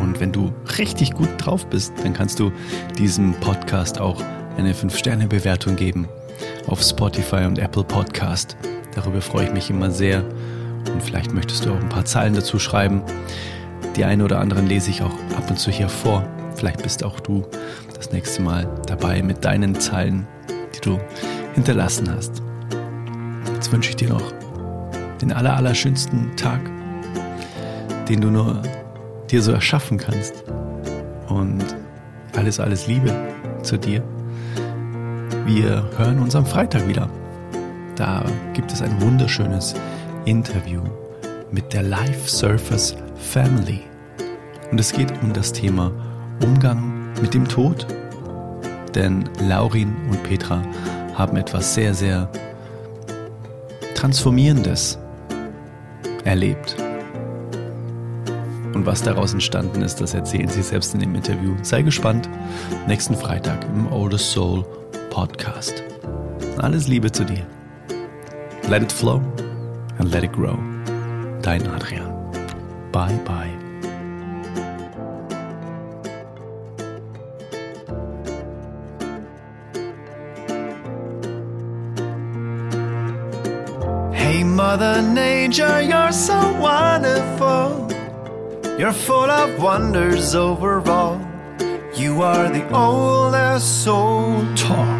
Und 0.00 0.20
wenn 0.20 0.32
du 0.32 0.52
richtig 0.78 1.12
gut 1.12 1.28
drauf 1.38 1.66
bist, 1.66 1.92
dann 2.02 2.12
kannst 2.12 2.38
du 2.38 2.52
diesem 2.98 3.32
Podcast 3.40 4.00
auch 4.00 4.22
eine 4.56 4.72
5-Sterne-Bewertung 4.72 5.76
geben 5.76 6.08
auf 6.66 6.82
Spotify 6.82 7.44
und 7.46 7.58
Apple 7.58 7.84
Podcast. 7.84 8.56
Darüber 8.94 9.20
freue 9.20 9.46
ich 9.46 9.52
mich 9.52 9.70
immer 9.70 9.90
sehr. 9.90 10.24
Und 10.92 11.02
vielleicht 11.02 11.32
möchtest 11.32 11.64
du 11.64 11.72
auch 11.72 11.80
ein 11.80 11.88
paar 11.88 12.04
Zeilen 12.04 12.34
dazu 12.34 12.58
schreiben. 12.58 13.02
Die 13.96 14.04
eine 14.04 14.24
oder 14.24 14.38
anderen 14.38 14.66
lese 14.66 14.90
ich 14.90 15.02
auch 15.02 15.14
ab 15.36 15.50
und 15.50 15.58
zu 15.58 15.70
hier 15.70 15.88
vor. 15.88 16.24
Vielleicht 16.54 16.82
bist 16.82 17.04
auch 17.04 17.20
du 17.20 17.44
das 17.94 18.12
nächste 18.12 18.42
Mal 18.42 18.68
dabei 18.86 19.22
mit 19.22 19.44
deinen 19.44 19.78
Zeilen, 19.80 20.26
die 20.78 20.90
du 20.90 20.98
hinterlassen 21.54 22.10
hast. 22.14 22.42
Jetzt 23.54 23.72
wünsche 23.72 23.90
ich 23.90 23.96
dir 23.96 24.10
noch 24.10 24.32
den 25.20 25.32
aller, 25.32 25.56
allerschönsten 25.56 26.36
Tag, 26.36 26.60
den 28.08 28.20
du 28.20 28.30
nur 28.30 28.62
dir 29.30 29.42
so 29.42 29.52
erschaffen 29.52 29.98
kannst. 29.98 30.44
Und 31.28 31.64
alles, 32.36 32.60
alles 32.60 32.86
Liebe 32.86 33.12
zu 33.62 33.76
dir. 33.76 34.02
Wir 35.44 35.84
hören 35.96 36.20
uns 36.20 36.36
am 36.36 36.46
Freitag 36.46 36.86
wieder. 36.86 37.08
Da 37.96 38.24
gibt 38.54 38.72
es 38.72 38.80
ein 38.80 39.00
wunderschönes 39.00 39.74
Interview 40.24 40.82
mit 41.50 41.72
der 41.72 41.82
Life 41.82 42.28
Surfers 42.28 42.94
Family. 43.16 43.80
Und 44.70 44.78
es 44.78 44.92
geht 44.92 45.12
um 45.22 45.32
das 45.32 45.52
Thema 45.52 45.90
Umgang 46.42 47.08
mit 47.20 47.34
dem 47.34 47.48
Tod. 47.48 47.86
Denn 48.94 49.28
Laurin 49.40 49.94
und 50.10 50.22
Petra 50.22 50.62
haben 51.14 51.36
etwas 51.36 51.74
sehr, 51.74 51.94
sehr 51.94 52.30
Transformierendes 53.94 54.98
erlebt. 56.24 56.76
Und 58.74 58.86
was 58.86 59.02
daraus 59.02 59.32
entstanden 59.32 59.82
ist, 59.82 60.00
das 60.00 60.14
erzählen 60.14 60.48
sie 60.48 60.62
selbst 60.62 60.94
in 60.94 61.00
dem 61.00 61.14
Interview. 61.16 61.56
Sei 61.62 61.82
gespannt. 61.82 62.28
Nächsten 62.86 63.16
Freitag 63.16 63.64
im 63.64 63.90
Oldest 63.90 64.30
Soul 64.30 64.64
Podcast. 65.10 65.82
Alles 66.58 66.86
Liebe 66.86 67.10
zu 67.10 67.24
dir. 67.24 67.44
Let 68.68 68.82
it 68.82 68.92
flow 68.92 69.20
and 69.98 70.12
let 70.12 70.22
it 70.22 70.32
grow. 70.32 70.56
Dein 71.42 71.66
Adrian. 71.68 72.12
Bye 72.92 73.18
bye. 73.24 73.57
Mother 84.68 85.00
Nature, 85.00 85.80
you're 85.80 86.12
so 86.12 86.36
wonderful. 86.60 87.88
You're 88.78 88.92
full 88.92 89.30
of 89.30 89.62
wonders 89.62 90.34
overall. 90.34 91.18
You 91.94 92.20
are 92.20 92.50
the 92.50 92.68
oldest 92.76 93.82
soul 93.82 94.44
Talk. 94.56 94.97